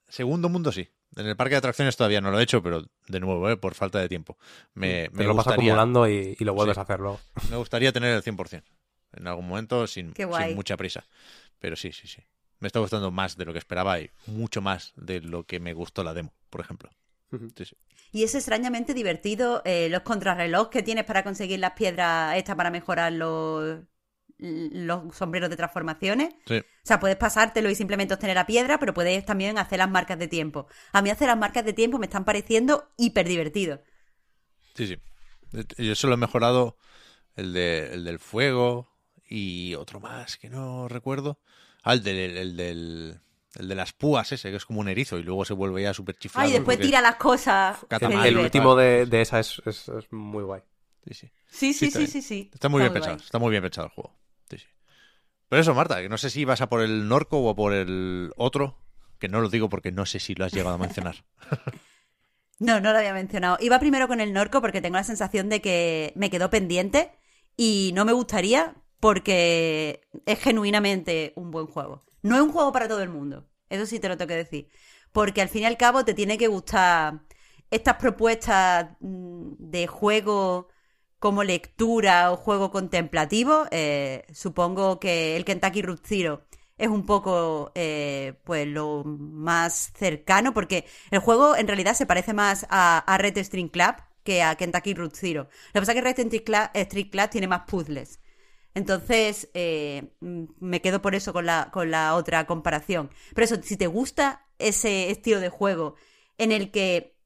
[0.09, 0.89] segundo mundo sí.
[1.17, 3.57] En el parque de atracciones todavía no lo he hecho, pero de nuevo, ¿eh?
[3.57, 4.37] por falta de tiempo.
[4.75, 6.81] Me, Te me lo vas gustaría, acumulando y, y lo vuelves Sí.
[6.81, 7.21] a hacer luego.
[7.51, 8.63] me gustaría tener el 100%
[9.15, 11.07] en algún momento sin, sin mucha prisa.
[11.59, 12.23] Pero sí, sí, sí.
[12.59, 15.75] Me está gustando más de lo que esperaba y mucho más de lo que me
[15.75, 16.91] gustó la demo, por ejemplo.
[17.57, 17.77] Sí, sí.
[18.13, 22.71] Y es extrañamente divertido eh, los contrarreloj que tienes para conseguir las piedras estas para
[22.71, 23.81] mejorar los,
[24.39, 26.35] los sombreros de transformaciones.
[26.47, 26.59] Sí.
[26.59, 30.19] O sea, puedes pasártelo y simplemente obtener la piedra, pero puedes también hacer las marcas
[30.19, 30.67] de tiempo.
[30.93, 33.81] A mí hacer las marcas de tiempo me están pareciendo hiper divertidos.
[34.75, 34.99] Sí, sí.
[35.79, 36.77] Yo solo he mejorado
[37.35, 38.89] el, de, el del fuego
[39.29, 41.39] y otro más que no recuerdo.
[41.83, 43.21] Ah, el del, el del,
[43.55, 45.95] el de las púas ese, que es como un erizo y luego se vuelve ya
[45.95, 46.47] súper chiflado.
[46.47, 47.79] Ay, después tira las cosas.
[48.25, 50.63] El último de, de esa es, es- es muy guay.
[51.07, 51.31] Sí, sí.
[51.49, 52.11] Sí, sí, está sí, bien.
[52.13, 52.51] sí, sí.
[52.53, 53.01] Está muy bien guay.
[53.03, 54.13] pensado, está muy bien pensado el juego.
[54.51, 54.67] Sí, sí.
[55.49, 57.73] Pero eso, Marta, que no sé si vas a por el Norco o a por
[57.73, 58.79] el otro,
[59.21, 61.25] que no lo digo porque no sé si lo has llegado a mencionar.
[62.59, 63.59] No, no lo había mencionado.
[63.61, 67.13] Iba primero con el Norco porque tengo la sensación de que me quedó pendiente
[67.57, 68.75] y no me gustaría
[69.07, 72.05] porque es genuinamente un buen juego.
[72.23, 74.69] No es un juego para todo el mundo, eso sí te lo tengo que decir.
[75.13, 77.21] Porque al fin y al cabo te tiene que gustar
[77.71, 80.67] estas propuestas mm, de juego
[81.21, 83.67] como lectura o juego contemplativo.
[83.71, 86.45] Eh, supongo que el Kentucky Zero
[86.77, 92.35] es un poco eh, pues lo más cercano porque el juego en realidad se parece
[92.35, 95.43] más a, Red String Club que a Kentucky Route Zero.
[95.45, 98.19] Lo que pasa es que Red String Club, String Club tiene más puzzles.
[98.77, 103.11] Entonces, eh, mm, me quedo por eso con la, con la otra comparación.
[103.35, 105.97] Pero eso, si te gusta ese estilo de juego
[106.39, 107.17] en el que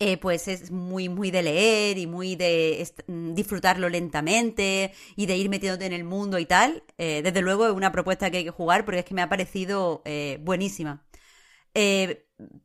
[0.00, 5.36] eh, pues es muy, muy de leer y muy de mm, disfrutarlo lentamente y de
[5.36, 8.44] ir metiéndote en el mundo y tal, eh, desde luego es una propuesta que hay
[8.44, 10.02] que jugar porque es que me ha parecido
[10.42, 11.04] buenísima.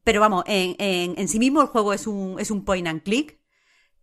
[0.04, 3.04] Pero vamos, en, en- en sí mismo el juego es un, es un point and
[3.04, 3.40] click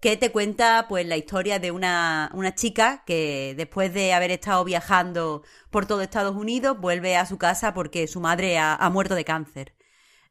[0.00, 4.64] que te cuenta pues la historia de una, una chica que después de haber estado
[4.64, 9.24] viajando por todo Estados Unidos vuelve a su casa porque su madre ha, muerto de
[9.24, 9.74] cáncer.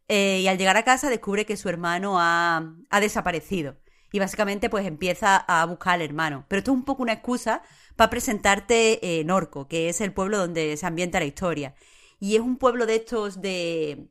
[0.07, 3.75] Eh, y al llegar a casa descubre que su hermano ha, ha desaparecido.
[4.11, 6.45] Y básicamente pues empieza a buscar al hermano.
[6.47, 7.61] Pero esto es un poco una excusa
[7.97, 11.75] para presentarte eh, Norco, que es el pueblo donde se ambienta la historia.
[12.19, 14.07] Y es un pueblo de estos de,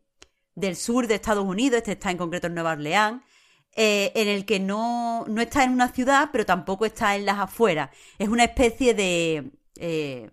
[0.55, 3.23] del sur de Estados Unidos, este está en concreto en Nueva Orleans,
[3.77, 7.39] eh, en el que no, no está en una ciudad, pero tampoco está en las
[7.39, 7.91] afueras.
[8.19, 10.31] Es una especie de, eh,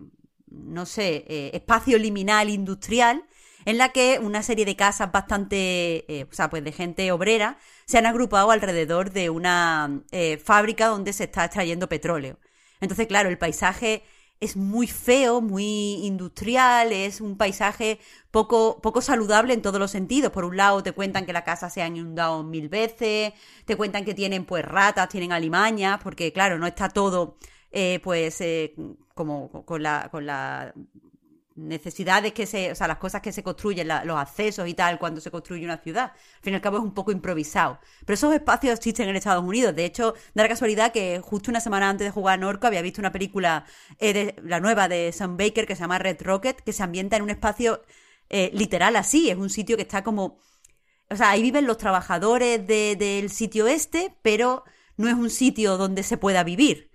[0.47, 3.25] no sé, eh, espacio liminal industrial
[3.65, 7.97] en la que una serie de casas bastante, o sea, pues de gente obrera se
[7.97, 10.03] han agrupado alrededor de una
[10.43, 12.39] fábrica donde se está extrayendo petróleo.
[12.81, 14.03] Entonces, claro, el paisaje
[14.43, 17.99] es muy feo, muy industrial, es un paisaje
[18.31, 20.31] poco, poco saludable en todos los sentidos.
[20.31, 23.33] Por un lado, te cuentan que la casa se ha inundado mil veces,
[23.65, 27.37] te cuentan que tienen pues ratas, tienen alimañas, porque claro, no está todo
[27.71, 28.75] eh, pues eh,
[29.15, 30.73] como con la, con la
[31.55, 35.21] necesidades que se, o sea, las cosas que se construyen, los accesos y tal, cuando
[35.21, 36.11] se construye una ciudad.
[36.13, 37.79] Al fin y al cabo es un poco improvisado.
[38.05, 39.75] Pero esos espacios existen en Estados Unidos.
[39.75, 42.81] De hecho, da la casualidad que justo una semana antes de jugar a Norco había
[42.81, 43.65] visto una película,
[43.99, 47.23] eh, la nueva de Sam Baker, que se llama Red Rocket, que se ambienta en
[47.23, 47.83] un espacio
[48.29, 49.29] eh, literal así.
[49.29, 50.39] Es un sitio que está como...
[51.09, 54.63] O sea, ahí viven los trabajadores de- del sitio este, pero
[54.97, 56.89] no es un sitio donde se pueda vivir.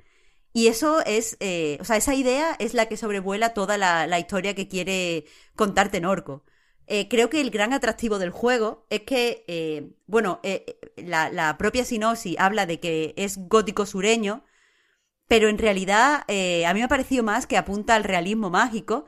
[0.58, 4.18] Y eso es, eh, o sea, esa idea es la que sobrevuela toda la, la
[4.18, 5.24] historia que quiere
[5.54, 6.42] contarte Norco.
[6.88, 11.56] Eh, creo que el gran atractivo del juego es que, eh, bueno, eh, la, la
[11.58, 14.42] propia sinopsis habla de que es gótico sureño,
[15.28, 19.04] pero en realidad a mí me ha parecido más que apunta al realismo mágico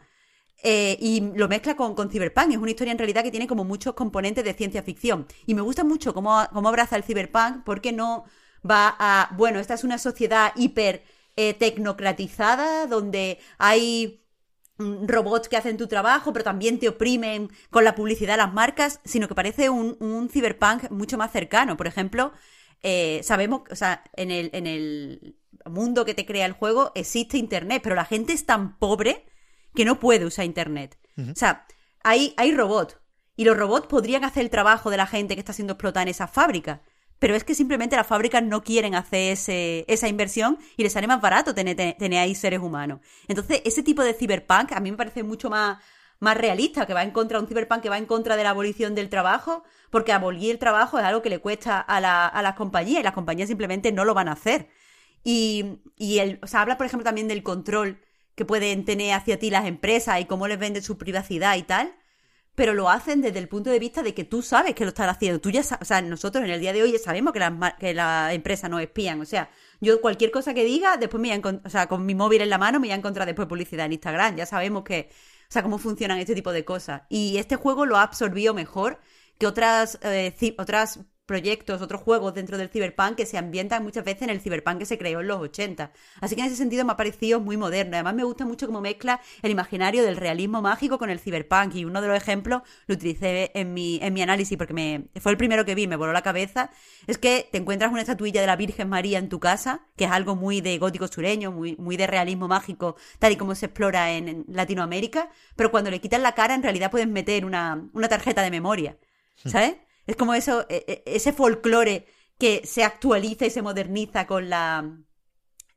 [0.62, 2.52] y lo mezcla con, con Cyberpunk.
[2.52, 5.27] Es una historia en realidad que tiene como muchos componentes de ciencia ficción.
[5.47, 8.24] Y me gusta mucho cómo, cómo abraza el Cyberpunk porque no
[8.62, 11.02] va a, bueno, esta es una sociedad hiper
[11.43, 14.27] eh, tecnocratizada, donde hay
[14.77, 18.53] mm, robots que hacen tu trabajo, pero también te oprimen con la publicidad de las
[18.53, 21.79] marcas, sino que parece un, un cyberpunk mucho más cercano.
[21.79, 22.33] Por ejemplo,
[22.83, 27.39] eh, sabemos, o sea, en el, en el mundo que te crea el juego existe
[27.39, 29.25] Internet, pero la gente es tan pobre
[29.75, 30.99] que no puede usar Internet.
[31.17, 31.67] O sea,
[32.03, 32.99] hay, hay robots,
[33.35, 36.09] y los robots podrían hacer el trabajo de la gente que está siendo explotada en
[36.09, 36.83] esa fábrica.
[37.20, 41.06] Pero es que simplemente las fábricas no quieren hacer ese, esa inversión y les sale
[41.06, 43.01] más barato tener, tener ahí seres humanos.
[43.28, 45.78] Entonces, ese tipo de cyberpunk a mí me parece mucho más,
[46.18, 48.94] más realista, que va en contra, un cyberpunk que va en contra de la abolición
[48.94, 52.55] del trabajo, porque abolir el trabajo es algo que le cuesta a, la, a las
[52.55, 54.70] compañías y las compañías simplemente no lo van a hacer.
[55.22, 58.01] Y, y el, o sea, habla, por ejemplo, también del control
[58.34, 61.94] que pueden tener hacia ti las empresas y cómo les venden su privacidad y tal
[62.55, 65.09] pero lo hacen desde el punto de vista de que tú sabes que lo están
[65.09, 65.40] haciendo.
[65.40, 67.94] Tú ya o sea, nosotros en el día de hoy ya sabemos que las que
[67.94, 69.20] la empresas no espían.
[69.20, 69.51] O sea,
[69.81, 72.59] yo cualquier cosa que diga, después me voy o sea, con mi móvil en la
[72.59, 74.36] mano me voy a encontrar después publicidad en Instagram.
[74.36, 75.10] Ya sabemos que,
[75.48, 77.02] o sea, cómo funcionan este tipo de cosas.
[77.09, 79.01] Y este juego lo ha absorbido mejor
[79.39, 81.01] que otras, eh, otras
[81.31, 84.85] proyectos, otros juegos dentro del Cyberpunk que se ambientan muchas veces en el Cyberpunk que
[84.85, 85.93] se creó en los 80.
[86.20, 87.94] Así que en ese sentido me ha parecido muy moderno.
[87.94, 91.85] Además me gusta mucho cómo mezcla el imaginario del realismo mágico con el Cyberpunk y
[91.85, 95.39] uno de los ejemplos lo utilicé en mi, en mi análisis porque me, fue el
[95.39, 96.73] primero que vi, me voló la cabeza.
[97.07, 100.11] Es que te encuentras una estatuilla de la Virgen María en tu casa, que es
[100.11, 104.11] algo muy de gótico sureño, muy, muy de realismo mágico, tal y como se explora
[104.11, 108.09] en, en Latinoamérica, pero cuando le quitas la cara en realidad puedes meter una, una
[108.09, 108.97] tarjeta de memoria.
[109.47, 109.77] ¿Sabes?
[110.11, 112.05] Es como eso, e, e, ese folclore
[112.37, 114.99] que se actualiza y se moderniza con la.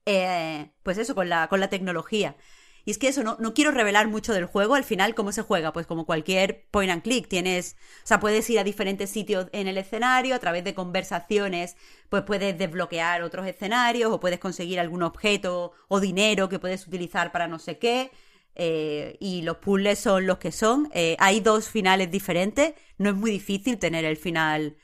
[0.07, 2.35] Eh, pues eso, con la, con la tecnología.
[2.83, 4.73] Y es que eso, no, no quiero revelar mucho del juego.
[4.73, 5.71] Al final, ¿cómo se juega?
[5.71, 7.27] Pues como cualquier point and click.
[7.27, 7.75] Tienes.
[8.03, 11.77] O sea, puedes ir a diferentes sitios en el escenario, a través de conversaciones,
[12.09, 17.31] pues puedes desbloquear otros escenarios, o puedes conseguir algún objeto o dinero que puedes utilizar
[17.31, 18.09] para no sé qué.
[18.55, 20.89] Eh, y los puzzles son los que son.
[20.93, 22.73] Eh, hay dos finales diferentes.
[22.97, 24.77] No es muy difícil tener el final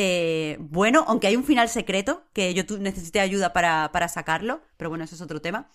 [0.00, 4.90] eh, bueno, aunque hay un final secreto que yo necesité ayuda para, para sacarlo, pero
[4.90, 5.72] bueno, eso es otro tema.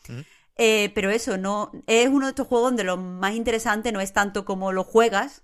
[0.56, 4.46] pero eso, no es uno de estos juegos donde lo más interesante no es tanto
[4.46, 5.44] como lo juegas,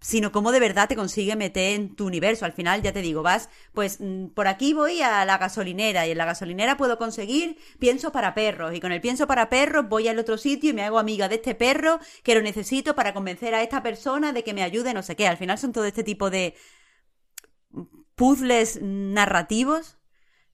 [0.00, 2.44] sino cómo de verdad te consigue meter en tu universo.
[2.44, 6.12] Al final, ya te digo, vas, pues mm, por aquí voy a la gasolinera y
[6.12, 10.08] en la gasolinera puedo conseguir pienso para perros y con el pienso para perros voy
[10.08, 13.54] al otro sitio y me hago amiga de este perro que lo necesito para convencer
[13.54, 15.26] a esta persona de que me ayude, no sé qué.
[15.26, 16.54] Al final son todo este tipo de
[18.14, 19.98] puzzles narrativos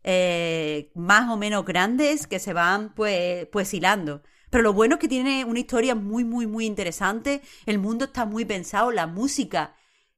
[0.02, 4.22] eh, más o menos grandes que se van pues, pues hilando.
[4.50, 7.40] Pero lo bueno es que tiene una historia muy, muy, muy interesante.
[7.66, 8.90] El mundo está muy pensado.
[8.90, 9.74] La música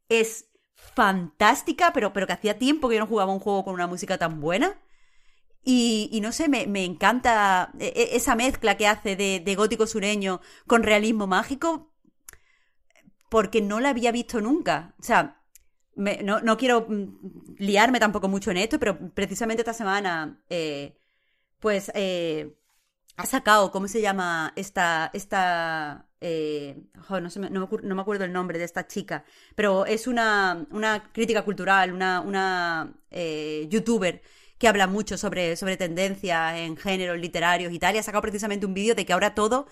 [0.09, 3.86] es fantástica, pero, pero que hacía tiempo que yo no jugaba un juego con una
[3.86, 4.80] música tan buena.
[5.64, 10.82] Y, no sé, me, encanta e, e, esa mezcla que hace de, gótico sureño con
[10.82, 11.92] realismo mágico,
[13.30, 14.94] porque no la había visto nunca.
[14.98, 15.40] O sea,
[15.94, 20.98] no, quiero mm, liarme tampoco mucho en esto, pero precisamente esta semana, eh,
[21.60, 22.56] pues eh,
[23.23, 26.77] ha sacado, ¿cómo se llama esta, esta, eh,
[27.09, 29.24] no, me, acuerdo el nombre de esta chica,
[29.55, 34.23] pero es una, una crítica cultural, una, una eh, youtuber
[34.59, 38.66] que habla mucho sobre, sobre tendencias en géneros literarios y tal, y ha sacado precisamente
[38.66, 39.66] un vídeo de que ahora todo,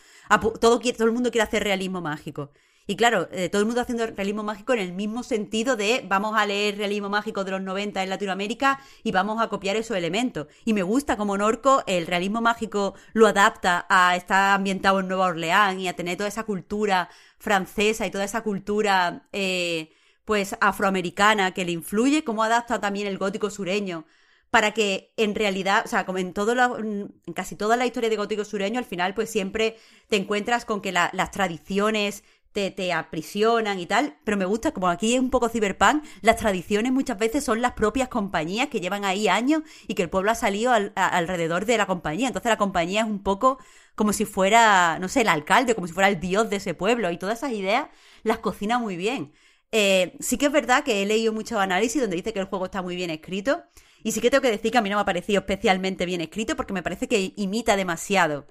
[0.60, 2.52] todo, todo el mundo quiere hacer realismo mágico.
[2.86, 6.36] Y claro, eh, todo el mundo haciendo realismo mágico en el mismo sentido de vamos
[6.36, 10.48] a leer realismo mágico de los 90 en Latinoamérica y vamos a copiar esos elementos.
[10.64, 15.26] Y me gusta como Norco el realismo mágico lo adapta a estar ambientado en Nueva
[15.26, 17.08] Orleans y a tener toda esa cultura
[17.38, 19.92] francesa y toda esa cultura eh,
[20.24, 24.04] pues afroamericana que le influye, cómo adapta también el gótico sureño
[24.50, 28.16] para que en realidad, o sea, como en todo en casi toda la historia de
[28.16, 29.76] gótico sureño, al final pues siempre
[30.08, 35.14] te encuentras con que las tradiciones te, aprisionan y tal, pero me gusta, como aquí
[35.14, 39.28] es un poco cyberpunk, las tradiciones muchas veces son las propias compañías que llevan ahí
[39.28, 42.26] años y que el pueblo ha salido alrededor de la compañía.
[42.26, 43.58] Entonces la compañía es un poco
[43.94, 47.10] como si fuera, no sé, el alcalde, como si fuera el dios de ese pueblo
[47.10, 47.88] y todas esas ideas
[48.22, 49.32] las cocina muy bien.
[49.72, 52.64] Eh, sí que es verdad que he leído mucho análisis donde dice que el juego
[52.64, 53.62] está muy bien escrito
[54.02, 56.20] y sí que tengo que decir que a mí no me ha parecido especialmente bien
[56.20, 58.46] escrito porque me parece que imita demasiado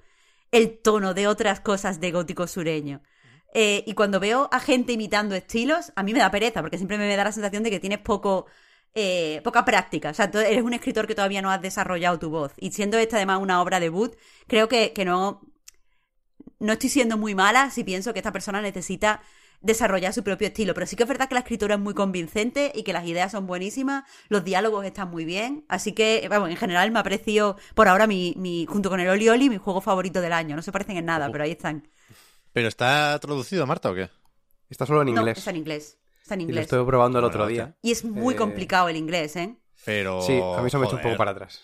[0.50, 3.02] el tono de otras cosas de gótico sureño.
[3.52, 6.98] Eh, y cuando veo a gente imitando estilos, a mí me da pereza, porque siempre
[6.98, 8.46] me da la sensación de que tienes poco,
[8.94, 10.10] eh, poca práctica.
[10.10, 12.52] O sea, tú eres un escritor que todavía no has desarrollado tu voz.
[12.56, 14.14] Y siendo esta además una obra debut,
[14.46, 15.42] creo que, que no,
[16.60, 19.22] no estoy siendo muy mala si pienso que esta persona necesita
[19.60, 20.74] desarrollar su propio estilo.
[20.74, 23.32] Pero sí que es verdad que la escritura es muy convincente y que las ideas
[23.32, 25.64] son buenísimas, los diálogos están muy bien.
[25.68, 29.08] Así que, vamos, en general me ha parecido por ahora mi, mi junto con el
[29.08, 30.56] Oli Oli, mi juego favorito del año.
[30.56, 31.88] No se parecen en nada, pero ahí están.
[32.52, 34.08] ¿Pero está traducido, Marta, o qué?
[34.68, 35.38] Está solo en No, inglés.
[35.38, 35.98] está en inglés.
[36.22, 36.64] Está en Y lo inglés.
[36.64, 37.76] estuve probando el otro Bueno, día.
[37.82, 39.56] Y es muy Eh, complicado el inglés, ¿eh?
[39.84, 40.20] Pero.
[40.22, 41.62] Sí, a mí se me echó un poco para atrás.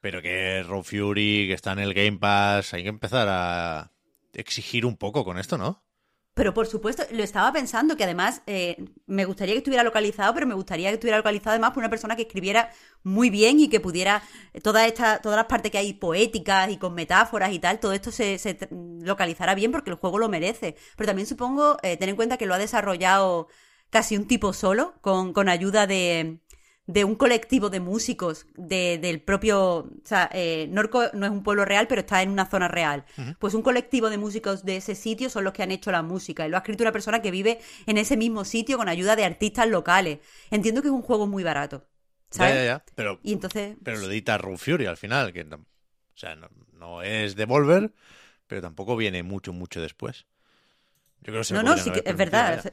[0.00, 3.92] Pero que Raw Fury, que está en el Game Pass, hay que empezar a
[4.32, 5.84] exigir un poco con esto, ¿no?
[6.38, 10.46] Pero por supuesto, lo estaba pensando que además eh, me gustaría que estuviera localizado, pero
[10.46, 12.70] me gustaría que estuviera localizado además por una persona que escribiera
[13.02, 14.22] muy bien y que pudiera
[14.54, 17.92] eh, toda esta, todas las partes que hay poéticas y con metáforas y tal, todo
[17.92, 20.76] esto se, se localizará bien porque el juego lo merece.
[20.96, 23.48] Pero también supongo, eh, ten en cuenta que lo ha desarrollado
[23.90, 26.38] casi un tipo solo, con, con ayuda de,
[26.88, 29.60] de un colectivo de músicos de- del propio...
[29.80, 33.04] O sea, eh, Norco no es un pueblo real, pero está en una zona real.
[33.38, 36.46] Pues un colectivo de músicos de ese sitio son los que han hecho la música.
[36.46, 39.24] Y lo ha escrito una persona que vive en ese mismo sitio con ayuda de
[39.24, 40.18] artistas locales.
[40.50, 41.84] Entiendo que es un juego muy barato.
[42.30, 42.54] ¿sabes?
[42.54, 42.84] Ya, ya, ya.
[42.94, 43.76] Pero, Y entonces...
[43.84, 45.66] pero lo edita Raw Fury al final, que no, o
[46.14, 47.92] sea, no, no es Devolver,
[48.46, 50.26] pero tampoco viene mucho, mucho después.
[51.20, 52.72] Yo creo que se No, no, sí que es verdad.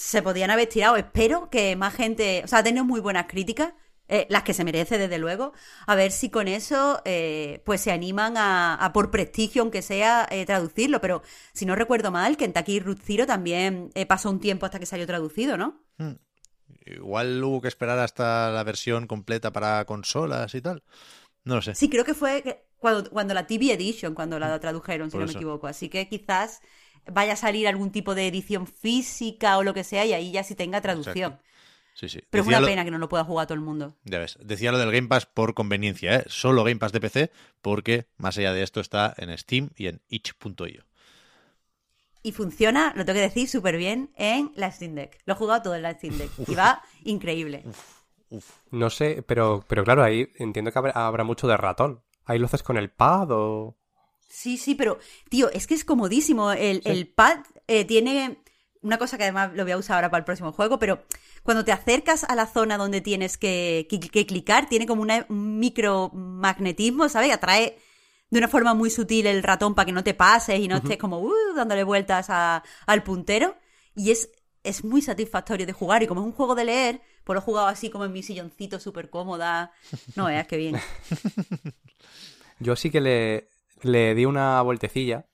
[0.00, 0.96] Se, podían haber tirado.
[0.96, 2.42] Espero que más gente.
[2.44, 3.72] O sea, ha tenido muy buenas críticas.
[4.06, 5.52] eh, las que se merece, desde luego.
[5.86, 10.26] A ver si con eso eh, pues se animan a, a, por prestigio, aunque sea,
[10.30, 11.00] eh, traducirlo.
[11.00, 11.22] Pero
[11.52, 15.56] si no recuerdo mal, Kentucky Root Zero también pasó un tiempo hasta que salió traducido,
[15.58, 15.82] ¿no?
[16.86, 20.84] Igual hubo que esperar hasta la versión completa para consolas y tal.
[21.44, 21.74] No lo sé.
[21.74, 25.32] Sí, creo que fue cuando, cuando la TV Edition, cuando la tradujeron, si no me
[25.32, 25.66] equivoco.
[25.66, 26.60] Así que quizás
[27.12, 30.42] vaya a salir algún tipo de edición física o lo que sea y ahí ya
[30.44, 31.32] sí tenga traducción.
[31.32, 31.44] Exacto.
[31.94, 32.20] Sí, sí.
[32.30, 33.96] Pero es una lo- pena que no lo pueda jugar todo el mundo.
[34.04, 36.24] Ya ves, decía lo del Game Pass por conveniencia, ¿eh?
[36.28, 40.00] Solo Game Pass de PC, porque más allá de esto está en Steam y en
[40.08, 40.84] itch.io.
[42.22, 45.18] Y funciona, lo tengo que decir, súper bien en la Steam Deck.
[45.24, 46.30] Lo he jugado todo en la Steam Deck.
[46.46, 47.64] Y va increíble.
[48.70, 52.02] No sé, pero, pero claro, ahí entiendo que habrá, habrá mucho de ratón.
[52.26, 53.77] ¿Ahí lo haces con el pad o...?
[54.28, 54.98] Sí, sí, pero,
[55.30, 56.52] tío, es que es comodísimo.
[56.52, 58.38] El, el pad eh, tiene
[58.82, 61.02] una cosa que además lo voy a usar ahora para el próximo juego, pero
[61.42, 65.26] cuando te acercas a la zona donde tienes que, que- que clicar, tiene como una-
[65.28, 67.32] un micromagnetismo, ¿sabes?
[67.32, 67.78] Atrae
[68.30, 70.98] de una forma muy sutil el ratón para que no te pases y no estés
[70.98, 73.56] como uh, dándole vueltas a- al puntero.
[73.96, 74.30] Y es,
[74.62, 76.02] es muy satisfactorio de jugar.
[76.02, 78.22] Y como es un juego de leer, pues lo he jugado así como en mi
[78.22, 79.72] silloncito súper cómoda.
[80.14, 80.76] No veas qué bien.
[82.60, 83.48] Yo sí que le,
[83.82, 85.26] le di una vueltecilla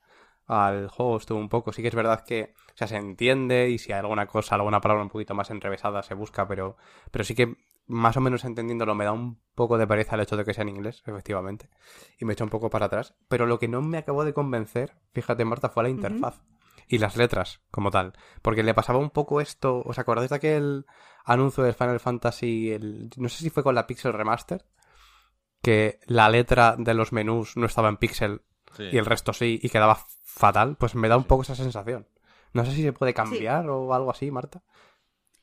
[0.47, 1.71] al juego, estuvo un poco.
[1.73, 4.81] Sí que es verdad que, o sea, se entiende y si hay alguna cosa, alguna
[4.81, 6.77] palabra un poquito más enrevesada se busca, pero,
[7.11, 7.55] pero sí que
[7.87, 10.63] más o menos entendiéndolo me da un poco de pereza el hecho de que sea
[10.63, 11.69] en inglés, efectivamente.
[12.19, 13.13] Y me echa un poco para atrás.
[13.27, 16.41] Pero lo que no me acabó de convencer, fíjate Marta, fue la interfaz.
[16.87, 18.13] Y las letras, como tal.
[18.41, 19.81] Porque le pasaba un poco esto.
[19.85, 20.85] ¿Os acordáis de aquel
[21.23, 22.71] anuncio del Final Fantasy?
[22.71, 24.65] El, no sé si fue con la Pixel Remaster.
[25.65, 28.43] Que la letra de los menús no estaba en pixel
[28.77, 30.75] y el resto sí, y quedaba fatal.
[30.77, 32.07] Pues me da un poco esa sensación.
[32.53, 34.61] No sé si se puede cambiar o algo así, Marta.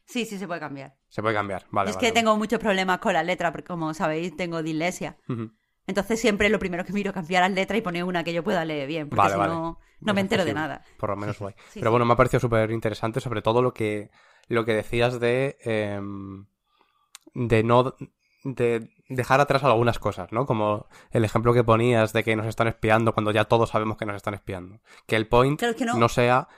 [0.05, 0.95] Sí, sí, se puede cambiar.
[1.09, 1.91] Se puede cambiar, vale.
[1.91, 2.21] es vale, que vale.
[2.21, 5.17] tengo muchos problemas con las letras, porque como sabéis, tengo dislexia.
[5.29, 5.51] Ujú.
[5.89, 8.45] Entonces siempre lo primero que miro es cambiar las letras y poner una que yo
[8.45, 9.53] pueda leer bien, porque Vale, si vale.
[9.55, 10.85] no, no me Es entero de nada.
[10.99, 11.55] Por lo menos guay.
[11.71, 11.91] Sí, Pero sí.
[11.91, 14.11] bueno, me ha parecido súper interesante, sobre todo lo que,
[14.47, 16.47] lo que decías de, em,
[17.35, 17.97] de no
[18.45, 20.47] de dejar atrás algunas cosas, ¿no?
[20.47, 24.07] Como el ejemplo que ponías de que nos están espiando cuando ya todos sabemos que
[24.07, 24.81] nos están espiando.
[25.07, 26.49] Que el point Claro, es que no- no sea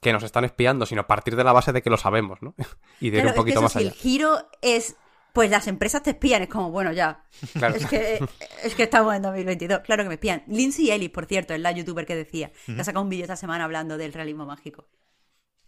[0.00, 2.54] que nos están espiando, sino partir de la base de que lo sabemos, ¿no?
[3.00, 3.88] y de ir un es que poquito eso más si allá.
[3.88, 4.96] el giro es,
[5.32, 7.24] pues las empresas te espían, es como, bueno, ya.
[7.54, 7.74] Claro.
[7.74, 8.20] Es que,
[8.62, 9.80] es que estamos en 2022.
[9.80, 10.42] Claro que me espían.
[10.46, 13.36] Lindsay Ellis, por cierto, es la youtuber que decía, que ha sacado un vídeo esta
[13.36, 14.86] semana hablando del realismo mágico.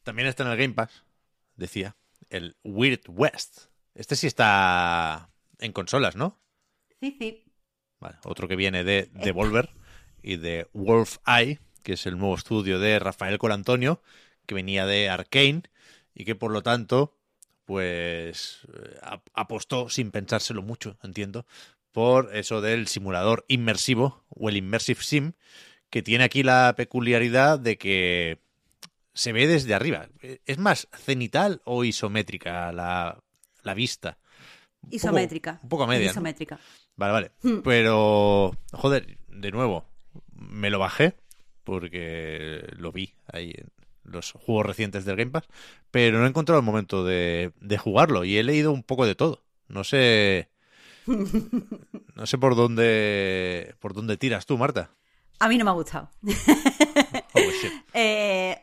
[0.03, 1.05] También está en el Game Pass,
[1.57, 1.97] decía,
[2.31, 3.67] el Weird West.
[3.95, 6.39] Este sí está en consolas, ¿no?
[7.01, 7.45] Sí, sí.
[8.01, 9.71] Vale, otro que viene de Devolver
[10.23, 14.03] y de Wolf Eye, que es el nuevo estudio de Rafael Colantonio,
[14.47, 15.63] que venía de Arkane
[16.15, 17.17] y que por lo tanto,
[17.65, 21.47] pues eh, ap- apostó sin pensárselo mucho, entiendo,
[21.93, 25.33] por eso del simulador inmersivo o el Immersive Sim,
[25.91, 28.41] que tiene aquí la peculiaridad de que
[29.15, 30.09] se ve desde arriba.
[30.45, 33.23] ¿Es más cenital o isométrica la,
[33.63, 34.19] la vista?
[34.87, 35.61] Un poco- Isométrica.
[35.63, 36.11] un poco a media, ¿no?
[36.13, 36.59] Isométrica.
[36.97, 37.31] Vale, vale.
[37.43, 37.61] Hmm.
[37.63, 39.85] Pero, joder, de nuevo,
[40.33, 41.15] me lo bajé
[41.65, 43.71] porque lo vi ahí en
[44.05, 45.45] los juegos recientes del Game Pass,
[45.91, 49.15] pero no he encontrado el momento de, de jugarlo y he leído un poco de
[49.17, 49.43] todo.
[49.69, 50.49] No sé,
[51.07, 54.91] no sé por dónde, por dónde tiras tú, Marta.
[55.41, 56.09] A mí no me ha gustado.
[57.35, 57.73] Oh, shit.
[57.95, 58.63] Eh,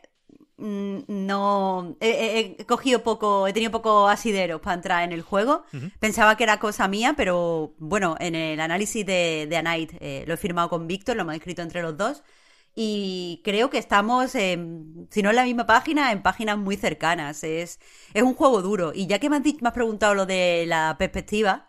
[0.56, 5.64] no he, cogido poco, he tenido poco asideros para entrar en el juego.
[6.00, 10.24] Pensaba que era cosa mía, pero bueno, en el análisis de, de A Night eh,
[10.26, 12.22] lo he firmado con Víctor, lo hemos escrito entre los dos.
[12.76, 17.44] Y creo que estamos, en- si no en la misma página, en páginas muy cercanas.
[17.44, 17.78] Es,
[18.14, 18.92] es un juego duro.
[18.94, 21.68] Y ya que me has, di- me has preguntado lo de la perspectiva,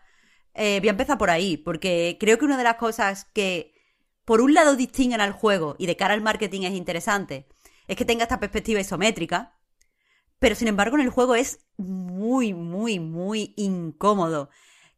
[0.55, 3.73] eh, voy a empezar por ahí, porque creo que una de las cosas que,
[4.25, 7.47] por un lado, distinguen al juego y de cara al marketing es interesante,
[7.87, 9.57] es que tenga esta perspectiva isométrica,
[10.39, 14.49] pero sin embargo en el juego es muy, muy, muy incómodo.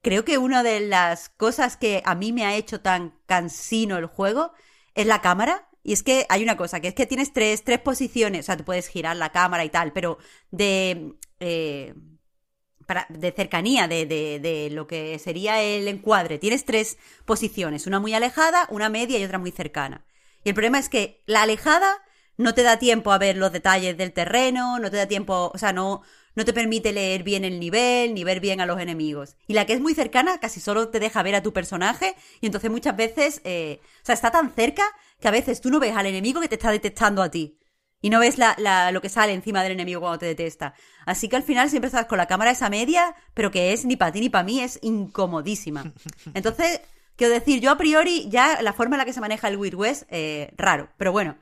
[0.02, 4.06] Creo que una de las cosas que a mí me ha hecho tan cansino el
[4.06, 4.54] juego
[4.96, 5.70] es la cámara.
[5.84, 8.58] Y es que hay una cosa, que es que tienes tres, tres posiciones, o sea,
[8.58, 10.18] tú puedes girar la cámara y tal, pero
[10.52, 11.14] de...
[11.40, 11.94] eh,
[12.86, 16.40] para- de cercanía de, de- de lo que sería el encuadre.
[16.40, 20.06] Tienes tres posiciones, una muy alejada, una media y otra muy cercana.
[20.44, 22.02] Y el problema es que la alejada
[22.38, 25.58] no te da tiempo a ver los detalles del terreno, no te da tiempo, o
[25.58, 26.02] sea, no,
[26.36, 29.36] no te permite leer bien el nivel, ni ver bien a los enemigos.
[29.48, 32.46] Y la que es muy cercana casi solo te deja ver a tu personaje y
[32.46, 34.84] entonces muchas veces, eh, o sea, está tan cerca
[35.20, 37.58] que a veces tú no ves al enemigo que te está detectando a ti.
[38.00, 40.76] Y no ves la, la- lo que sale encima del enemigo cuando te detesta.
[41.08, 43.96] Así que al final siempre estás con la cámara esa media, pero que es ni
[43.96, 45.92] para ti ni para mí, es incomodísima.
[46.36, 46.82] Entonces,
[47.16, 49.74] quiero decir, yo a priori ya la forma en la que se maneja el Wild
[49.76, 50.90] West, eh, raro.
[50.98, 51.38] Pero bueno,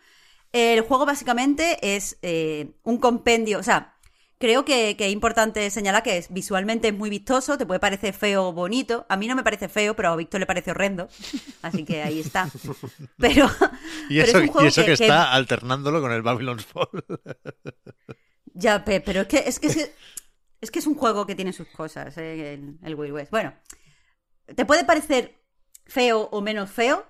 [0.55, 3.93] el juego básicamente es eh, un compendio, o sea,
[4.37, 8.13] creo que, que es importante señalar que es, visualmente es muy vistoso, te puede parecer
[8.13, 9.05] feo o bonito.
[9.09, 11.07] A mí no me parece feo, pero a Víctor le parece horrendo.
[11.61, 12.49] Así que ahí está.
[13.17, 13.49] Pero,
[14.09, 16.65] Y pero eso, es un juego y eso que, que- está alternándolo con el Babylon's
[16.65, 16.87] Fall.
[18.53, 19.93] Ya, pe- pero es que es que es, que-
[20.61, 23.31] es que es un juego que tiene sus cosas, eh, el, el Wild West.
[23.31, 23.53] Bueno,
[24.55, 25.41] te puede parecer
[25.85, 27.05] feo o menos feo,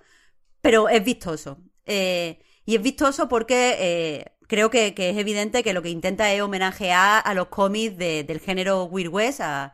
[0.62, 1.60] pero es vistoso.
[1.86, 6.42] Eh, y es vistoso porque eh, creo que, es evidente que lo que intenta es
[6.42, 9.74] homenajear a los cómics de- del género Weird West, a,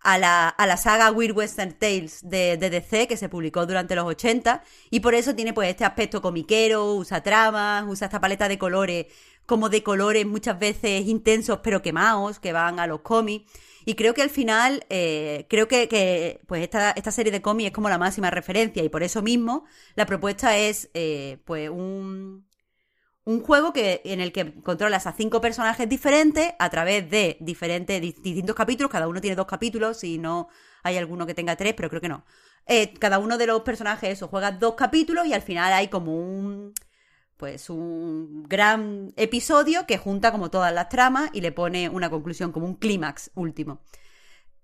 [0.00, 3.94] a la, a la saga Weird Western Tales de, de DC que se publicó durante
[3.96, 8.48] los 80 y por eso tiene pues este aspecto comiquero, usa tramas, usa esta paleta
[8.48, 9.06] de colores
[9.46, 13.50] como de colores muchas veces intensos pero quemados que van a los cómics
[13.90, 17.72] y creo que al final eh, creo que, pues esta, esta serie de cómics es
[17.74, 22.46] como la máxima referencia y por eso mismo la propuesta es eh, pues un
[23.24, 28.00] un juego que, en el que controlas a cinco personajes diferentes a través de diferentes,
[28.00, 28.90] di- distintos capítulos.
[28.90, 30.48] Cada uno tiene dos capítulos, si no
[30.82, 32.24] hay alguno que tenga tres, pero creo que no.
[32.66, 36.14] Eh, cada uno de los personajes, eso, juegas dos capítulos y al final hay como
[36.16, 36.72] un.
[37.38, 42.50] Pues un gran episodio que junta como todas las tramas y le pone una conclusión,
[42.50, 43.80] como un clímax último.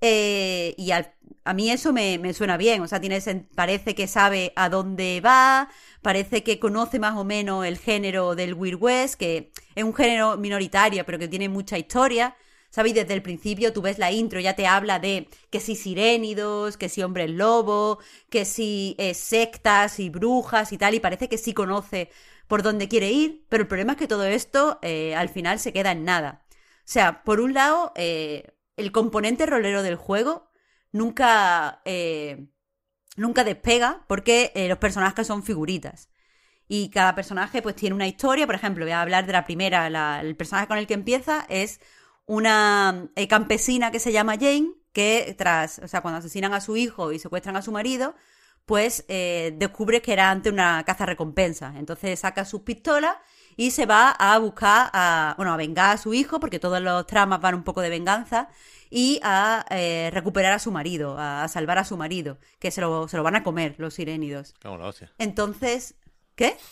[0.00, 3.20] Eh, y a mí eso me, me suena bien, o sea, tiene,
[3.54, 5.70] parece que sabe a dónde va,
[6.02, 10.36] parece que conoce más o menos el género del Weird West, que es un género
[10.36, 12.36] minoritario, pero que tiene mucha historia.
[12.70, 12.96] ¿Sabéis?
[12.96, 16.88] Desde el principio tú ves la intro, ya te habla de que si sirénidos, que
[16.88, 21.54] si hombres lobo, que si eh, sectas y brujas y tal, y parece que sí
[21.54, 22.10] conoce
[22.46, 25.72] por dónde quiere ir, pero el problema es que todo esto eh, al final se
[25.72, 26.44] queda en nada.
[26.50, 30.50] O sea, por un lado, eh, el componente rolero del juego
[30.92, 32.46] nunca, eh,
[33.16, 36.10] nunca despega porque los personajes son figuritas.
[36.68, 38.46] Y cada personaje pues tiene una historia.
[38.46, 40.20] Por ejemplo, voy a hablar de la primera.
[40.20, 41.80] el personaje con el que empieza es
[42.26, 47.12] una campesina que se llama Jane, que tras, o sea, cuando asesinan a su hijo
[47.12, 48.14] y secuestran a su marido,
[48.66, 51.74] pues eh, descubre que era ante una caza recompensa.
[51.76, 53.16] Entonces saca sus pistolas
[53.56, 57.06] y se va a buscar a, bueno, a vengar a su hijo, porque todos los
[57.06, 58.48] tramas van un poco de venganza,
[58.90, 62.80] y a eh, recuperar a su marido, a, a salvar a su marido, que se
[62.80, 64.54] lo, se lo van a comer los sirénidos.
[64.58, 65.12] Cago en la hostia.
[65.18, 65.94] Entonces,
[66.34, 66.56] ¿qué?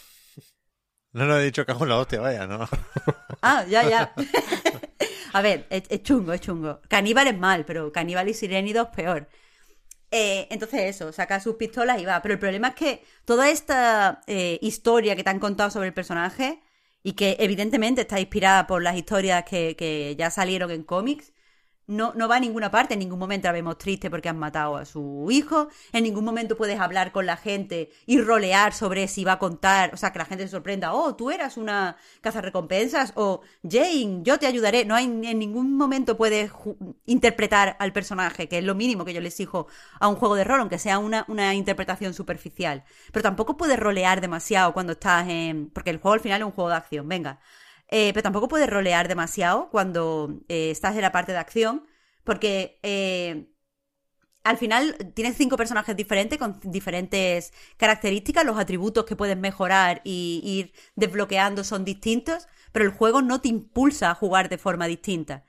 [1.15, 2.67] No, no he dicho cago en la hostia, vaya, no.
[3.43, 4.15] Ah, ya, ya.
[5.35, 6.81] A ver, es, es chungo, es chungo.
[6.89, 9.29] Caníbal es mal, pero caníbal y sirénidos peor.
[10.15, 12.21] Eh, entonces eso, saca sus pistolas y va.
[12.23, 15.95] Pero el problema es que toda esta eh, historia que te han contado sobre el
[15.95, 16.61] personaje
[17.03, 21.33] y que evidentemente está inspirada por las historias que, que ya salieron en cómics,
[21.93, 24.77] no, no va a ninguna parte, en ningún momento la vemos triste porque han matado
[24.77, 29.25] a su hijo, en ningún momento puedes hablar con la gente y rolear sobre si
[29.25, 33.13] va a contar, o sea, que la gente se sorprenda, oh, tú eras una cazarrecompensas,
[33.17, 34.85] o Jane, yo te ayudaré.
[34.85, 36.51] No hay, en ningún momento puedes
[37.07, 39.67] interpretar al personaje, que es lo mínimo que yo le exijo
[40.01, 42.85] a un juego de rol, aunque sea una, una interpretación superficial.
[43.13, 45.71] Pero tampoco puedes rolear demasiado cuando estás en...
[45.71, 47.41] porque el juego al final es un juego de acción, venga.
[47.95, 51.87] Eh, pero tampoco puedes rolear demasiado cuando eh, estás en la parte de acción,
[52.25, 53.53] porque eh,
[54.45, 60.41] al final tienes cinco personajes diferentes con diferentes características, los atributos que puedes mejorar y
[60.43, 65.45] ir desbloqueando son distintos, pero el juego no te impulsa a jugar de forma distinta.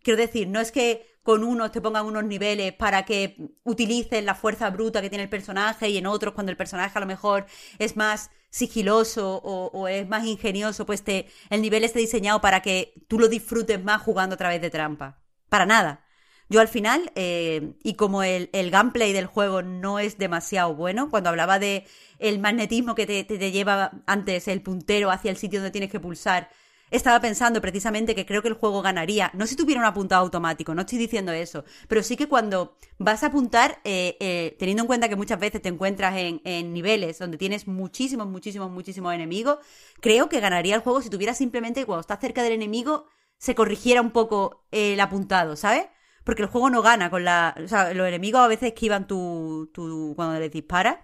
[0.00, 4.36] Quiero decir, no es que con unos te pongan unos niveles para que utilices la
[4.36, 7.46] fuerza bruta que tiene el personaje y en otros cuando el personaje a lo mejor
[7.80, 12.94] es más sigiloso o, es más ingenioso, pues te, el nivel esté diseñado para que
[13.08, 15.20] tú lo disfrutes más jugando a través de trampa.
[15.48, 16.04] Para nada.
[16.50, 21.10] Yo al final, eh, y como el, el, gameplay del juego no es demasiado bueno,
[21.10, 21.86] cuando hablaba de
[22.18, 26.00] el magnetismo que te, te, lleva antes el puntero hacia el sitio donde tienes que
[26.00, 26.48] pulsar,
[26.90, 30.74] estaba pensando precisamente que creo que el juego ganaría, no si tuviera un apuntado automático,
[30.74, 34.86] no estoy diciendo eso, pero sí que cuando vas a apuntar, eh, eh, teniendo en
[34.86, 39.58] cuenta que muchas veces te encuentras en, en, niveles donde tienes muchísimos, muchísimos, muchísimos enemigos,
[40.00, 43.06] creo que ganaría el juego si tuviera simplemente cuando estás cerca del enemigo
[43.38, 45.86] se corrigiera un poco el apuntado, ¿sabes?
[46.24, 47.54] Porque el juego no gana con la...
[47.64, 50.98] O sea, los enemigos a veces esquivan tu, tu cuando les disparas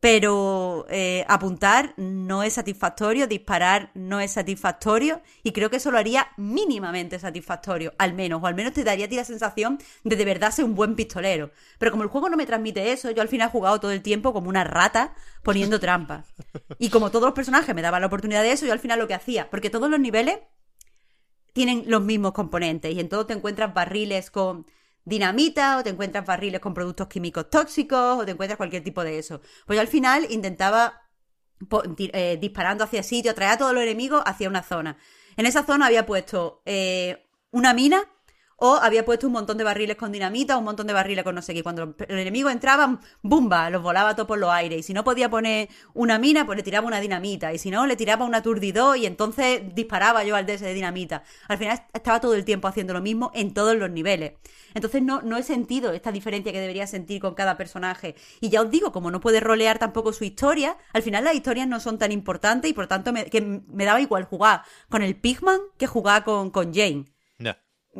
[0.00, 5.98] pero eh, apuntar no es satisfactorio, disparar no es satisfactorio y creo que eso lo
[5.98, 10.16] haría mínimamente satisfactorio, al menos, o al menos te daría a ti la sensación de
[10.16, 11.50] de verdad ser un buen pistolero.
[11.78, 14.02] Pero como el juego no me transmite eso, yo al final he jugado todo el
[14.02, 16.26] tiempo como una rata poniendo trampas.
[16.78, 19.08] Y como todos los personajes me daban la oportunidad de eso, yo al final lo
[19.08, 20.38] que hacía, porque todos los niveles
[21.54, 24.66] tienen los mismos componentes y en todo te encuentras barriles con
[25.06, 29.18] dinamita o te encuentras barriles con productos químicos tóxicos o te encuentras cualquier tipo de
[29.18, 29.40] eso.
[29.64, 31.08] Pues yo al final intentaba
[31.98, 34.98] eh, disparando hacia sitio, traer a todos los enemigos hacia una zona.
[35.36, 38.04] En esa zona había puesto eh, una mina
[38.56, 41.42] o había puesto un montón de barriles con dinamita, un montón de barriles con no
[41.42, 41.62] sé qué.
[41.62, 43.68] Cuando el enemigo entraba, ¡bumba!
[43.70, 44.80] Los volaba todo por los aires.
[44.80, 47.52] Y si no podía poner una mina, pues le tiraba una dinamita.
[47.52, 51.22] Y si no, le tiraba un aturdidor y entonces disparaba yo al DS de dinamita.
[51.48, 54.32] Al final estaba todo el tiempo haciendo lo mismo en todos los niveles.
[54.74, 58.14] Entonces no, no he sentido esta diferencia que debería sentir con cada personaje.
[58.40, 61.68] Y ya os digo, como no puede rolear tampoco su historia, al final las historias
[61.68, 65.16] no son tan importantes y por tanto me, que me daba igual jugar con el
[65.16, 67.15] Pigman que jugar con, con Jane.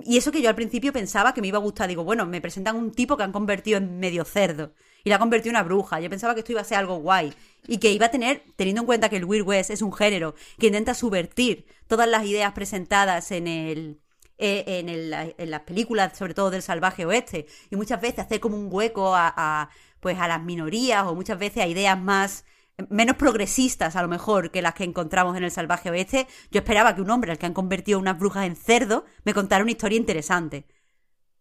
[0.05, 1.89] Y eso que yo al principio pensaba que me iba a gustar.
[1.89, 4.73] Digo, bueno, me presentan un tipo que han convertido en medio cerdo.
[5.05, 6.01] Y la han convertido en una bruja.
[6.01, 7.33] Yo pensaba que esto iba a ser algo guay.
[7.67, 10.35] Y que iba a tener, teniendo en cuenta que el Weird West es un género
[10.59, 14.01] que intenta subvertir todas las ideas presentadas en el.
[14.39, 18.39] Eh, en, el, en, las películas, sobre todo del salvaje oeste, y muchas veces hacer
[18.39, 19.71] como un hueco a,
[20.01, 22.45] pues a las minorías, o muchas veces a ideas más
[22.91, 26.95] menos progresistas a lo mejor que las que encontramos en el salvaje oeste, yo esperaba
[26.95, 29.97] que un hombre al que han convertido unas brujas en cerdo me contara una historia
[29.97, 30.67] interesante.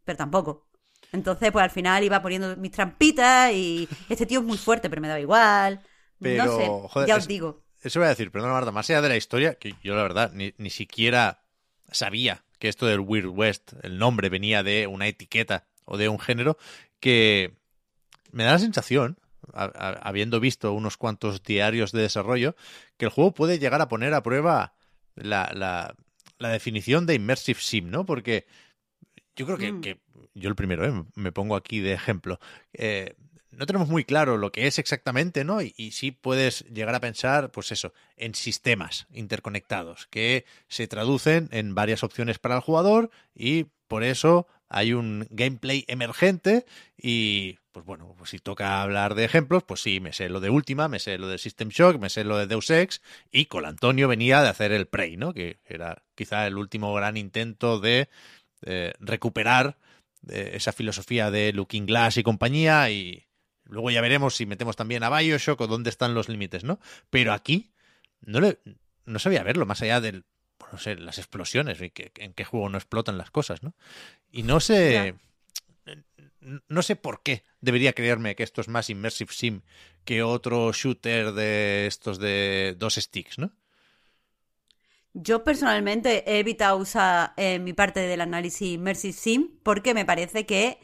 [0.04, 0.68] Pero tampoco.
[1.12, 5.02] Entonces, pues al final iba poniendo mis trampitas y este tío es muy fuerte, pero
[5.02, 5.82] me daba igual.
[6.20, 7.64] Pero, no sé, joder, ya os digo.
[7.82, 10.32] Eso voy a decir, perdona Marta, más allá de la historia, que yo la verdad
[10.34, 11.44] ni, ni siquiera
[11.92, 16.20] sabía que esto del Weird West, el nombre venía de una etiqueta o de un
[16.20, 16.58] género,
[17.00, 17.54] que
[18.32, 19.20] me da la sensación
[19.54, 22.56] habiendo visto unos cuantos diarios de desarrollo,
[22.98, 24.74] que el juego puede llegar a poner a prueba
[25.16, 25.96] la, la,
[26.38, 28.06] la definición de Immersive Sim, ¿no?
[28.06, 28.46] Porque
[29.36, 29.82] yo creo que, mm.
[29.82, 30.00] que
[30.34, 31.06] yo el primero, ¿eh?
[31.16, 32.40] me pongo aquí de ejemplo.
[32.74, 33.16] Eh,
[33.52, 35.62] no tenemos muy claro lo que es exactamente, ¿no?
[35.62, 41.48] Y, y, sí puedes llegar a pensar, pues eso, en sistemas interconectados que se traducen
[41.52, 46.66] en varias opciones para el jugador y por eso hay un gameplay emergente
[46.98, 50.50] y pues bueno, pues si toca hablar de ejemplos, pues sí, me sé lo de
[50.50, 53.02] Última, me sé lo de System Shock, me sé lo de Deus Ex
[53.32, 55.34] y con Antonio venía de hacer el Prey, ¿no?
[55.34, 58.08] Que era quizá el último gran intento de
[58.62, 59.78] eh, recuperar
[60.30, 63.28] eh, esa filosofía de Looking Glass y compañía y
[63.66, 66.80] luego ya veremos si metemos también a Bioshock o dónde están los límites, ¿no?
[67.10, 67.74] Pero aquí
[68.22, 68.40] no
[69.06, 70.24] no sabía verlo más allá del
[70.72, 73.74] no sé, las explosiones, en qué juego no explotan las cosas, ¿no?
[74.32, 75.16] Y no sé,
[76.68, 79.62] no sé por qué debería creerme que esto es más Immersive Sim
[80.04, 83.52] que otro shooter de estos de dos sticks, ¿no?
[85.14, 90.46] Yo personalmente he evitado usar en mi parte del análisis Immersive Sim porque me parece
[90.46, 90.78] que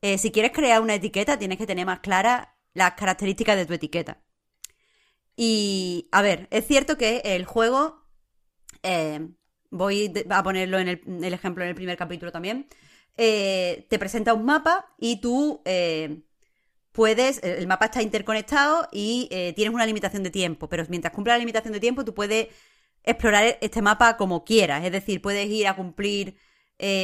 [0.00, 3.74] eh, si quieres crear una etiqueta tienes que tener más claras las características de tu
[3.74, 4.22] etiqueta.
[5.36, 8.03] Y, a ver, es cierto que el juego
[8.84, 9.28] eh,
[9.70, 12.68] voy a ponerlo en el, ejemplo en el primer capítulo también,
[13.16, 16.22] eh, te presenta un mapa y tú eh,
[16.92, 21.38] puedes, el mapa está interconectado y tienes una limitación de tiempo, pero mientras cumple la
[21.38, 22.48] limitación de tiempo tú puedes
[23.02, 26.36] explorar este mapa como quieras, es decir, puedes ir a cumplir...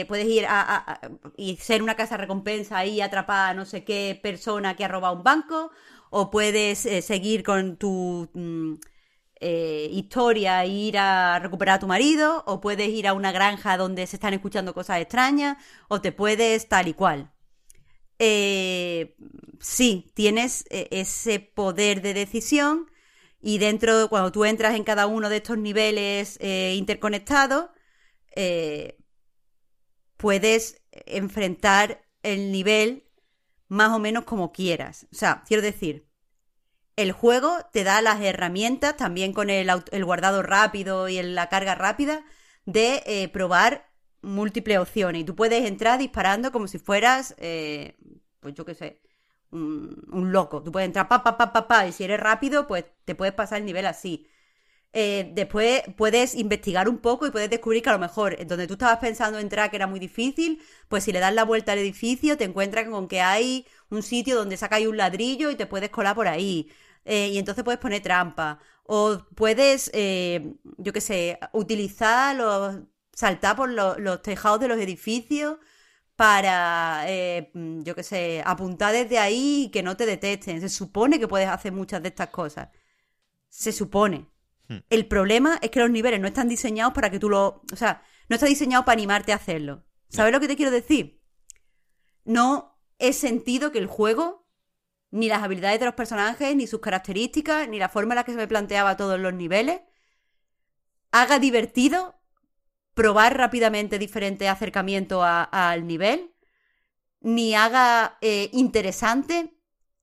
[0.08, 1.00] puedes ir a,
[1.36, 5.16] y ser una casa recompensa ahí atrapada a no sé qué persona que ha robado
[5.16, 5.70] un banco
[6.10, 8.74] o puedes seguir con tu mm,
[9.40, 13.76] eh, historia e ir a recuperar a tu marido, o puedes ir a una granja
[13.76, 15.56] donde se están escuchando cosas extrañas,
[15.88, 17.32] o te puedes tal y cual.
[18.18, 19.16] Eh,
[19.60, 22.90] sí, tienes eh, ese poder de decisión
[23.40, 27.70] Y dentro, cuando tú entras en cada uno de estos niveles eh, interconectados,
[28.36, 28.98] eh,
[30.16, 33.04] puedes enfrentar el nivel
[33.68, 35.06] más o menos como quieras.
[35.12, 36.09] O sea, quiero decir,
[37.02, 41.74] el juego te da las herramientas, también con el, el guardado rápido y la carga
[41.74, 42.24] rápida,
[42.66, 43.90] de eh, probar
[44.22, 45.22] múltiples opciones.
[45.22, 47.96] Y tú puedes entrar disparando como si fueras, eh,
[48.40, 49.02] pues yo qué sé,
[49.50, 50.62] un, loco.
[50.62, 53.34] Tú puedes entrar pa, pa, pa, pa, pa, y si eres rápido, pues te puedes
[53.34, 54.26] pasar el nivel así.
[54.92, 58.72] Eh, después puedes investigar un poco y puedes descubrir que a lo mejor donde tú
[58.74, 62.36] estabas pensando entrar que era muy difícil, pues si le das la vuelta al edificio
[62.36, 66.16] te encuentras con que hay un sitio donde sacáis un ladrillo y te puedes colar
[66.16, 66.70] por ahí.
[67.04, 68.58] Eh, y entonces puedes poner trampa.
[68.84, 72.80] O puedes, eh, yo qué sé, utilizar los.
[73.12, 75.58] saltar por lo- los tejados de los edificios
[76.16, 80.60] para, eh, yo qué sé, apuntar desde ahí y que no te detecten.
[80.60, 82.68] Se supone que puedes hacer muchas de estas cosas.
[83.48, 84.30] Se supone.
[84.88, 87.62] El problema es que los niveles no están diseñados para que tú lo...
[87.72, 89.84] O sea, no está diseñado para animarte a hacerlo.
[90.08, 91.20] ¿Sabes lo que te quiero decir?
[92.24, 94.39] No he sentido que el juego,
[95.10, 98.32] ni las habilidades de los personajes, ni sus características, ni la forma en la que
[98.32, 99.80] se me planteaba todos los niveles,
[101.10, 102.20] haga divertido
[102.94, 106.34] probar rápidamente diferentes acercamientos al nivel,
[107.20, 109.54] ni haga eh, interesante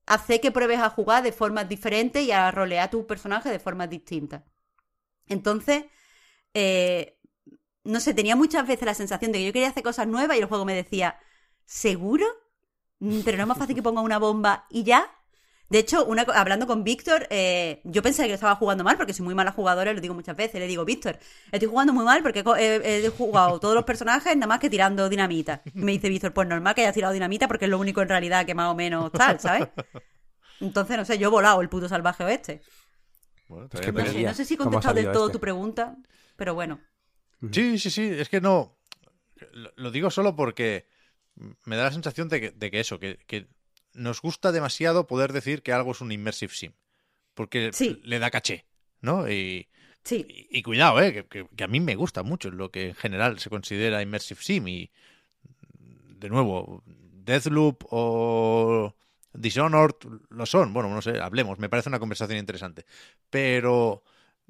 [0.05, 3.59] hacer que pruebes a jugar de formas diferentes y a rolear a tu personaje de
[3.59, 4.43] formas distintas.
[5.27, 5.85] Entonces,
[6.53, 7.19] eh,
[7.83, 10.41] no sé, tenía muchas veces la sensación de que yo quería hacer cosas nuevas y
[10.41, 11.19] el juego me decía,
[11.65, 12.25] ¿seguro?
[12.99, 15.09] Mm, Pero no es más fácil que ponga una bomba y ya.
[15.69, 19.25] De hecho, una, hablando con Víctor, eh, yo pensé que estaba jugando mal porque soy
[19.25, 20.61] muy mala jugadora, lo digo muchas veces.
[20.61, 21.19] Le digo, Víctor,
[21.51, 24.59] estoy jugando muy mal porque he co- he, he jugado todos los personajes nada más
[24.59, 25.61] que tirando dinamita.
[25.75, 28.07] Y me dice Víctor, pues normal que hayas tirado dinamita porque es lo único en
[28.07, 29.67] realidad que más o menos tal, ¿sabes?
[30.61, 32.61] Entonces, no sé, yo he volado el puto salvaje oeste.
[33.49, 35.33] Bueno, Es está que bien, No sé, no sé si he contestado del todo este.
[35.33, 35.97] tu pregunta,
[36.37, 36.79] pero bueno.
[37.51, 38.03] Sí, sí, sí.
[38.09, 38.77] Es que no.
[39.51, 40.87] Lo, lo digo solo porque
[41.65, 43.47] me da la sensación de que, de que eso, que, que
[43.93, 46.71] nos gusta demasiado poder decir que algo es un immersive sim.
[47.33, 48.01] Porque Sí.
[48.03, 48.65] le da caché,
[49.01, 49.29] ¿no?
[49.29, 49.67] Y,
[50.03, 51.25] Sí, y- y cuidado, ¿eh?
[51.29, 54.67] Que, a mí me gusta mucho lo que en general se considera immersive sim.
[54.67, 54.89] Y
[55.79, 58.95] de nuevo, Deathloop o
[59.33, 59.95] Dishonored
[60.29, 60.73] lo son.
[60.73, 61.59] Bueno, no sé, hablemos.
[61.59, 62.85] Me parece una conversación interesante.
[63.29, 64.03] Pero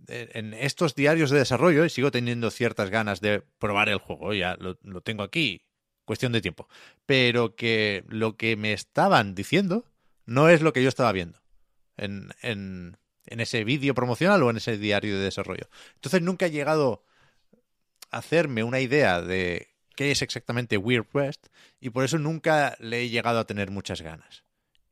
[0.08, 4.56] eh, en estos diarios de desarrollo sigo teniendo ciertas ganas de probar el juego, ya
[4.60, 5.64] lo, lo tengo aquí,
[6.08, 6.68] cuestión de tiempo,
[7.06, 9.86] pero que lo que me estaban diciendo
[10.26, 11.40] no es lo que yo estaba viendo
[11.98, 12.98] en, en,
[13.28, 15.70] en ese vídeo promocional o en ese diario de desarrollo.
[15.96, 17.04] Entonces nunca he llegado
[18.12, 21.48] a hacerme una idea de qué es exactamente Weird West
[21.80, 24.44] y por eso nunca le he llegado a tener muchas ganas.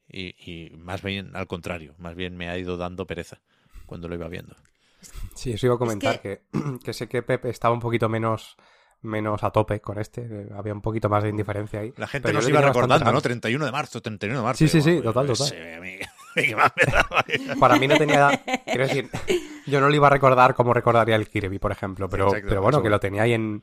[0.08, 3.42] Y, y más bien al contrario, más bien me ha ido dando pereza
[3.86, 4.56] cuando lo iba viendo.
[5.36, 6.80] Sí, eso iba a comentar, que- que...
[6.84, 8.56] que sé que Pepe estaba un poquito menos
[9.02, 11.94] menos a tope con este, eh, había un poquito más de indiferencia ahí.
[11.98, 13.12] La gente pero nos iba recordando, ¿no?
[13.12, 13.24] ganas.
[13.24, 14.58] 31 de marzo, 31 de marzo.
[14.58, 15.54] Sí, sí, sí, total, total.
[17.60, 18.42] Para mí no tenía...
[18.66, 19.10] Quiero decir,
[19.68, 22.82] yo no lo iba a recordar como recordaría el Kirby, por ejemplo, pero, pero bueno,
[22.82, 23.62] que lo tenía ahí en,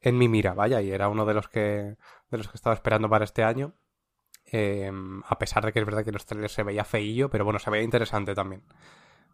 [0.00, 1.96] en mi mira, vaya, y era uno de los que
[2.30, 3.74] de los que estaba esperando para este año.
[4.50, 4.90] Eh,
[5.26, 7.70] a pesar de que es verdad que los trailers se veía feillo, pero bueno, se
[7.70, 8.62] veía interesante también.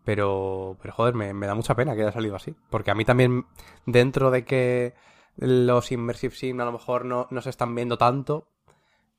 [0.04, 2.54] Pero, pero joder, me, me da mucha pena que haya salido así.
[2.70, 3.46] Porque a mí también,
[3.86, 4.94] dentro de que
[5.38, 8.48] los Immersive Sim a lo mejor no, no se están viendo tanto,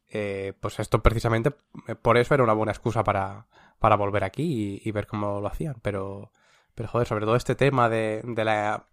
[0.09, 1.53] eh, pues esto precisamente,
[1.87, 3.47] eh, por eso era una buena excusa para,
[3.79, 5.75] para volver aquí y, y ver cómo lo hacían.
[5.81, 6.31] Pero,
[6.75, 8.87] pero joder, sobre todo este tema de, de la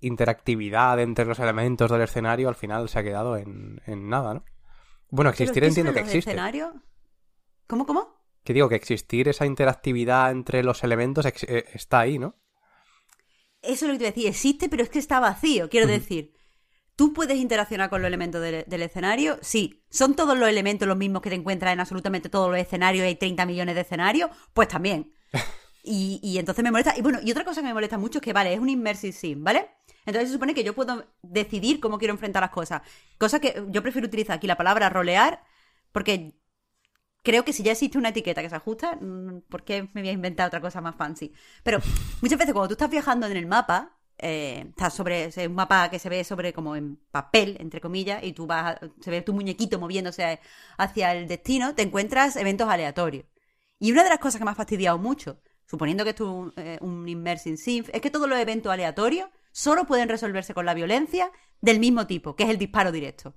[0.00, 4.44] interactividad entre los elementos del escenario, al final se ha quedado en, en nada, ¿no?
[5.10, 6.30] Bueno, existir entiendo que existe.
[6.30, 6.72] escenarios-
[7.66, 8.16] ¿Cómo, cómo?
[8.44, 12.36] Que digo que existir esa interactividad entre los elementos eh, está ahí, ¿no?
[13.60, 14.26] Eso es lo que te iba a decir.
[14.28, 15.68] Existe, pero es que está vacío.
[15.68, 16.32] Quiero decir,
[16.96, 19.38] ¿tú puedes interaccionar con los elementos del, del escenario?
[19.42, 19.84] Sí.
[19.90, 23.08] ¿Son todos los elementos los mismos que te encuentras en absolutamente todos los escenarios y
[23.08, 24.30] hay 30 millones de escenarios?
[24.52, 25.14] Pues también.
[25.82, 26.94] Y, y entonces me molesta.
[26.96, 29.12] Y bueno, y otra cosa que me molesta mucho es que, vale, es un immersive
[29.12, 29.70] sim, ¿vale?
[30.04, 32.82] Entonces se supone que yo puedo decidir cómo quiero enfrentar las cosas.
[33.18, 35.42] Cosa que yo prefiero utilizar aquí la palabra rolear,
[35.92, 36.34] porque
[37.22, 40.10] creo que si ya existe una etiqueta que se ajusta, mm, ¿por qué me voy
[40.10, 41.32] a inventar otra cosa más fancy?
[41.62, 41.80] Pero
[42.20, 45.98] muchas veces cuando tú estás viajando en el mapa, eh, estás sobre un mapa que
[45.98, 49.78] se ve sobre como en papel, entre comillas, y tú vas, se ve tu muñequito
[49.78, 50.40] moviéndose
[50.78, 53.24] hacia el destino, te encuentras eventos aleatorios.
[53.78, 56.52] Y una de las cosas que me ha fastidiado mucho, suponiendo que esto es un,
[56.56, 60.74] eh, un immersive sim, es que todos los eventos aleatorios solo pueden resolverse con la
[60.74, 61.30] violencia
[61.60, 63.34] del mismo tipo, que es el disparo directo.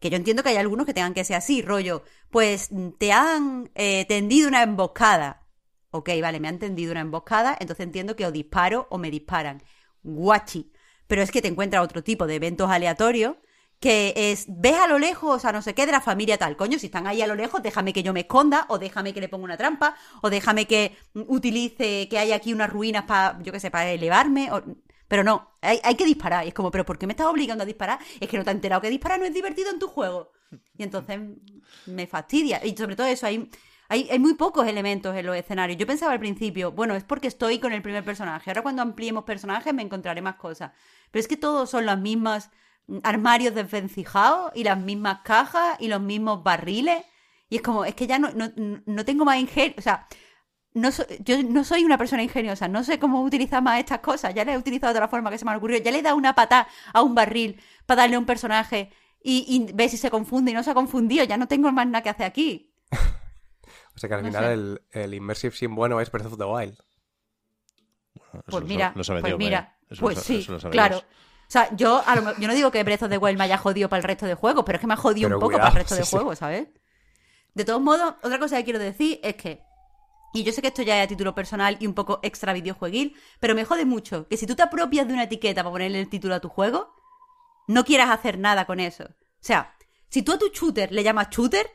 [0.00, 3.70] Que yo entiendo que hay algunos que tengan que ser así, rollo, pues te han
[3.74, 5.46] eh, tendido una emboscada.
[5.90, 9.62] Ok, vale, me han tendido una emboscada, entonces entiendo que o disparo o me disparan.
[10.04, 10.70] Guachi.
[11.06, 13.36] Pero es que te encuentras otro tipo de eventos aleatorios
[13.80, 16.56] que es, ves a lo lejos a no sé qué de la familia tal.
[16.56, 19.20] Coño, si están ahí a lo lejos, déjame que yo me esconda, o déjame que
[19.20, 23.52] le ponga una trampa, o déjame que utilice que hay aquí unas ruinas para, yo
[23.52, 24.50] qué sé, para elevarme.
[24.52, 24.62] o-
[25.08, 26.44] Pero no, hay, hay que disparar.
[26.44, 27.98] Y es como, ¿pero por qué me estás obligando a disparar?
[28.20, 30.32] Es que no te has enterado que disparar no es divertido en tu juego.
[30.78, 31.20] Y entonces
[31.86, 32.64] me fastidia.
[32.64, 33.50] Y sobre todo eso, hay,
[33.88, 35.78] hay, muy pocos elementos en los escenarios.
[35.78, 38.50] Yo pensaba al principio, bueno, es porque estoy con el primer personaje.
[38.50, 40.72] Ahora cuando ampliemos personajes me encontraré más cosas.
[41.10, 42.50] Pero es que todos son las mismas
[42.86, 47.04] mm, armarios desvencijados y las mismas cajas y los mismos barriles.
[47.48, 48.50] Y es como, es que ya no, no,
[48.86, 49.74] no tengo más ingenio.
[49.78, 50.06] O sea,
[50.72, 54.34] no so- yo no soy una persona ingeniosa, no sé cómo utilizar más estas cosas.
[54.34, 55.82] Ya le he utilizado de otra forma que se me ha ocurrido.
[55.82, 58.90] Ya le he dado una patada a un barril para darle a un personaje
[59.22, 61.24] y, y ver si se confunde y no se ha confundido.
[61.24, 62.72] Ya no tengo más nada que hacer aquí.
[63.94, 66.44] O sea que al No final el, el Immersive Sim bueno es Breath of the
[66.44, 66.78] Wild.
[68.16, 69.76] Eso Pues lo- mira, lo sabe pues mira.
[69.90, 70.98] Eso pues lo sí, eso lo sabe claro.
[70.98, 73.58] O sea, yo, a lo yo no digo que Breath of the Wild me haya
[73.58, 75.52] jodido para el resto de juegos, pero es que me ha jodido Pero un poco
[75.52, 76.16] cuidado, para el resto de sí, sí.
[76.16, 76.68] juegos, ¿sabes?
[77.54, 79.62] De todos modos, otra cosa que quiero decir es que,
[80.34, 83.16] y yo sé que esto ya es a título personal y un poco extra videojueguil,
[83.40, 86.08] pero me jode mucho que si tú te apropias de una etiqueta para ponerle el
[86.10, 86.94] título a tu juego,
[87.68, 89.04] no quieras hacer nada con eso.
[89.04, 89.74] O sea,
[90.08, 91.70] si tú a tu shooter le llamas shooter,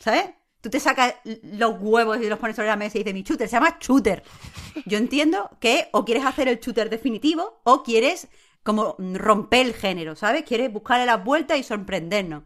[0.00, 0.30] ¿sabes?
[0.60, 3.48] Tú te sacas los huevos y los pones sobre la mesa y dices, mi shooter
[3.48, 4.22] se llama shooter.
[4.86, 8.28] Yo entiendo que o quieres hacer el shooter definitivo o quieres
[8.64, 10.42] como romper el género, ¿sabes?
[10.42, 12.42] Quieres buscarle las vueltas y sorprendernos.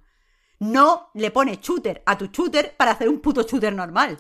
[0.59, 4.19] No le pones shooter a tu shooter para hacer un puto shooter normal.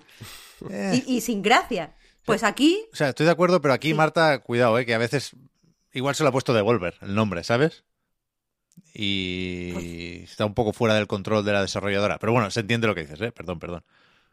[0.70, 1.02] Eh.
[1.06, 1.94] Y, y sin gracia.
[2.24, 3.94] Pues aquí, O sea, estoy de acuerdo, pero aquí, Sí.
[3.94, 4.86] Marta, cuidado, ¿eh?
[4.86, 5.36] que a veces
[5.92, 7.84] igual se lo ha puesto Devolver el nombre, ¿sabes?
[8.94, 9.84] Y Pues
[10.30, 12.18] está un poco fuera del control de la desarrolladora.
[12.18, 13.32] Pero bueno, se entiende lo que dices, ¿eh?
[13.32, 13.84] Perdón, perdón.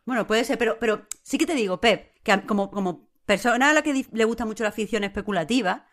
[0.06, 3.74] Bueno, puede ser, pero, pero sí que te digo, Pep, que como, como persona a
[3.74, 5.86] la que le gusta mucho la ficción especulativa,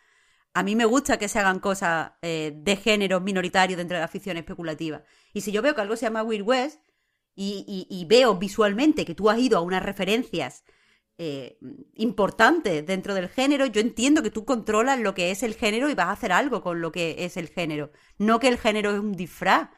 [0.54, 4.08] a mí me gusta que se hagan cosas eh, de género minoritario dentro de la
[4.08, 5.02] ficción especulativa.
[5.34, 6.80] Y si yo veo que algo se llama Weird West
[7.34, 10.64] y, y- y veo visualmente que tú has ido a unas referencias
[11.18, 11.58] eh,
[11.94, 15.94] importantes dentro del género, yo entiendo que tú controlas lo que es el género y
[15.94, 17.90] vas a hacer algo con lo que es el género.
[18.18, 19.70] No que el género es un disfraz.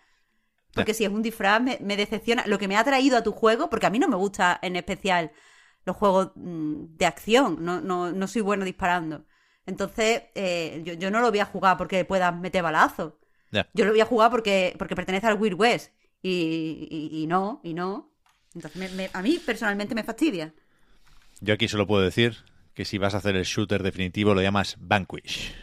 [0.75, 2.47] Porque si es un disfraz me, me decepciona.
[2.47, 4.77] Lo que me ha traído a tu juego, porque a mí no me gusta en
[4.77, 5.33] especial
[5.85, 9.25] los juegos mm, de acción, no, no, no soy bueno disparando.
[9.67, 13.15] Entonces, eh, yo, yo no lo voy a jugar porque puedas meter balazos.
[13.75, 15.93] Yo lo voy a jugar porque, porque pertenece al Weird West.
[16.23, 18.13] Y, y- y no, y no.
[18.55, 20.55] Entonces, me- me- a mí personalmente me fastidia.
[21.41, 22.37] Yo aquí solo puedo decir
[22.75, 25.55] que si vas a hacer el shooter definitivo lo llamas Vanquish.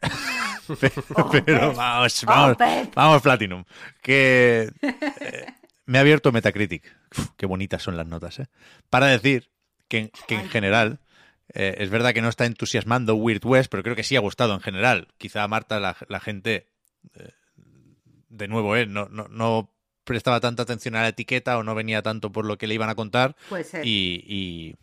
[0.80, 1.02] pero,
[1.44, 2.56] pero vamos, vamos,
[2.94, 3.64] vamos Platinum.
[4.02, 5.46] Que eh,
[5.86, 6.84] me ha abierto Metacritic.
[7.16, 8.46] Uf, qué bonitas son las notas, ¿eh?
[8.90, 9.50] Para decir
[9.88, 11.00] que, en- que en general
[11.54, 14.54] eh, es verdad que no está entusiasmando Weird West, pero creo que sí ha gustado
[14.54, 15.08] en general.
[15.18, 16.68] Quizá a Marta la, la gente,
[17.14, 17.30] eh,
[18.28, 18.86] de nuevo, ¿eh?
[18.86, 19.70] no, no, no
[20.04, 22.90] prestaba tanta atención a la etiqueta o no venía tanto por lo que le iban
[22.90, 23.36] a contar.
[23.48, 23.86] Puede ser.
[23.86, 24.76] Y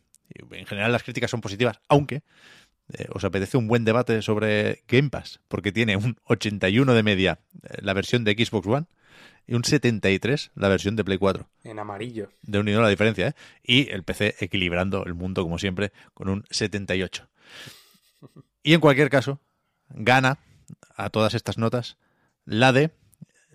[0.52, 2.24] en general las críticas son positivas, aunque
[2.94, 7.40] eh, os apetece un buen debate sobre Game Pass, porque tiene un 81 de media
[7.64, 8.86] eh, la versión de Xbox One
[9.48, 11.48] y un 73 la versión de Play 4.
[11.64, 12.32] En amarillo.
[12.42, 13.34] De unido la diferencia, ¿eh?
[13.64, 17.28] Y el PC equilibrando el mundo, como siempre, con un 78.
[18.64, 19.40] Y en cualquier caso,
[19.90, 20.40] gana
[20.96, 21.98] a todas estas notas
[22.46, 22.92] la de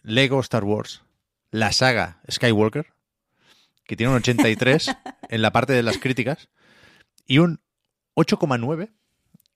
[0.03, 1.03] Lego Star Wars,
[1.51, 2.87] la saga Skywalker,
[3.85, 4.97] que tiene un 83
[5.29, 6.49] en la parte de las críticas
[7.27, 7.61] y un
[8.15, 8.93] 8,9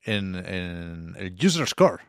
[0.03, 0.35] en,
[1.17, 2.01] el user score.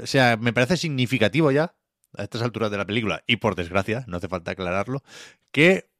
[0.00, 1.74] O sea, me parece significativo ya,
[2.16, 5.02] a estas alturas de la película, y por desgracia, no hace falta aclararlo,
[5.52, 5.90] que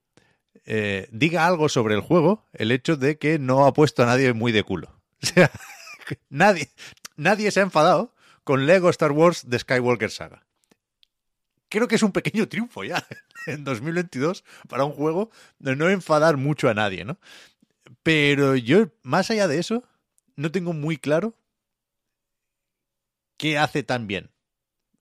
[0.64, 4.32] eh, diga algo sobre el juego el hecho de que no ha puesto a nadie
[4.32, 4.94] muy de culo.
[5.20, 5.50] O sea,
[6.28, 6.70] nadie,
[7.16, 8.14] nadie se ha enfadado
[8.44, 10.46] con Lego Star Wars de Skywalker Saga.
[11.68, 13.05] Creo que es un pequeño triunfo ya
[13.46, 17.18] en 2022 para un juego de no enfadar mucho a nadie, ¿no?
[18.02, 19.85] Pero yo, más allá de eso,
[20.36, 21.35] no tengo muy claro
[23.36, 24.31] qué hace tan bien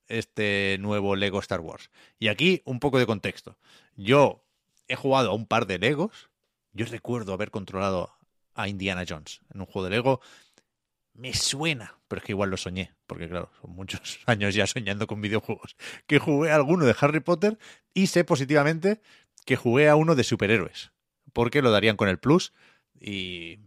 [0.08, 1.90] este nuevo Lego Star Wars.
[2.20, 3.58] Y aquí un poco de contexto.
[3.96, 4.44] Yo
[4.88, 6.30] he jugado a un par de Legos.
[6.74, 8.14] Yo recuerdo haber controlado
[8.54, 10.22] a Indiana Jones en un juego de Lego.
[11.14, 15.08] Me suena, pero es que igual lo soñé, porque claro, son muchos años ya soñando
[15.08, 17.58] con videojuegos, que jugué a alguno de Harry Potter
[17.94, 19.02] y sé positivamente
[19.46, 20.92] que jugué a uno de superhéroes,
[21.34, 22.54] porque lo darían con el Plus
[23.00, 23.60] y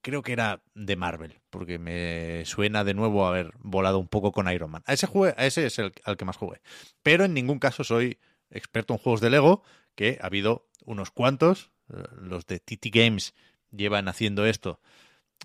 [0.00, 4.50] creo que era de Marvel, porque me suena de nuevo haber volado un poco con
[4.50, 4.82] Iron Man.
[4.86, 6.60] A ese, jugué, a ese es el al que más jugué.
[7.02, 8.18] Pero en ningún caso soy
[8.50, 9.62] experto en juegos de Lego,
[9.94, 13.34] que ha habido unos cuantos, eh, los de TT Games
[13.70, 14.80] llevan haciendo esto,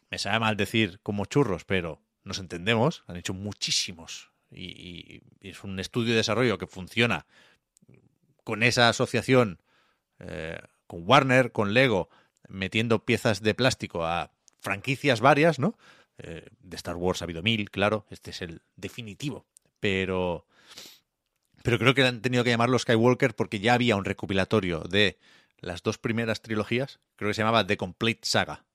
[0.09, 5.79] me sabe mal decir como churros, pero nos entendemos, han hecho muchísimos y, es un
[5.79, 7.25] estudio de desarrollo que funciona
[8.43, 9.61] con esa asociación
[10.19, 12.09] eh, con Warner, con Lego,
[12.53, 15.77] metiendo piezas de plástico a franquicias varias, ¿no?
[16.19, 19.45] Eh, de Star Wars ha habido mil, claro, este es el definitivo,
[19.79, 20.45] pero
[21.63, 25.17] pero creo que han tenido que llamarlo Skywalker porque ya había un recopilatorio de
[25.59, 28.65] las dos primeras trilogías, creo que se llamaba The Complete Saga.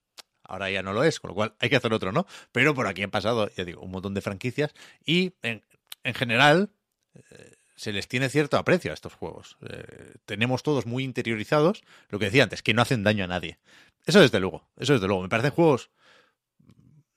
[0.43, 2.27] Ahora ya no lo es, con lo cual hay que hacer otro, ¿no?
[2.51, 4.73] Pero por aquí han pasado, ya digo, un montón de franquicias
[5.05, 5.63] y en,
[6.03, 6.71] en general
[7.15, 9.57] eh, se les tiene cierto aprecio a estos juegos.
[9.63, 13.59] Eh, tenemos todos muy interiorizados lo que decía antes, que no hacen daño a nadie.
[14.05, 15.23] Eso desde luego, eso desde luego.
[15.23, 15.91] Me parecen juegos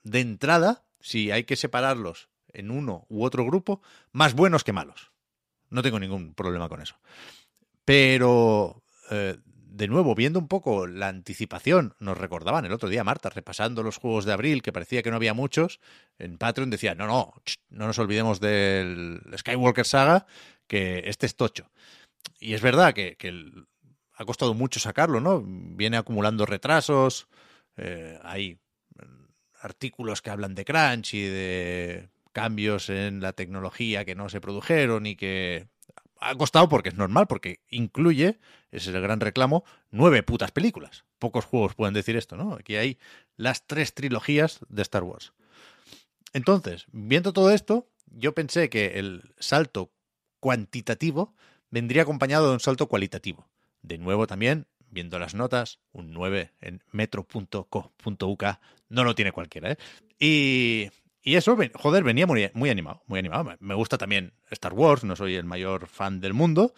[0.04, 3.82] de entrada, si hay que separarlos en uno u otro grupo,
[4.12, 5.12] más buenos que malos.
[5.72, 6.96] No tengo ningún problema con eso.
[7.84, 13.30] Pero, eh, de nuevo, viendo un poco la anticipación, nos recordaban el otro día, Marta,
[13.30, 15.80] repasando los juegos de abril, que parecía que no había muchos,
[16.20, 17.34] en Patreon decía, no, no,
[17.70, 20.28] no nos olvidemos del Skywalker Saga,
[20.72, 21.70] que este es tocho.
[22.40, 23.52] Y es verdad que, que
[24.14, 25.44] ha costado mucho sacarlo, ¿no?
[25.46, 27.28] Viene acumulando retrasos,
[27.76, 28.58] eh, hay
[29.60, 35.06] artículos que hablan de crunch y de cambios en la tecnología que no se produjeron
[35.08, 35.68] y que
[36.22, 38.40] ha costado porque es normal, porque incluye,
[38.72, 41.04] ese es el gran reclamo, nueve putas películas.
[41.20, 42.54] Pocos juegos pueden decir esto, ¿no?
[42.54, 42.98] Aquí hay
[43.36, 45.34] las tres trilogías de Star Wars.
[46.32, 49.92] Entonces, viendo todo esto, yo pensé que el salto
[50.42, 51.34] cuantitativo
[51.70, 53.48] vendría acompañado de un salto cualitativo.
[53.82, 58.44] De nuevo también, viendo las notas, un 9 en metro.co.uk
[58.90, 59.78] no lo tiene cualquiera, ¿eh?
[60.20, 60.90] Y,
[61.24, 63.56] y eso, joder, venía muy, muy animado, muy animado.
[63.60, 66.74] Me gusta también Star Wars, no soy el mayor fan del mundo,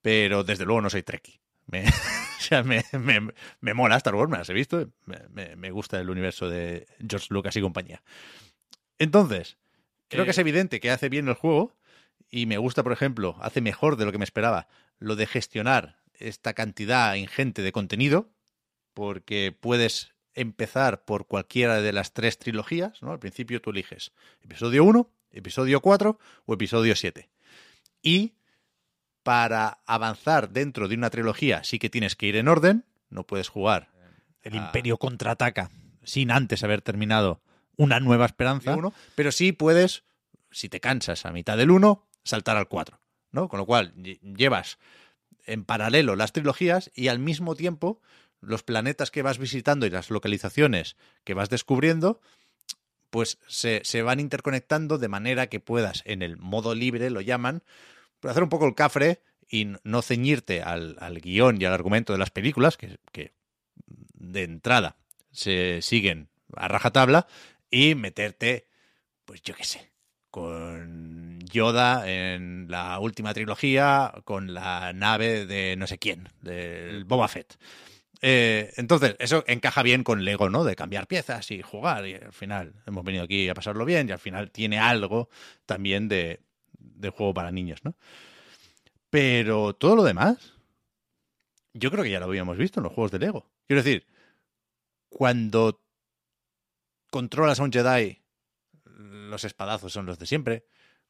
[0.00, 1.40] pero desde luego no soy Trekkie.
[1.66, 1.84] Me,
[2.38, 6.00] o sea, me, me, me, mola Star Wars, me las he visto, me, me, gusta
[6.00, 8.02] el universo de George Lucas y compañía.
[8.98, 9.58] Entonces,
[10.08, 11.74] creo eh, que es evidente que hace bien el juego
[12.30, 14.68] y me gusta, por ejemplo, hace mejor de lo que me esperaba
[14.98, 18.30] lo de gestionar esta cantidad ingente de contenido,
[18.94, 23.12] porque puedes empezar por cualquiera de las tres trilogías, ¿no?
[23.12, 27.28] Al principio tú eliges episodio 1, episodio 4 o episodio 7.
[28.02, 28.34] Y
[29.22, 33.48] para avanzar dentro de una trilogía sí que tienes que ir en orden, no puedes
[33.48, 33.90] jugar
[34.42, 35.70] el Imperio contraataca
[36.02, 37.42] sin antes haber terminado
[37.76, 40.04] una nueva esperanza, uno, pero sí puedes,
[40.50, 43.00] si te cansas a mitad del 1, saltar al 4,
[43.32, 43.48] ¿no?
[43.48, 44.78] Con lo cual llevas
[45.46, 48.00] en paralelo las trilogías y al mismo tiempo
[48.40, 52.20] los planetas que vas visitando y las localizaciones que vas descubriendo,
[53.10, 57.62] pues se, se, van interconectando de manera que puedas, en el modo libre, lo llaman,
[58.22, 62.18] hacer un poco el cafre y no ceñirte al, al guion y al argumento de
[62.18, 63.32] las películas, que, que
[63.86, 64.96] de entrada
[65.32, 67.26] se siguen a rajatabla,
[67.70, 68.68] y meterte,
[69.24, 69.92] pues yo qué sé,
[70.30, 70.97] con
[71.48, 77.56] Yoda en la última trilogía, con la nave de no sé quién, del Boba Fett.
[78.20, 80.64] Eh, entonces, eso encaja bien con Lego, ¿no?
[80.64, 82.06] De cambiar piezas y jugar.
[82.06, 85.28] Y al final hemos venido aquí a pasarlo bien y al final tiene algo
[85.66, 86.40] también de,
[86.78, 87.94] de juego para niños, ¿no?
[89.10, 90.52] Pero todo lo demás,
[91.72, 93.50] yo creo que ya lo habíamos visto en los juegos de Lego.
[93.66, 94.06] Quiero decir,
[95.08, 95.80] cuando
[97.10, 98.20] controlas a un Jedi,
[98.84, 100.66] los espadazos son los de siempre.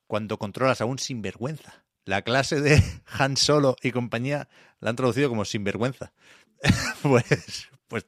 [0.09, 1.85] Cuando controlas a un sinvergüenza.
[2.05, 4.49] La clase de Han Solo y compañía
[4.81, 6.13] la han traducido como sinvergüenza.
[7.03, 8.07] pues, pues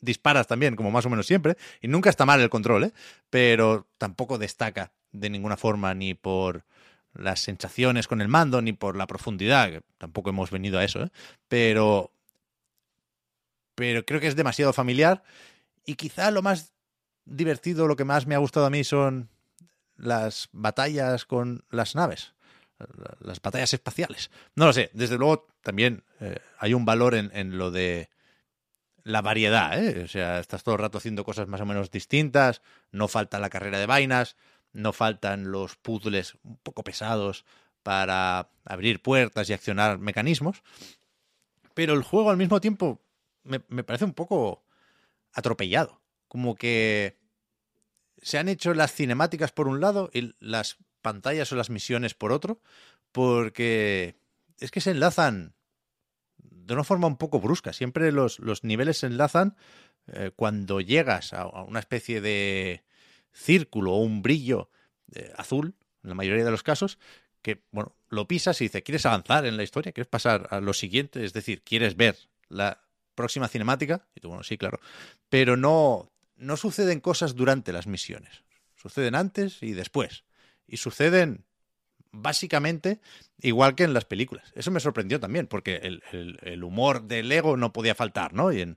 [0.00, 2.92] disparas también, como más o menos siempre, y nunca está mal el control, ¿eh?
[3.30, 6.64] pero tampoco destaca de ninguna forma ni por
[7.14, 11.04] las sensaciones con el mando, ni por la profundidad, que tampoco hemos venido a eso,
[11.04, 11.10] ¿eh?
[11.48, 12.10] pero,
[13.74, 15.22] pero creo que es demasiado familiar
[15.84, 16.72] y quizá lo más
[17.24, 19.28] divertido, lo que más me ha gustado a mí son
[20.02, 22.34] las batallas con las naves
[23.20, 24.30] las batallas espaciales.
[24.54, 28.10] No lo sé, desde luego también eh, hay un valor en, en, lo de
[29.04, 30.02] la variedad, ¿eh?
[30.04, 33.50] O sea, estás todo el rato haciendo cosas más o menos distintas, no falta la
[33.50, 34.36] carrera de vainas,
[34.72, 37.44] no faltan los puzzles un poco pesados
[37.82, 40.62] para abrir puertas y accionar mecanismos,
[41.74, 43.02] pero el juego al mismo tiempo
[43.42, 44.64] me, me parece un poco
[45.32, 47.18] atropellado, como que
[48.22, 52.32] se han hecho las cinemáticas por un lado y las pantallas o las misiones por
[52.32, 52.60] otro,
[53.10, 54.16] porque
[54.58, 55.54] es que se enlazan
[56.38, 57.72] de una forma un poco brusca.
[57.72, 59.56] Siempre los, los niveles se enlazan
[60.06, 62.84] eh, cuando llegas a, una especie de
[63.32, 64.70] círculo o un brillo
[65.14, 66.98] eh, azul, en la mayoría de los casos,
[67.42, 69.92] que bueno, lo pisas y dice, ¿quieres avanzar en la historia?
[69.92, 71.24] ¿Quieres pasar a lo siguiente?
[71.24, 72.16] Es decir, ¿quieres ver
[72.48, 72.82] la
[73.14, 74.06] próxima cinemática.
[74.14, 74.80] Y tú, bueno, sí, claro.
[75.28, 76.11] Pero no,
[76.42, 78.42] no suceden cosas durante las misiones.
[78.74, 80.24] Suceden antes y después.
[80.66, 81.44] Y suceden
[82.10, 83.00] básicamente
[83.40, 84.52] igual que en las películas.
[84.54, 88.52] Eso me sorprendió también, porque el, humor del Lego no podía faltar, ¿no?
[88.52, 88.76] Y en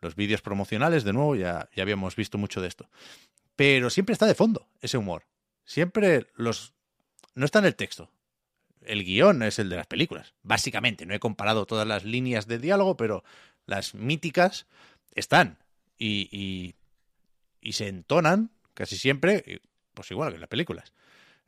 [0.00, 2.88] los vídeos promocionales, de nuevo, ya, ya habíamos visto mucho de esto.
[3.56, 5.26] Pero siempre está de fondo ese humor.
[5.64, 6.72] Siempre los...
[7.34, 8.10] No está en el texto.
[8.80, 10.34] El guion es el de las películas.
[10.42, 13.22] Básicamente, no he comparado todas las líneas de diálogo, pero
[13.66, 14.66] las míticas
[15.14, 15.58] están.
[15.98, 16.74] Y, y,
[17.62, 19.62] y se entonan casi siempre,
[19.94, 20.92] pues igual que en las películas.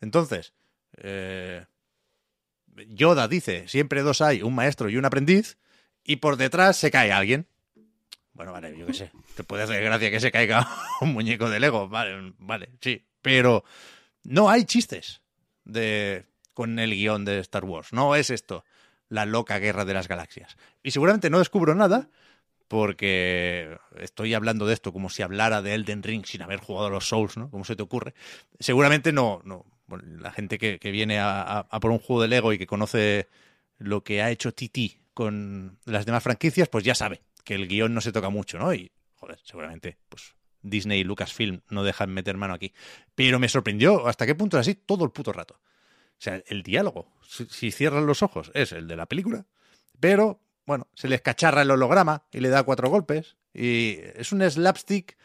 [0.00, 0.54] Entonces,
[0.96, 1.66] eh,
[2.88, 5.58] Yoda dice, siempre dos hay, un maestro y un aprendiz,
[6.04, 7.46] y por detrás se cae alguien.
[8.32, 9.12] Bueno, vale, yo qué sé.
[9.36, 10.68] Te puede hacer gracia que se caiga
[11.00, 11.88] un muñeco de Lego.
[11.88, 13.06] Vale, vale, sí.
[13.22, 13.64] Pero
[14.22, 15.22] no hay chistes
[15.64, 17.92] de con el guion de Star Wars.
[17.92, 18.64] No es esto,
[19.08, 20.56] la loca guerra de las galaxias.
[20.82, 22.08] Y seguramente no descubro nada
[22.68, 26.90] porque estoy hablando de esto como si hablara de Elden Ring sin haber jugado a
[26.90, 27.50] los Souls, ¿no?
[27.50, 28.14] ¿Cómo se te ocurre?
[28.58, 29.64] Seguramente no, no.
[30.18, 33.28] La gente que, que viene a, a- por un juego de Lego y que conoce
[33.78, 37.92] lo que ha hecho TT con las demás franquicias, pues ya sabe que el guion
[37.94, 38.72] no se toca mucho, ¿no?
[38.74, 42.72] Y, joder, seguramente, pues Disney y Lucasfilm no dejan meter mano aquí.
[43.14, 45.60] Pero me sorprendió hasta qué punto era así todo el puto rato.
[46.18, 49.44] O sea, el diálogo, si, si cierran los ojos, es el de la película,
[50.00, 53.36] pero, bueno, se les cacharra el holograma y le da cuatro golpes.
[53.52, 55.16] Y es un slapstick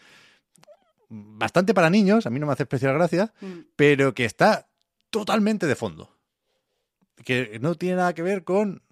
[1.09, 3.59] bastante para niños, a mí no me hace especial gracia, Mm.
[3.75, 4.67] pero que está
[5.09, 6.15] totalmente de fondo.
[7.25, 8.83] Que no tiene nada que ver con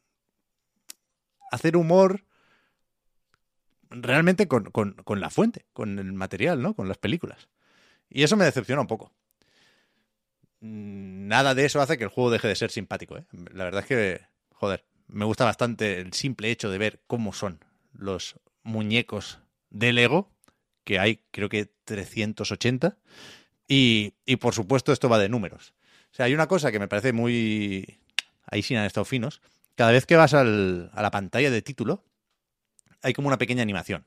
[1.51, 2.23] hacer humor
[3.89, 6.73] realmente con, con- con la fuente, con el material, ¿no?
[6.73, 7.47] Con las películas.
[8.09, 9.13] Y eso me decepciona un poco.
[10.59, 13.25] Nada de eso hace que el juego deje de ser simpático, ¿eh?
[13.53, 14.21] La verdad es que,
[14.53, 17.63] joder, me gusta bastante el simple hecho de ver cómo son
[17.93, 19.39] los muñecos
[19.69, 20.31] de Lego,
[20.83, 22.97] que hay creo que 380.
[23.67, 25.73] Y, y por supuesto esto va de números.
[26.11, 27.99] O sea, hay una cosa que me parece muy...
[28.45, 29.41] Ahí sí han estado finos.
[29.75, 32.05] Cada vez que vas al- a la pantalla de título,
[33.01, 34.05] hay como una pequeña animación.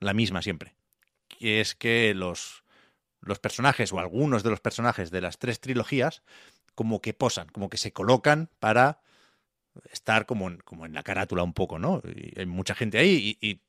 [0.00, 0.74] La misma siempre.
[1.28, 2.64] Que es que los,
[3.20, 6.22] los personajes o algunos de los personajes de las tres trilogías
[6.74, 9.00] como que posan, como que se colocan para
[9.90, 12.02] estar como en, como en la carátula un poco, ¿no?
[12.04, 13.60] Y hay mucha gente ahí y,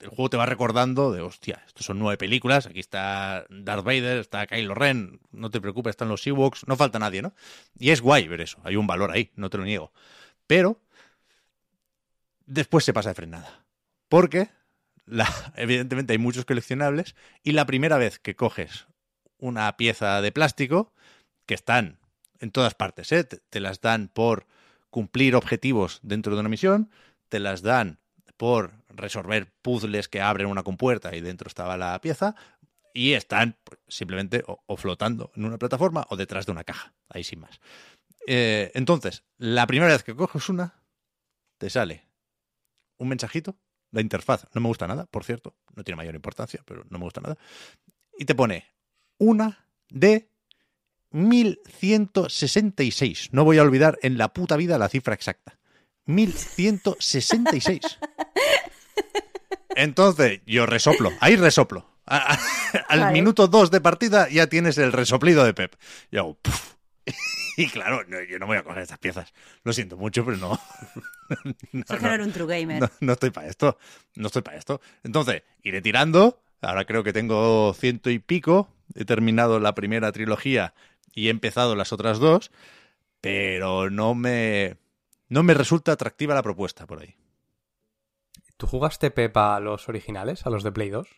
[0.00, 4.18] el juego te va recordando de, hostia, estos son nueve películas, aquí está Darth Vader,
[4.18, 7.34] está Kylo Ren, no te preocupes, están los Ewoks, no falta nadie, ¿no?
[7.78, 9.92] Y es guay ver eso, hay un valor ahí, no te lo niego.
[10.48, 10.80] Pero
[12.46, 13.64] después se pasa de frenada.
[14.08, 14.50] Porque
[15.56, 17.14] evidentemente hay muchos coleccionables
[17.44, 18.86] y la primera vez que coges
[19.38, 20.92] una pieza de plástico,
[21.46, 21.98] que están
[22.40, 23.24] en todas partes, ¿eh?
[23.24, 24.46] te las dan por
[24.92, 26.90] cumplir objetivos dentro de una misión,
[27.30, 27.98] te las dan
[28.36, 32.36] por resolver puzzles que abren una compuerta y dentro estaba la pieza,
[32.94, 33.56] y están
[33.88, 37.58] simplemente o, o flotando en una plataforma o detrás de una caja, ahí sin más.
[38.26, 40.74] Eh, entonces, la primera vez que coges una,
[41.56, 42.06] te sale
[42.98, 43.56] un mensajito,
[43.92, 47.04] la interfaz no me gusta nada, por cierto, no tiene mayor importancia, pero no me
[47.04, 47.38] gusta nada,
[48.18, 48.66] y te pone
[49.16, 50.31] una de
[51.12, 53.28] 1166.
[53.32, 55.58] No voy a olvidar en la puta vida la cifra exacta.
[56.06, 57.80] 1166.
[59.76, 61.12] Entonces, yo resoplo.
[61.20, 61.86] Ahí resoplo.
[62.06, 62.38] A- a-
[62.88, 63.12] al Vale.
[63.12, 65.74] minuto 2 de partida ya tienes el resoplido de Pep.
[66.10, 66.38] Y hago.
[67.56, 69.32] Y claro, no, yo no voy a coger estas piezas.
[69.62, 70.58] Lo siento mucho, pero no.
[71.72, 72.08] No, Eso es que no.
[72.08, 72.80] no era un true gamer.
[72.82, 73.78] No, no estoy para esto.
[74.16, 74.82] No estoy para esto.
[75.02, 76.42] Entonces, iré tirando.
[76.60, 78.68] Ahora creo que tengo ciento y pico.
[78.94, 80.74] He terminado la primera trilogía
[81.14, 82.50] y he empezado las otras dos.
[83.20, 84.76] Pero no me.
[85.28, 87.14] No me resulta atractiva la propuesta por ahí.
[88.56, 91.08] ¿Tú jugaste Pepa a los originales, a los de Play 2?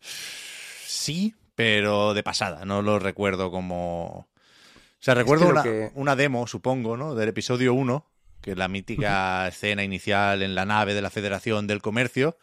[0.00, 2.64] Sí, pero de pasada.
[2.64, 4.06] No lo recuerdo como.
[4.06, 7.14] O sea, recuerdo una, que- una demo, supongo, ¿no?
[7.14, 8.06] Del episodio 1,
[8.42, 12.36] que es la mítica escena inicial en la nave de la Federación del Comercio,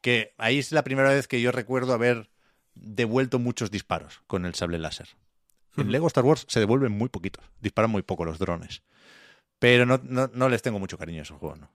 [0.00, 2.30] que ahí es la primera vez que yo recuerdo haber
[2.74, 5.08] devuelto muchos disparos con el sable láser.
[5.76, 8.82] En Lego Star Wars se devuelven muy poquitos, disparan muy poco los drones.
[9.58, 11.70] Pero no, no, no les tengo mucho cariño a esos juegos, ¿no?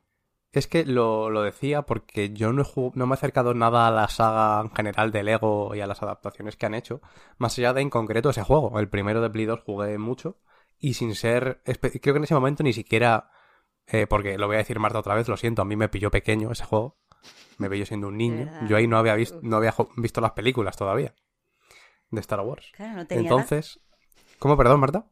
[0.52, 3.88] Es que lo, lo decía porque yo no, he jug- no me he acercado nada
[3.88, 7.02] a la saga en general de Lego y a las adaptaciones que han hecho,
[7.38, 8.80] más allá de en concreto ese juego.
[8.80, 10.38] El primero de Play 2 jugué mucho
[10.80, 11.62] y sin ser...
[11.66, 13.30] Creo que en ese momento ni siquiera...
[13.88, 16.10] eh, porque lo voy a decir Marta otra vez, lo siento, a mí me pilló
[16.10, 16.98] pequeño ese juego.
[17.58, 18.50] Me pilló siendo un niño.
[18.70, 21.14] Yo ahí no había, visto, no había visto las películas todavía
[22.12, 22.72] de Star Wars.
[22.76, 23.80] Claro, no tenía Entonces...
[24.40, 25.06] ¿Cómo, perdón, Marta?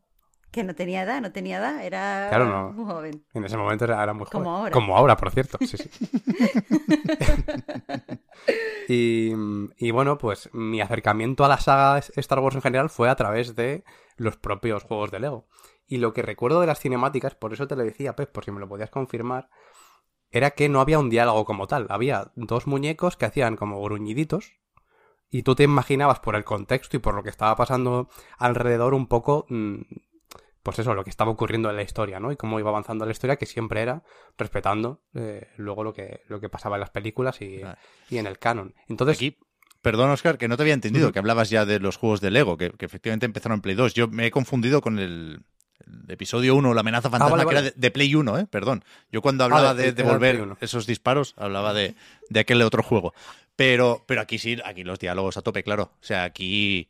[0.52, 2.72] Que no tenía edad, no tenía edad, era Claro, no.
[2.74, 3.26] muy joven.
[3.34, 4.56] En ese momento era, era muy Como joven.
[4.60, 4.72] ahora.
[4.72, 5.58] Como ahora, por cierto.
[5.62, 5.90] Sí, sí.
[8.88, 9.32] y,
[9.78, 13.56] y bueno, pues mi acercamiento a la saga Star Wars en general fue a través
[13.56, 13.84] de
[14.18, 15.48] los propios juegos de Lego.
[15.88, 18.52] Y lo que recuerdo de las cinemáticas, por eso te lo decía, Pep, por si
[18.52, 19.50] me lo podías confirmar,
[20.32, 21.88] era que no había un diálogo como tal.
[21.90, 24.54] Había dos muñecos que hacían como gruñiditos.
[25.34, 28.08] Y tú te imaginabas por el contexto y por lo que estaba pasando
[28.38, 29.82] alrededor un poco mm,
[30.62, 32.32] pues eso, lo que estaba ocurriendo en la historia, ¿no?
[32.32, 34.04] Y cómo iba avanzando la historia, que siempre era
[34.38, 37.78] respetando eh, luego lo que, lo que pasaba en las películas y, Ah.
[38.10, 38.74] y en el canon.
[38.88, 39.38] Entonces, Aquí,
[39.82, 42.56] perdón, Oscar, que no te había entendido, que hablabas ya de los juegos de Lego,
[42.56, 43.94] que, que efectivamente empezaron en Play 2.
[43.94, 45.44] Yo me he confundido con el,
[45.86, 48.48] el episodio 1, la amenaza fantasma, vale, que era de, de Play 1, ¿eh?
[48.50, 48.86] Perdón.
[49.12, 50.58] Yo cuando hablaba de- de 1.
[50.62, 51.96] esos disparos, hablaba de,
[52.30, 53.14] de aquel otro juego.
[53.56, 55.94] Pero, pero aquí sí, aquí los diálogos a tope, claro.
[56.02, 56.90] O sea, aquí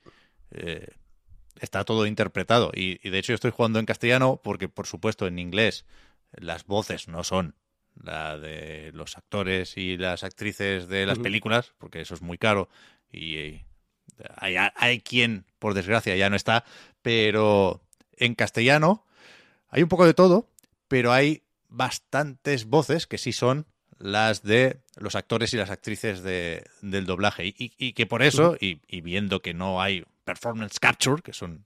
[0.52, 0.88] eh,
[1.60, 2.72] está todo interpretado.
[2.74, 5.86] Y, y de hecho yo estoy jugando en castellano porque, por supuesto, en inglés
[6.32, 7.56] las voces no son
[8.02, 12.70] la de los actores y las actrices de las películas, porque eso es muy caro.
[13.12, 13.66] Y eh,
[14.36, 16.66] hay, hay quien, por desgracia, ya no está.
[17.02, 17.84] Pero
[18.14, 19.06] en castellano
[19.70, 20.50] hay un poco de todo,
[20.88, 23.68] pero hay bastantes voces que sí son
[23.98, 27.46] las de los actores y las actrices de, del doblaje.
[27.46, 31.34] Y, y- y que por eso, y, y viendo que no hay performance capture, que
[31.34, 31.66] son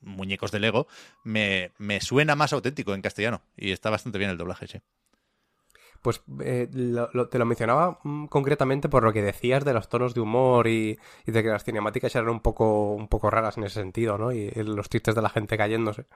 [0.00, 0.86] muñecos de Lego,
[1.24, 3.42] me, me suena más auténtico en castellano.
[3.56, 4.78] Y está bastante bien el doblaje, sí.
[6.02, 9.88] pues eh, lo- lo- te lo mencionaba mm, concretamente por lo que decías de los
[9.88, 13.56] tonos de humor y, y de que las cinemáticas eran un poco, un poco raras
[13.58, 14.32] en ese sentido, ¿no?
[14.32, 16.06] Y, y los chistes de la gente cayéndose.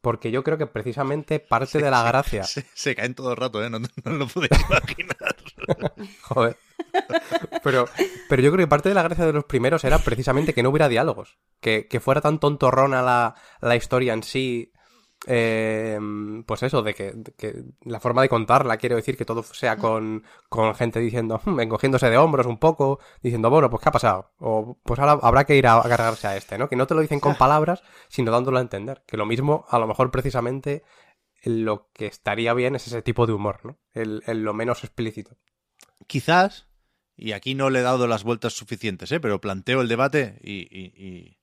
[0.00, 2.44] Porque yo creo que precisamente parte de la gracia...
[2.44, 3.68] Se, se caen todo el rato, ¿eh?
[3.68, 5.36] No, no lo podéis imaginar.
[6.22, 6.56] Joder.
[7.62, 7.86] Pero,
[8.28, 10.70] pero yo creo que parte de la gracia de los primeros era precisamente que no
[10.70, 11.38] hubiera diálogos.
[11.60, 14.72] Que, que fuera tan tontorrona la, la historia en sí.
[15.26, 15.98] Eh,
[16.46, 19.76] pues eso, de que, de que la forma de contarla, quiero decir, que todo sea
[19.76, 23.92] con, con gente diciendo, "Hmm", encogiéndose de hombros un poco, diciendo, bueno, pues ¿qué ha
[23.92, 24.32] pasado?
[24.38, 26.68] O pues ahora habrá que ir a, a cargarse a este, ¿no?
[26.68, 29.02] Que no te lo dicen con palabras, sino dándolo a entender.
[29.06, 30.82] Que lo mismo, a lo mejor precisamente,
[31.44, 33.78] lo que estaría bien es ese tipo de humor, ¿no?
[33.92, 35.36] El, el lo menos explícito.
[36.06, 36.68] Quizás,
[37.16, 39.20] y aquí no le he dado las vueltas suficientes, ¿eh?
[39.20, 41.39] pero planteo el debate y, y- y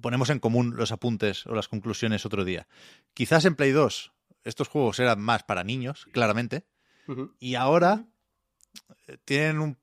[0.00, 2.66] ponemos en común los apuntes o las conclusiones otro día.
[3.14, 4.12] Quizás en Play 2
[4.44, 6.64] estos juegos eran más para niños, claramente,
[7.38, 8.04] y ahora
[9.06, 9.78] eh, tienen un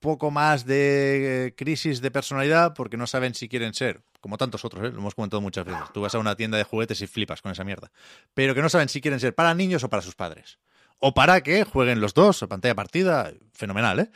[0.00, 4.64] poco más de eh, crisis de personalidad porque no saben si quieren ser, como tantos
[4.64, 4.90] otros, ¿eh?
[4.92, 5.82] lo hemos comentado muchas veces.
[5.94, 7.90] Tú vas a una tienda de juguetes y flipas con esa mierda.
[8.34, 10.58] Pero que no saben si quieren ser para niños o para sus padres.
[10.98, 14.10] O para que jueguen los dos pantalla partida, fenomenal, ¿eh?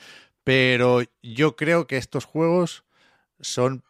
[0.44, 2.84] Pero yo creo que estos juegos
[3.40, 3.82] son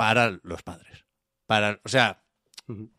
[0.00, 1.04] para los padres.
[1.46, 2.22] Para, o sea,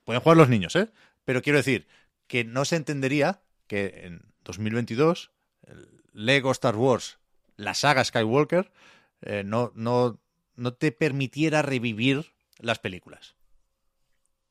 [0.04, 0.90] pueden jugar los niños, ¿eh?
[1.26, 1.88] Pero quiero decir
[2.28, 5.32] que no se entendería que en 2022
[5.68, 7.20] el Lego Star Wars,
[7.56, 8.72] la saga Skywalker,
[9.22, 10.20] eh, no, no,
[10.56, 13.36] no te permitiera revivir las películas.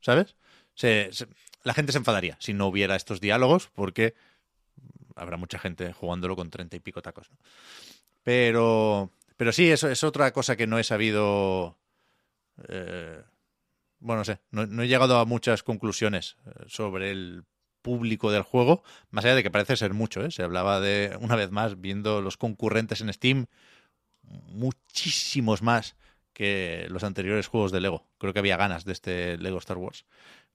[0.00, 0.36] ¿Sabes?
[0.74, 1.28] Se- se-
[1.62, 4.14] la gente se enfadaría si no hubiera estos diálogos porque
[5.16, 7.30] habrá mucha gente jugándolo con treinta y pico tacos.
[7.30, 7.36] ¿no?
[8.22, 11.76] Pero, pero sí, eso es otra cosa que no he sabido.
[12.68, 13.22] Eh,
[14.00, 17.44] bueno, no sé, no, he llegado a muchas conclusiones eh, sobre el
[17.82, 20.30] público del juego, más allá de que parece ser mucho, ¿eh?
[20.30, 23.46] Se hablaba de, una vez más, viendo los concurrentes en Steam,
[24.22, 25.96] muchísimos más
[26.32, 28.06] que los anteriores juegos de Lego.
[28.18, 30.04] Creo que había ganas de este Lego Star Wars.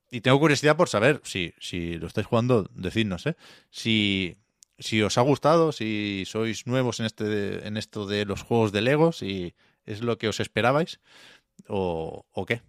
[0.10, 3.36] Y tengo curiosidad por saber, si, si lo estáis jugando, decidnos, ¿eh?
[3.70, 4.38] Si,
[4.80, 8.82] si os ha gustado, si sois nuevos en, este, en esto de los juegos de
[8.82, 9.54] Lego, si
[9.86, 11.00] es lo que os esperabais
[11.68, 12.62] o, o qué.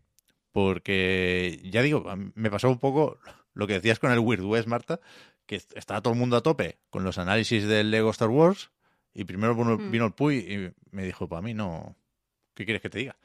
[0.52, 2.04] Porque, ya digo,
[2.34, 3.18] me pasó un poco
[3.54, 5.00] lo que decías con el Weird West, Marta,
[5.44, 8.70] que estaba todo el mundo a tope con los análisis del Lego Star Wars
[9.14, 9.90] y primero vino, Mm.
[9.90, 11.96] vino el Puy y me dijo, para mí no,
[12.54, 13.16] ¿qué quieres que te diga?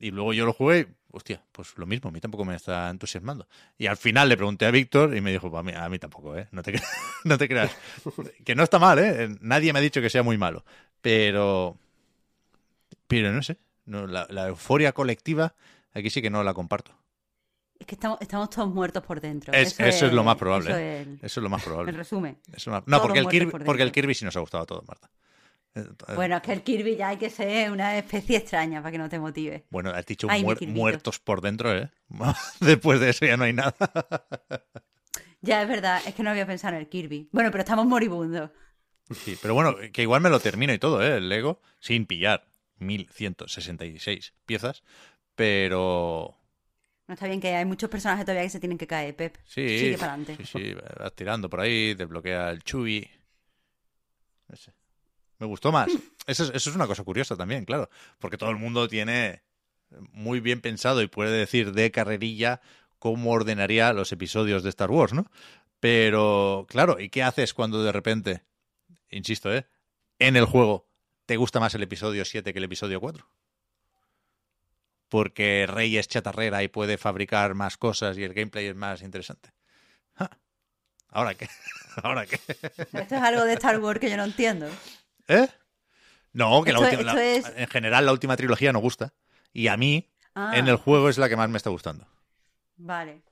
[0.00, 2.88] Y luego yo lo jugué, y, hostia, pues lo mismo, a mí tampoco me está
[2.88, 3.48] entusiasmando.
[3.76, 6.36] Y al final le pregunté a Víctor y me dijo, "Pa' mí- a mí tampoco,
[6.38, 6.48] ¿eh?
[6.52, 6.72] No te,
[7.24, 7.70] no te creas.
[8.44, 9.28] que no está mal, ¿eh?
[9.40, 10.64] Nadie me ha dicho que sea muy malo.
[11.00, 11.76] Pero,
[13.06, 13.56] pero no sé,
[13.88, 15.54] no, la, la euforia colectiva
[15.92, 16.92] aquí sí que no la comparto.
[17.78, 19.52] Es que estamos, estamos todos muertos por dentro.
[19.52, 21.00] Es- eso es lo más probable, Eso ¿eh?
[21.00, 21.90] es el, Eso es lo más probable.
[21.90, 22.38] el resumen.
[22.66, 23.92] Más- No, porque el, Kirby, por porque el.
[23.92, 25.10] Kirby sí nos ha gustado a todos, Marta.
[26.16, 29.08] Bueno, es que el Kirby ya hay que ser una especie extraña para que no
[29.08, 29.64] te motive.
[29.70, 31.88] Bueno, has dicho Ay, muer- muertos por dentro, ¿eh?
[32.60, 33.74] Después de eso ya no hay nada.
[35.40, 37.28] Ya es verdad, es que no había pensado en el Kirby.
[37.30, 38.50] Bueno, pero estamos moribundos.
[39.14, 41.18] Sí, pero bueno, que igual me lo termino y todo, ¿eh?
[41.18, 42.44] El Lego, sin pillar
[42.78, 44.82] 1166 piezas,
[45.34, 46.36] pero
[47.06, 49.36] No está bien que hay muchos personajes todavía que se tienen que caer, Pep.
[49.44, 50.36] Sí, Sigue para adelante.
[50.44, 53.10] sí, sí, vas tirando por ahí, desbloquea el Chewie.
[54.48, 54.72] No sé.
[55.38, 55.88] Me gustó más.
[56.26, 57.88] Eso es, eso es una cosa curiosa también, claro,
[58.18, 59.42] porque todo el mundo tiene
[60.12, 62.60] muy bien pensado y puede decir de carrerilla
[62.98, 65.30] cómo ordenaría los episodios de Star Wars, ¿no?
[65.80, 68.42] Pero, claro, ¿y qué haces cuando de repente,
[69.08, 69.66] insisto, ¿eh?
[70.18, 70.87] En el juego
[71.28, 73.28] te gusta más el episodio 7 que el episodio 4?
[75.10, 79.50] Porque Rey es chatarrera y puede fabricar más cosas y el gameplay es más interesante.
[81.10, 81.46] ¿Ahora qué?
[82.02, 82.36] ¿Ahora qué?
[82.36, 84.68] Esto es algo de Star Wars que yo no entiendo.
[85.26, 85.48] ¿Eh?
[86.32, 89.12] No, que la Esto- última, la- es- en general la última trilogía no gusta.
[89.52, 92.06] Y a mí, Ah, en el juego es la que más me está gustando.
[92.76, 93.22] Vale.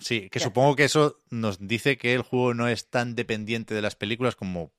[0.00, 3.80] Sí, que supongo que eso nos dice que el juego no es tan dependiente de
[3.82, 4.72] las películas como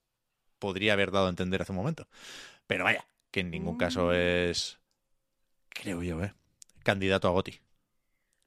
[0.65, 2.07] podría haber dado a entender hace un momento.
[2.67, 4.13] Pero vaya, que en ningún caso Mm.
[4.15, 4.79] es,
[5.69, 6.33] creo yo, ¿eh?
[6.83, 7.59] candidato a Goti.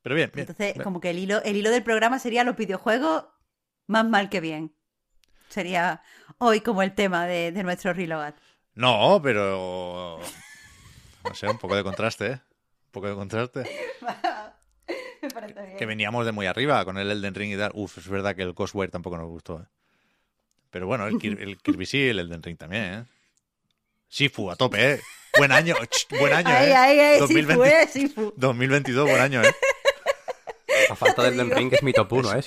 [0.02, 0.40] Pero bien, bien.
[0.48, 0.84] Entonces, bien.
[0.84, 3.26] como que el hilo, el hilo del programa sería los videojuegos
[3.86, 4.74] más mal que bien.
[5.48, 6.02] Sería
[6.38, 8.34] hoy como el tema de, de nuestro Reload.
[8.74, 10.18] No, pero...
[11.24, 12.40] No sé, un poco de contraste, ¿eh?
[12.86, 13.62] Un poco de contraste.
[15.22, 15.76] Me parece bien.
[15.76, 17.72] Que veníamos de muy arriba con el Elden Ring y tal.
[17.74, 19.60] Uf, es verdad que el Ghostwire tampoco nos gustó.
[19.62, 19.66] ¿eh?
[20.70, 22.82] Pero bueno, el, Kir- el Kirby sí, el Elden Ring también.
[22.84, 23.04] ¿eh?
[24.08, 25.00] Sifu, a tope, ¿eh?
[25.36, 26.74] Buen año, ch, buen año, Ay, ¿eh?
[26.74, 28.32] ay, ay, 2020 Sifu, eh, Sifu.
[28.36, 29.52] 2022, buen año, ¿eh?
[30.90, 31.58] A falta del Den digo.
[31.58, 32.42] Ring es mi top 1, ¿eh?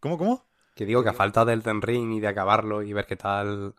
[0.00, 0.46] ¿Cómo, cómo?
[0.74, 3.74] Que digo que a falta del Den Ring y de acabarlo y ver qué tal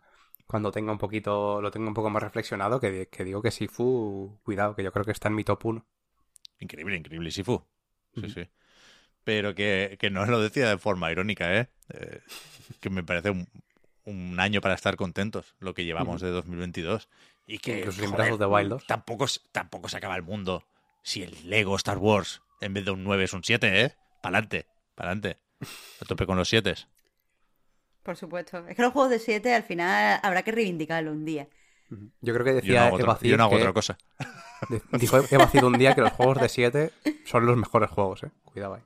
[0.46, 4.38] cuando tenga un poquito, lo tenga un poco más reflexionado, que, que digo que Sifu,
[4.44, 5.86] cuidado, que yo creo que está en mi top 1.
[6.60, 7.64] Increíble, increíble, Sifu.
[8.14, 8.48] Sí, sí.
[9.24, 11.68] Pero que, que no lo decía de forma irónica, ¿eh?
[11.90, 12.20] Eh,
[12.80, 13.46] que me parece un,
[14.04, 17.08] un año para estar contentos, lo que llevamos de 2022.
[17.46, 18.86] Y que, sin joder, the Wild 2.
[18.86, 20.64] Tampoco, tampoco se acaba el mundo
[21.02, 23.94] si el Lego Star Wars, en vez de un 9, es un 7, ¿eh?
[24.22, 25.38] Pa'lante, pa'lante.
[26.00, 26.74] A tope con los 7.
[28.02, 28.66] Por supuesto.
[28.68, 31.48] Es que los juegos de 7 al final habrá que reivindicarlo un día.
[32.20, 33.98] Yo creo que Yo no decía hago, Eva Cid yo no hago que- otra cosa.
[34.70, 36.90] de- dijo Eva Cid un día que los juegos de 7
[37.26, 38.30] son los mejores juegos, ¿eh?
[38.44, 38.82] Cuidado ahí.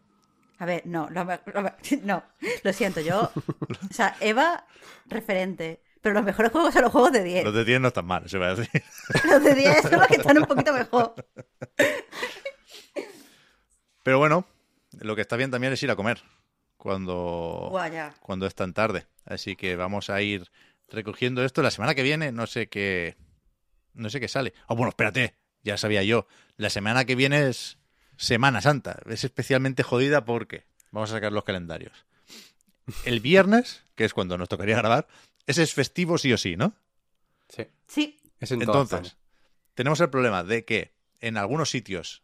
[0.59, 1.25] A ver, no, lo
[2.03, 2.25] no,
[2.63, 3.31] lo siento, yo.
[3.91, 4.67] O sea, Eva,
[5.07, 5.83] referente.
[6.01, 7.45] Pero los mejores juegos son los juegos de 10.
[7.45, 8.83] Los de 10 no están mal, se va a decir.
[9.25, 11.15] Los de 10 son los que están un poquito mejor.
[14.05, 14.47] Pero bueno,
[14.93, 16.23] lo que está bien también es ir a comer
[16.77, 17.77] cuando,
[18.21, 19.07] cuando es tan tarde.
[19.25, 20.51] Así que vamos a ir
[20.89, 21.63] recogiendo esto.
[21.63, 23.17] La semana que viene no sé qué
[23.93, 24.55] no sé qué sale.
[24.69, 26.27] Oh, bueno, espérate, ya sabía yo.
[26.57, 27.78] La semana que viene es
[28.19, 29.01] Semana Santa.
[29.07, 32.05] Es especialmente jodida porque vamos a sacar los calendarios.
[33.05, 35.07] El viernes, que es cuando nos tocaría grabar,
[35.47, 36.75] ese es festivo sí o sí, ¿no?
[37.49, 37.67] Sí.
[37.87, 39.17] Sí, Es Entonces,
[39.75, 42.23] tenemos el problema de que en algunos sitios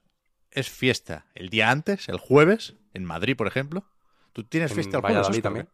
[0.50, 3.84] es fiesta el día antes, el jueves, en Madrid, por ejemplo.
[4.32, 5.16] ¿Tú tienes En fiesta el jueves?
[5.18, 5.68] Valladolid también.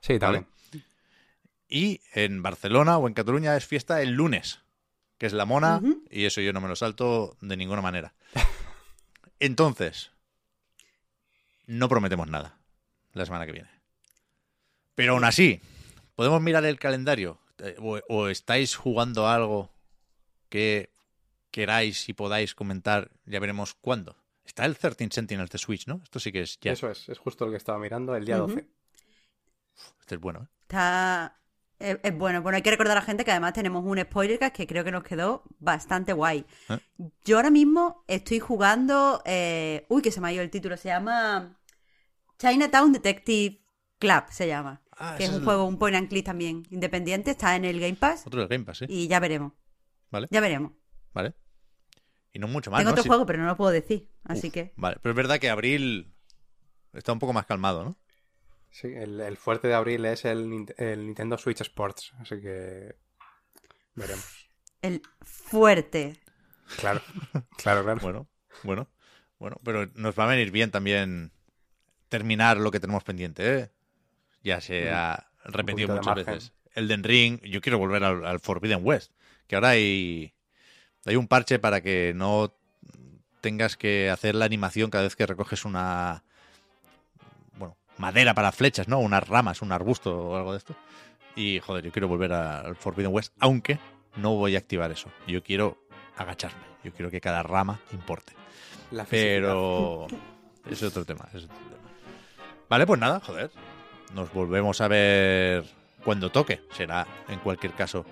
[0.00, 0.46] Sí, también.
[1.68, 4.60] Y en Barcelona o en Cataluña es fiesta el lunes,
[5.18, 8.14] que es la mona, y eso yo no me lo salto de ninguna manera.
[9.40, 10.12] Entonces,
[11.66, 12.58] no prometemos nada
[13.12, 13.70] la semana que viene.
[14.94, 15.60] Pero aún así,
[16.14, 17.38] podemos mirar el calendario.
[17.58, 19.70] eh, O, o estáis jugando algo
[20.48, 20.90] que
[21.50, 24.16] queráis y podáis comentar, ya veremos cuándo.
[24.44, 26.00] Está el 13 Sentinels de Switch, ¿no?
[26.04, 26.72] Esto sí que es ya.
[26.72, 28.54] Eso es, es justo lo que estaba mirando el día Ujú.
[28.54, 28.68] 12.
[30.00, 30.48] Este es bueno, ¿eh?
[30.62, 31.40] está.
[31.78, 32.40] Es, es bueno.
[32.42, 34.90] Bueno, hay que recordar a la gente que además tenemos un spoiler que creo que
[34.92, 36.46] nos quedó bastante guay.
[36.70, 36.78] ¿Eh?
[37.24, 39.22] Yo ahora mismo estoy jugando.
[39.24, 40.76] eh, Uy, que se me ha ido el título.
[40.76, 41.58] Se llama.
[42.38, 43.62] Chinatown Detective
[43.98, 44.82] Club, se llama.
[44.98, 47.30] Ah, que es un el- juego, un point and click también independiente.
[47.32, 48.26] Está en el Game Pass.
[48.26, 48.86] Otro del Game Pass, ¿sí?
[48.88, 49.52] Y ya veremos.
[50.10, 50.72] Vale, Ya veremos.
[51.12, 51.34] vale.
[52.32, 52.92] Y no mucho más, Tengo ¿no?
[52.94, 54.10] otro juego, pero no lo puedo decir.
[54.24, 54.72] Así Uf, que.
[54.76, 56.14] Vale, pero es verdad que abril
[56.92, 57.96] está un poco más calmado, ¿no?
[58.70, 62.94] Sí, el, el fuerte de abril es el, Nin- el Nintendo Switch Sports, así que
[63.94, 64.48] veremos.
[64.82, 66.20] El fuerte.
[66.76, 67.00] Claro,
[67.56, 68.00] claro, claro.
[68.00, 68.28] Bueno,
[68.62, 68.88] bueno,
[69.38, 71.32] bueno, pero nos va a venir bien también
[72.08, 73.70] terminar lo que tenemos pendiente, ¿eh?
[74.42, 76.52] Ya se ha repetido muchas veces.
[76.74, 79.12] Elden Ring, yo quiero volver al, al Forbidden West,
[79.46, 80.34] que ahora hay,
[81.06, 82.54] hay un parche para que no
[83.40, 86.24] tengas que hacer la animación cada vez que recoges una
[87.98, 88.98] madera para flechas, ¿no?
[88.98, 90.74] Unas ramas, un arbusto o algo de esto.
[91.34, 93.78] Y joder, yo quiero volver a- al Forbidden West, aunque
[94.16, 95.10] no voy a activar eso.
[95.26, 95.78] Yo quiero
[96.16, 96.64] agacharme.
[96.84, 98.32] Yo quiero que cada rama importe.
[98.90, 99.04] La.
[99.04, 100.06] Pero
[100.64, 101.24] ese es otro tema.
[101.28, 101.90] ese es otro tema.
[102.68, 103.50] Vale, pues nada, joder.
[104.14, 105.64] Nos volvemos a ver
[106.04, 106.62] cuando toque.
[106.72, 108.06] Será, en cualquier caso,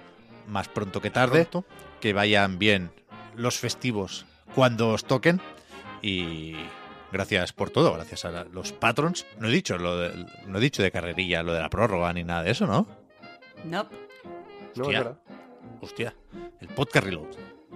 [0.49, 1.49] más pronto que tarde.
[2.01, 2.91] Que vayan bien
[3.37, 5.41] los festivos cuando os toquen.
[6.03, 6.57] Y
[7.15, 9.25] gracias por todo, gracias a los patrons.
[9.39, 12.25] No he dicho lo de, no he dicho de carrerilla, lo de la prórroga ni
[12.25, 12.87] nada de eso, ¿no?
[13.65, 13.89] No.
[14.75, 14.99] No, Hostia.
[14.99, 15.19] verdad.
[15.81, 16.15] Hostia,
[16.61, 17.29] el podcast reload,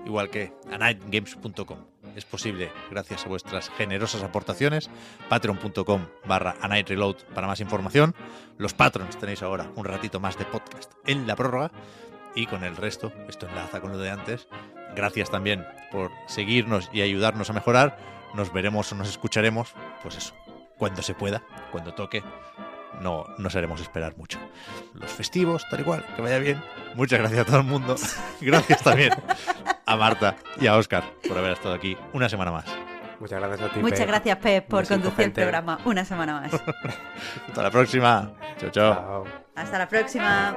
[0.05, 1.79] igual que anightgames.com.
[2.17, 4.91] Es posible gracias a vuestras generosas aportaciones.
[5.29, 8.15] Patreon.com barra anightreload para más información.
[8.57, 11.71] Los patrons tenéis ahora un ratito más de podcast en la prórroga.
[12.35, 14.49] Y con el resto, esto enlaza con lo de antes.
[14.97, 17.99] Gracias también por seguirnos y ayudarnos a mejorar.
[18.39, 20.33] Nos veremos o nos escucharemos, pues eso,
[20.79, 21.43] cuando se pueda,
[21.73, 22.23] cuando toque.
[23.01, 24.39] No nos haremos esperar mucho.
[24.95, 26.63] Los festivos, tal y cual, que vaya bien.
[26.95, 27.97] Muchas gracias a todo el mundo.
[28.41, 29.11] Gracias también
[29.87, 32.65] a Marta y a Oscar por haber estado aquí una semana más.
[33.19, 33.81] Muchas gracias a ti.
[33.81, 34.09] Muchas Pep.
[34.09, 36.53] gracias, Pep, por conducir el programa una semana más.
[37.49, 38.33] Hasta la próxima.
[38.59, 38.95] Chao, chao.
[38.95, 39.25] Chao.
[39.57, 40.57] Hasta la próxima.